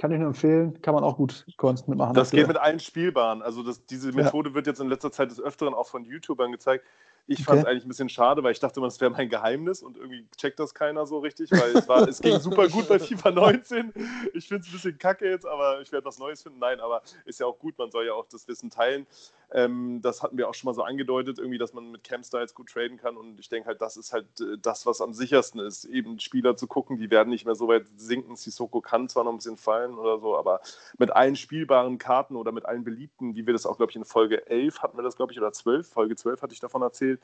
kann 0.00 0.12
ich 0.12 0.18
nur 0.18 0.28
empfehlen, 0.28 0.80
kann 0.80 0.94
man 0.94 1.04
auch 1.04 1.18
gut 1.18 1.44
Kunst 1.58 1.86
mitmachen. 1.86 2.14
Das 2.14 2.30
geht 2.30 2.48
mit 2.48 2.56
allen 2.56 2.80
Spielbaren. 2.80 3.42
Also 3.42 3.62
das, 3.62 3.84
diese 3.84 4.12
Methode 4.12 4.48
ja. 4.48 4.54
wird 4.54 4.66
jetzt 4.66 4.80
in 4.80 4.88
letzter 4.88 5.12
Zeit 5.12 5.30
des 5.30 5.38
Öfteren 5.38 5.74
auch 5.74 5.88
von 5.88 6.06
YouTubern 6.06 6.52
gezeigt. 6.52 6.86
Ich 7.30 7.44
fand 7.44 7.60
es 7.60 7.64
eigentlich 7.64 7.84
ein 7.84 7.88
bisschen 7.88 8.08
schade, 8.08 8.42
weil 8.42 8.50
ich 8.50 8.58
dachte, 8.58 8.80
das 8.80 9.00
wäre 9.00 9.12
mein 9.12 9.28
Geheimnis 9.28 9.84
und 9.84 9.96
irgendwie 9.96 10.26
checkt 10.36 10.58
das 10.58 10.74
keiner 10.74 11.06
so 11.06 11.20
richtig, 11.20 11.52
weil 11.52 11.76
es, 11.76 11.86
war, 11.86 12.08
es 12.08 12.20
ging 12.20 12.36
super 12.40 12.66
gut 12.66 12.88
bei 12.88 12.98
FIFA 12.98 13.30
19. 13.30 13.92
Ich 14.34 14.48
finde 14.48 14.62
es 14.62 14.68
ein 14.68 14.72
bisschen 14.72 14.98
kacke 14.98 15.30
jetzt, 15.30 15.46
aber 15.46 15.80
ich 15.80 15.92
werde 15.92 16.04
was 16.06 16.18
Neues 16.18 16.42
finden. 16.42 16.58
Nein, 16.58 16.80
aber 16.80 17.02
ist 17.26 17.38
ja 17.38 17.46
auch 17.46 17.56
gut, 17.56 17.78
man 17.78 17.92
soll 17.92 18.04
ja 18.04 18.14
auch 18.14 18.26
das 18.26 18.48
Wissen 18.48 18.68
teilen. 18.68 19.06
Ähm, 19.52 20.00
das 20.02 20.22
hatten 20.22 20.38
wir 20.38 20.48
auch 20.48 20.54
schon 20.54 20.66
mal 20.66 20.74
so 20.74 20.82
angedeutet, 20.82 21.38
irgendwie, 21.38 21.58
dass 21.58 21.72
man 21.72 21.90
mit 21.90 22.04
Camp-Styles 22.04 22.54
gut 22.54 22.68
traden 22.68 22.98
kann 22.98 23.16
und 23.16 23.40
ich 23.40 23.48
denke 23.48 23.68
halt, 23.68 23.80
das 23.80 23.96
ist 23.96 24.12
halt 24.12 24.26
äh, 24.40 24.58
das, 24.60 24.86
was 24.86 25.00
am 25.00 25.12
sichersten 25.12 25.60
ist, 25.60 25.84
eben 25.84 26.20
Spieler 26.20 26.56
zu 26.56 26.68
gucken, 26.68 26.98
die 26.98 27.10
werden 27.10 27.30
nicht 27.30 27.46
mehr 27.46 27.56
so 27.56 27.66
weit 27.66 27.86
sinken. 27.96 28.36
Sissoko 28.36 28.80
kann 28.80 29.08
zwar 29.08 29.24
noch 29.24 29.32
ein 29.32 29.38
bisschen 29.38 29.56
fallen 29.56 29.94
oder 29.94 30.20
so, 30.20 30.36
aber 30.36 30.60
mit 30.98 31.10
allen 31.10 31.34
spielbaren 31.34 31.98
Karten 31.98 32.36
oder 32.36 32.52
mit 32.52 32.64
allen 32.64 32.84
beliebten, 32.84 33.34
wie 33.34 33.46
wir 33.46 33.52
das 33.52 33.66
auch, 33.66 33.76
glaube 33.76 33.90
ich, 33.90 33.96
in 33.96 34.04
Folge 34.04 34.46
11 34.46 34.82
hatten 34.82 34.96
wir 34.96 35.02
das, 35.02 35.16
glaube 35.16 35.32
ich, 35.32 35.38
oder 35.38 35.52
12, 35.52 35.88
Folge 35.88 36.14
12 36.14 36.42
hatte 36.42 36.54
ich 36.54 36.60
davon 36.60 36.82
erzählt, 36.82 37.19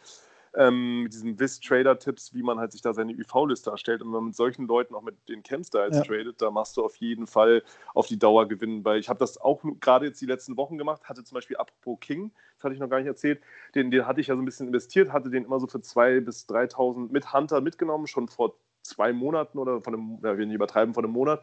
ähm, 0.57 1.03
mit 1.03 1.13
diesen 1.13 1.39
Vis-Trader-Tipps, 1.39 2.35
wie 2.35 2.43
man 2.43 2.59
halt 2.59 2.73
sich 2.73 2.81
da 2.81 2.95
seine 2.95 3.13
UV-Liste 3.13 3.71
erstellt. 3.71 4.01
Und 4.01 4.09
wenn 4.09 4.15
man 4.15 4.25
mit 4.27 4.37
solchen 4.37 4.67
Leuten 4.67 4.95
auch 4.95 5.03
mit 5.03 5.29
den 5.29 5.43
Chem-Styles 5.43 5.97
ja. 5.97 6.03
tradet, 6.03 6.41
da 6.41 6.51
machst 6.51 6.77
du 6.77 6.85
auf 6.85 6.97
jeden 6.97 7.27
Fall 7.27 7.63
auf 7.95 8.07
die 8.07 8.19
Dauer 8.19 8.49
gewinnen. 8.49 8.85
Weil 8.85 8.99
ich 8.99 9.09
habe 9.09 9.19
das 9.19 9.39
auch 9.39 9.63
gerade 9.81 10.07
jetzt 10.07 10.21
die 10.21 10.27
letzten 10.27 10.57
Wochen 10.57 10.79
gemacht, 10.79 11.05
hatte 11.05 11.25
zum 11.25 11.35
Beispiel 11.35 11.57
apropos 11.59 11.99
King, 12.01 12.33
das 12.57 12.65
hatte 12.65 12.75
ich 12.75 12.81
noch 12.81 12.89
gar 12.89 12.99
nicht 12.99 13.07
erzählt, 13.07 13.43
den, 13.75 13.91
den 13.91 14.07
hatte 14.07 14.21
ich 14.21 14.29
ja 14.29 14.35
so 14.35 14.41
ein 14.41 14.47
bisschen 14.47 14.69
investiert, 14.69 15.13
hatte 15.13 15.29
den 15.29 15.45
immer 15.45 15.61
so 15.61 15.67
für 15.67 15.79
2.000 15.79 16.21
bis 16.23 16.47
3.000 16.49 17.13
mit 17.13 17.33
Hunter 17.33 17.61
mitgenommen, 17.61 18.07
schon 18.07 18.29
vor 18.29 18.55
zwei 18.83 19.13
Monaten 19.13 19.59
oder 19.59 19.83
von 19.83 19.95
einem, 19.95 20.19
ja, 20.23 20.39
wir 20.39 20.47
nicht 20.47 20.55
übertreiben, 20.55 20.95
von 20.95 21.05
einem 21.05 21.13
Monat 21.13 21.43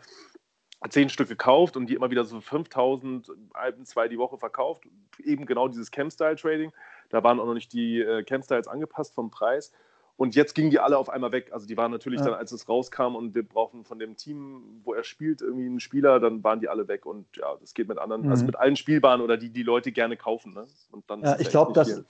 zehn 0.90 1.10
Stück 1.10 1.30
gekauft 1.30 1.78
und 1.78 1.88
die 1.88 1.94
immer 1.94 2.12
wieder 2.12 2.26
so 2.26 2.42
5000 2.42 3.32
Alben 3.54 3.86
zwei 3.86 4.08
die 4.08 4.18
Woche 4.18 4.38
verkauft. 4.38 4.84
Eben 5.24 5.46
genau 5.46 5.68
dieses 5.68 5.92
Cam-Style-Trading. 5.92 6.72
Da 7.14 7.24
waren 7.24 7.40
auch 7.40 7.46
noch 7.46 7.54
nicht 7.54 7.72
die 7.74 8.02
äh, 8.02 8.24
Cam-Styles 8.24 8.68
angepasst 8.68 9.14
vom 9.14 9.30
Preis. 9.30 9.72
Und 10.16 10.36
jetzt 10.36 10.56
gingen 10.56 10.72
die 10.72 10.80
alle 10.80 10.98
auf 10.98 11.10
einmal 11.10 11.32
weg. 11.32 11.52
Also 11.54 11.68
die 11.68 11.78
waren 11.78 11.92
natürlich 11.92 12.20
ja. 12.20 12.26
dann, 12.26 12.34
als 12.34 12.52
es 12.52 12.68
rauskam 12.68 13.16
und 13.16 13.36
wir 13.36 13.48
brauchen 13.48 13.84
von 13.84 14.00
dem 14.00 14.16
Team, 14.16 14.82
wo 14.84 14.94
er 14.94 15.04
spielt, 15.04 15.42
irgendwie 15.42 15.68
einen 15.68 15.80
Spieler, 15.80 16.20
dann 16.20 16.44
waren 16.44 16.60
die 16.60 16.70
alle 16.70 16.88
weg. 16.88 17.06
Und 17.06 17.28
ja, 17.38 17.56
das 17.62 17.76
geht 17.76 17.88
mit 17.88 18.00
anderen, 18.00 18.22
also 18.22 18.28
mhm. 18.28 18.32
also 18.32 18.46
mit 18.46 18.56
allen 18.56 18.76
Spielbaren 18.76 19.22
oder 19.22 19.38
die 19.38 19.50
die 19.50 19.62
Leute 19.62 19.92
gerne 19.92 20.18
kaufen. 20.18 20.56
Ne? 20.56 20.66
Und 20.92 21.08
dann 21.08 21.22
ja, 21.22 21.40
ich 21.40 21.50
glaube, 21.50 21.74
das, 21.74 22.04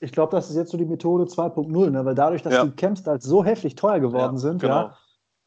ich 0.00 0.12
glaube, 0.12 0.32
das 0.32 0.48
ist 0.48 0.56
jetzt 0.56 0.70
so 0.70 0.78
die 0.78 0.86
Methode 0.86 1.24
2.0, 1.24 1.90
ne? 1.90 2.04
weil 2.04 2.14
dadurch, 2.14 2.42
dass 2.42 2.54
ja. 2.54 2.64
die 2.64 2.72
Camps 2.72 3.06
halt 3.06 3.22
so 3.22 3.44
heftig 3.44 3.74
teuer 3.74 4.00
geworden 4.00 4.36
ja, 4.36 4.40
sind, 4.40 4.62
genau. 4.62 4.74
ja, 4.74 4.98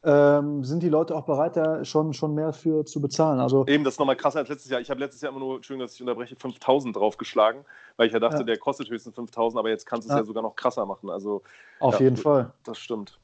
ähm, 0.02 0.64
sind 0.64 0.82
die 0.82 0.88
Leute 0.88 1.14
auch 1.14 1.26
bereit, 1.26 1.56
da 1.56 1.84
schon, 1.84 2.14
schon 2.14 2.34
mehr 2.34 2.52
für 2.52 2.86
zu 2.86 3.00
bezahlen. 3.00 3.38
Also, 3.38 3.66
Eben, 3.66 3.84
das 3.84 3.94
ist 3.94 3.98
nochmal 3.98 4.16
krasser 4.16 4.38
als 4.38 4.48
letztes 4.48 4.70
Jahr. 4.70 4.80
Ich 4.80 4.90
habe 4.90 5.00
letztes 5.00 5.20
Jahr 5.20 5.30
immer 5.30 5.40
nur, 5.40 5.56
Entschuldigung, 5.56 5.86
dass 5.86 5.94
ich 5.94 6.00
unterbreche, 6.00 6.36
5000 6.36 6.96
draufgeschlagen, 6.96 7.64
weil 7.96 8.06
ich 8.06 8.12
ja 8.12 8.18
dachte, 8.18 8.38
ja. 8.38 8.44
der 8.44 8.58
kostet 8.58 8.88
höchstens 8.88 9.14
5000, 9.14 9.58
aber 9.58 9.68
jetzt 9.68 9.84
kannst 9.84 10.08
du 10.08 10.12
es 10.12 10.14
ja. 10.14 10.20
ja. 10.20 10.24
sogar 10.24 10.42
noch 10.42 10.56
krasser 10.56 10.86
machen. 10.86 11.10
Also, 11.10 11.42
Auf 11.80 11.94
ja, 11.94 12.04
jeden 12.04 12.16
Fall. 12.16 12.52
Das 12.64 12.78
stimmt. 12.78 13.18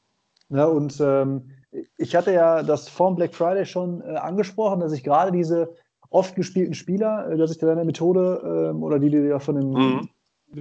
Ja, 0.49 0.65
und 0.65 0.99
ähm, 1.01 1.49
ich 1.97 2.15
hatte 2.15 2.31
ja 2.31 2.63
das 2.63 2.87
vorm 2.87 3.15
Black 3.15 3.33
Friday 3.33 3.65
schon 3.65 4.01
äh, 4.01 4.15
angesprochen, 4.15 4.79
dass 4.79 4.93
ich 4.93 5.03
gerade 5.03 5.31
diese 5.31 5.75
oft 6.09 6.35
gespielten 6.35 6.73
Spieler, 6.73 7.31
äh, 7.31 7.37
dass 7.37 7.51
ich 7.51 7.57
da 7.57 7.67
deine 7.67 7.85
Methode 7.85 8.69
ähm, 8.71 8.83
oder 8.83 8.99
die, 8.99 9.09
die 9.09 9.17
ja 9.17 9.39
von 9.39 9.55
dem 9.55 9.71
mhm. 9.71 10.09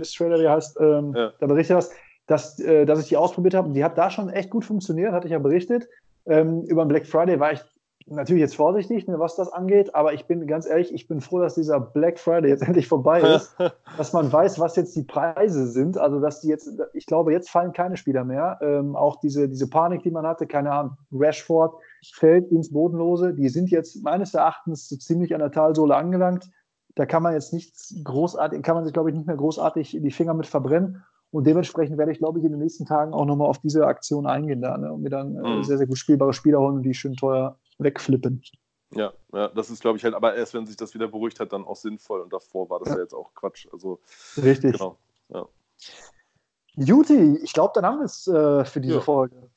Trader, 0.02 0.40
wie 0.40 0.48
heißt, 0.48 0.78
ähm, 0.80 1.12
da 1.12 1.46
berichtet 1.46 1.76
hast, 1.76 1.92
dass, 2.26 2.58
äh, 2.58 2.84
dass 2.86 3.00
ich 3.00 3.08
die 3.08 3.16
ausprobiert 3.16 3.54
habe. 3.54 3.70
Die 3.70 3.84
hat 3.84 3.96
da 3.96 4.10
schon 4.10 4.28
echt 4.30 4.50
gut 4.50 4.64
funktioniert, 4.64 5.12
hatte 5.12 5.28
ich 5.28 5.32
ja 5.32 5.38
berichtet. 5.38 5.88
Ähm, 6.26 6.62
über 6.64 6.84
den 6.84 6.88
Black 6.88 7.06
Friday 7.06 7.38
war 7.40 7.52
ich 7.52 7.60
natürlich 8.06 8.40
jetzt 8.40 8.56
vorsichtig, 8.56 9.08
ne, 9.08 9.18
was 9.18 9.34
das 9.34 9.52
angeht, 9.52 9.94
aber 9.94 10.14
ich 10.14 10.26
bin 10.26 10.46
ganz 10.46 10.66
ehrlich, 10.66 10.94
ich 10.94 11.08
bin 11.08 11.20
froh, 11.20 11.40
dass 11.40 11.54
dieser 11.54 11.80
Black 11.80 12.18
Friday 12.18 12.48
jetzt 12.50 12.62
endlich 12.66 12.86
vorbei 12.86 13.20
ist, 13.20 13.56
dass 13.96 14.12
man 14.12 14.32
weiß, 14.32 14.60
was 14.60 14.76
jetzt 14.76 14.94
die 14.94 15.02
Preise 15.02 15.66
sind. 15.66 15.98
Also, 15.98 16.20
dass 16.20 16.40
die 16.40 16.48
jetzt, 16.48 16.70
ich 16.92 17.06
glaube, 17.06 17.32
jetzt 17.32 17.50
fallen 17.50 17.72
keine 17.72 17.96
Spieler 17.96 18.24
mehr. 18.24 18.58
Ähm, 18.62 18.94
auch 18.94 19.16
diese, 19.20 19.48
diese 19.48 19.68
Panik, 19.68 20.02
die 20.02 20.10
man 20.10 20.26
hatte, 20.26 20.46
keine 20.46 20.72
Ahnung, 20.72 20.96
Rashford 21.12 21.74
fällt 22.14 22.50
ins 22.52 22.72
Bodenlose, 22.72 23.34
die 23.34 23.48
sind 23.48 23.70
jetzt 23.70 24.02
meines 24.04 24.34
Erachtens 24.34 24.88
so 24.88 24.96
ziemlich 24.96 25.34
an 25.34 25.40
der 25.40 25.50
Talsohle 25.50 25.96
angelangt. 25.96 26.48
Da 26.94 27.04
kann 27.04 27.22
man 27.22 27.34
jetzt 27.34 27.52
nichts 27.52 27.94
großartig, 28.04 28.62
kann 28.62 28.76
man 28.76 28.84
sich, 28.84 28.94
glaube 28.94 29.10
ich, 29.10 29.16
nicht 29.16 29.26
mehr 29.26 29.36
großartig 29.36 29.94
in 29.94 30.02
die 30.02 30.10
Finger 30.10 30.32
mit 30.32 30.46
verbrennen. 30.46 31.04
Und 31.36 31.46
dementsprechend 31.46 31.98
werde 31.98 32.12
ich, 32.12 32.18
glaube 32.18 32.38
ich, 32.38 32.46
in 32.46 32.52
den 32.52 32.60
nächsten 32.60 32.86
Tagen 32.86 33.12
auch 33.12 33.26
nochmal 33.26 33.46
auf 33.46 33.58
diese 33.58 33.86
Aktion 33.86 34.26
eingehen 34.26 34.62
da 34.62 34.78
ne? 34.78 34.90
und 34.90 35.02
mir 35.02 35.10
dann 35.10 35.36
äh, 35.36 35.56
mhm. 35.56 35.64
sehr, 35.64 35.76
sehr 35.76 35.86
gut 35.86 35.98
spielbare 35.98 36.32
Spieler 36.32 36.60
holen, 36.60 36.82
die 36.82 36.94
schön 36.94 37.14
teuer 37.14 37.58
wegflippen. 37.76 38.40
Ja, 38.94 39.12
ja, 39.34 39.48
das 39.48 39.68
ist, 39.68 39.82
glaube 39.82 39.98
ich, 39.98 40.04
halt, 40.04 40.14
aber 40.14 40.34
erst 40.34 40.54
wenn 40.54 40.64
sich 40.64 40.78
das 40.78 40.94
wieder 40.94 41.08
beruhigt 41.08 41.38
hat, 41.38 41.52
dann 41.52 41.66
auch 41.66 41.76
sinnvoll. 41.76 42.22
Und 42.22 42.32
davor 42.32 42.70
war 42.70 42.78
das 42.78 42.88
ja, 42.88 42.94
ja 42.94 43.02
jetzt 43.02 43.12
auch 43.12 43.34
Quatsch. 43.34 43.68
Also, 43.70 44.00
Richtig. 44.42 44.78
Genau. 44.78 44.96
Ja. 45.28 45.46
Juti, 46.76 47.38
ich 47.42 47.52
glaube, 47.52 47.72
dann 47.74 47.84
haben 47.84 47.98
wir 47.98 48.06
es 48.06 48.26
äh, 48.26 48.64
für 48.64 48.80
diese. 48.80 49.02
Folge. 49.02 49.50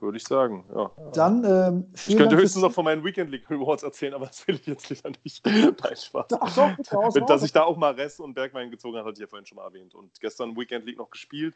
Würde 0.00 0.16
ich 0.16 0.24
sagen, 0.24 0.64
ja. 0.74 0.90
Dann, 1.12 1.44
ähm, 1.44 1.92
ich 1.94 2.16
könnte 2.16 2.28
Dank 2.28 2.42
höchstens 2.42 2.62
noch 2.62 2.72
von 2.72 2.84
meinen 2.84 3.04
Weekend 3.04 3.30
League 3.30 3.50
Rewards 3.50 3.82
erzählen, 3.82 4.14
aber 4.14 4.26
das 4.26 4.46
will 4.46 4.54
ich 4.54 4.66
jetzt 4.66 4.90
wieder 4.90 5.10
nicht. 5.24 5.44
Nein, 5.46 5.96
Spaß. 5.96 6.28
Doch, 6.28 6.54
doch, 6.54 6.92
raus, 6.92 7.14
Dass 7.26 7.42
ich 7.42 7.52
da 7.52 7.64
auch 7.64 7.76
mal 7.76 7.94
Rest 7.94 8.20
und 8.20 8.34
Bergwein 8.34 8.70
gezogen 8.70 8.96
habe, 8.96 9.08
hatte 9.08 9.16
ich 9.16 9.22
ja 9.22 9.26
vorhin 9.26 9.46
schon 9.46 9.56
mal 9.56 9.64
erwähnt. 9.64 9.94
Und 9.94 10.20
gestern 10.20 10.56
Weekend 10.56 10.84
League 10.86 10.98
noch 10.98 11.10
gespielt. 11.10 11.54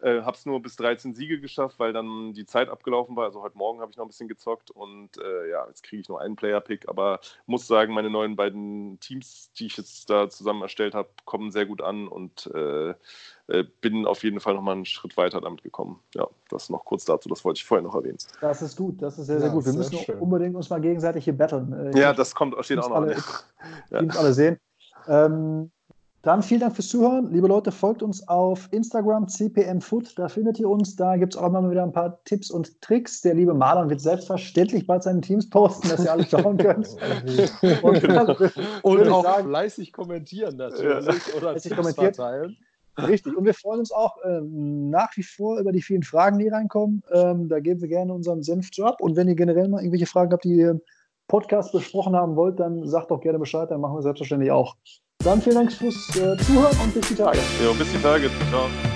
Äh, 0.00 0.22
habe 0.22 0.36
es 0.36 0.44
nur 0.44 0.60
bis 0.60 0.76
13 0.76 1.14
Siege 1.14 1.40
geschafft, 1.40 1.78
weil 1.78 1.92
dann 1.92 2.32
die 2.34 2.44
Zeit 2.44 2.68
abgelaufen 2.68 3.16
war. 3.16 3.24
Also 3.24 3.42
heute 3.42 3.56
Morgen 3.56 3.80
habe 3.80 3.90
ich 3.90 3.96
noch 3.96 4.04
ein 4.04 4.08
bisschen 4.08 4.28
gezockt 4.28 4.70
und 4.70 5.16
äh, 5.18 5.50
ja, 5.50 5.66
jetzt 5.68 5.82
kriege 5.82 6.02
ich 6.02 6.08
nur 6.08 6.20
einen 6.20 6.36
Player-Pick. 6.36 6.88
Aber 6.88 7.20
muss 7.46 7.66
sagen, 7.66 7.94
meine 7.94 8.10
neuen 8.10 8.36
beiden 8.36 9.00
Teams, 9.00 9.52
die 9.58 9.66
ich 9.66 9.76
jetzt 9.76 10.10
da 10.10 10.28
zusammen 10.28 10.62
erstellt 10.62 10.94
habe, 10.94 11.08
kommen 11.24 11.50
sehr 11.50 11.66
gut 11.66 11.80
an 11.80 12.08
und 12.08 12.46
äh, 12.54 12.94
bin 13.80 14.06
auf 14.06 14.24
jeden 14.24 14.40
Fall 14.40 14.54
noch 14.54 14.62
mal 14.62 14.72
einen 14.72 14.84
Schritt 14.84 15.16
weiter 15.16 15.40
damit 15.40 15.62
gekommen. 15.62 16.00
Ja, 16.14 16.26
das 16.50 16.68
noch 16.68 16.84
kurz 16.84 17.04
dazu, 17.04 17.28
das 17.28 17.44
wollte 17.44 17.58
ich 17.58 17.64
vorher 17.64 17.82
noch 17.82 17.94
erwähnen. 17.94 18.18
Das 18.40 18.60
ist 18.60 18.76
gut, 18.76 19.00
das 19.00 19.18
ist 19.18 19.26
sehr, 19.26 19.38
sehr 19.38 19.48
ja, 19.48 19.54
gut. 19.54 19.64
Wir 19.64 19.72
müssen 19.72 19.98
schön. 19.98 20.18
unbedingt 20.18 20.56
uns 20.56 20.68
mal 20.68 20.80
gegenseitig 20.80 21.24
hier 21.24 21.36
battlen. 21.36 21.72
Äh, 21.72 21.98
ja, 21.98 22.12
das 22.12 22.34
kommt 22.34 22.56
steht 22.64 22.78
auch 22.78 22.88
noch 22.88 22.96
alle, 22.96 23.16
ja. 23.90 23.98
Teams 24.00 24.16
alle 24.16 24.32
sehen. 24.32 24.58
Ähm, 25.06 25.70
dann 26.26 26.42
vielen 26.42 26.58
Dank 26.58 26.74
fürs 26.74 26.88
Zuhören. 26.88 27.32
Liebe 27.32 27.46
Leute, 27.46 27.70
folgt 27.70 28.02
uns 28.02 28.26
auf 28.26 28.68
Instagram, 28.72 29.28
cpmfoot. 29.28 30.18
Da 30.18 30.28
findet 30.28 30.58
ihr 30.58 30.68
uns. 30.68 30.96
Da 30.96 31.16
gibt 31.16 31.36
es 31.36 31.40
auch 31.40 31.46
immer 31.46 31.70
wieder 31.70 31.84
ein 31.84 31.92
paar 31.92 32.18
Tipps 32.24 32.50
und 32.50 32.80
Tricks. 32.82 33.20
Der 33.20 33.34
liebe 33.34 33.54
Marlon 33.54 33.88
wird 33.88 34.00
selbstverständlich 34.00 34.88
bald 34.88 35.04
seine 35.04 35.20
Teams 35.20 35.48
posten, 35.48 35.88
dass 35.88 36.04
ihr 36.04 36.10
alle 36.10 36.24
schauen 36.24 36.56
könnt. 36.56 36.88
und, 37.82 38.04
und 38.82 39.08
auch 39.08 39.22
sagen, 39.22 39.46
fleißig 39.46 39.92
kommentieren 39.92 40.56
natürlich. 40.56 41.06
Ja. 41.06 41.36
Oder 41.36 41.50
fleißig 41.52 41.76
kommentiert. 41.76 42.16
Verteilen. 42.16 42.56
Richtig. 42.98 43.36
Und 43.36 43.44
wir 43.44 43.54
freuen 43.54 43.80
uns 43.80 43.92
auch 43.92 44.16
ähm, 44.24 44.90
nach 44.90 45.16
wie 45.16 45.22
vor 45.22 45.58
über 45.58 45.72
die 45.72 45.82
vielen 45.82 46.02
Fragen, 46.02 46.38
die 46.38 46.48
reinkommen. 46.48 47.02
Ähm, 47.12 47.48
da 47.48 47.60
geben 47.60 47.80
wir 47.80 47.88
gerne 47.88 48.12
unseren 48.12 48.42
Senf 48.42 48.70
zu 48.70 48.84
ab. 48.84 49.00
Und 49.00 49.16
wenn 49.16 49.28
ihr 49.28 49.34
generell 49.34 49.68
mal 49.68 49.80
irgendwelche 49.80 50.06
Fragen 50.06 50.32
habt, 50.32 50.44
die 50.44 50.56
ihr 50.56 50.70
im 50.70 50.80
Podcast 51.28 51.72
besprochen 51.72 52.16
haben 52.16 52.36
wollt, 52.36 52.58
dann 52.60 52.86
sagt 52.86 53.10
doch 53.10 53.20
gerne 53.20 53.38
Bescheid. 53.38 53.70
Dann 53.70 53.80
machen 53.80 53.96
wir 53.96 54.02
selbstverständlich 54.02 54.50
auch. 54.50 54.76
Dann 55.24 55.42
vielen 55.42 55.56
Dank 55.56 55.72
fürs 55.72 56.08
äh, 56.16 56.36
Zuhören 56.38 56.76
und 56.82 56.94
bis 56.94 57.08
die 57.08 57.14
Tage. 57.14 57.38
Ja, 57.62 57.72
bis 57.72 57.92
die 57.92 57.98
Tage. 57.98 58.30
Ciao. 58.50 58.95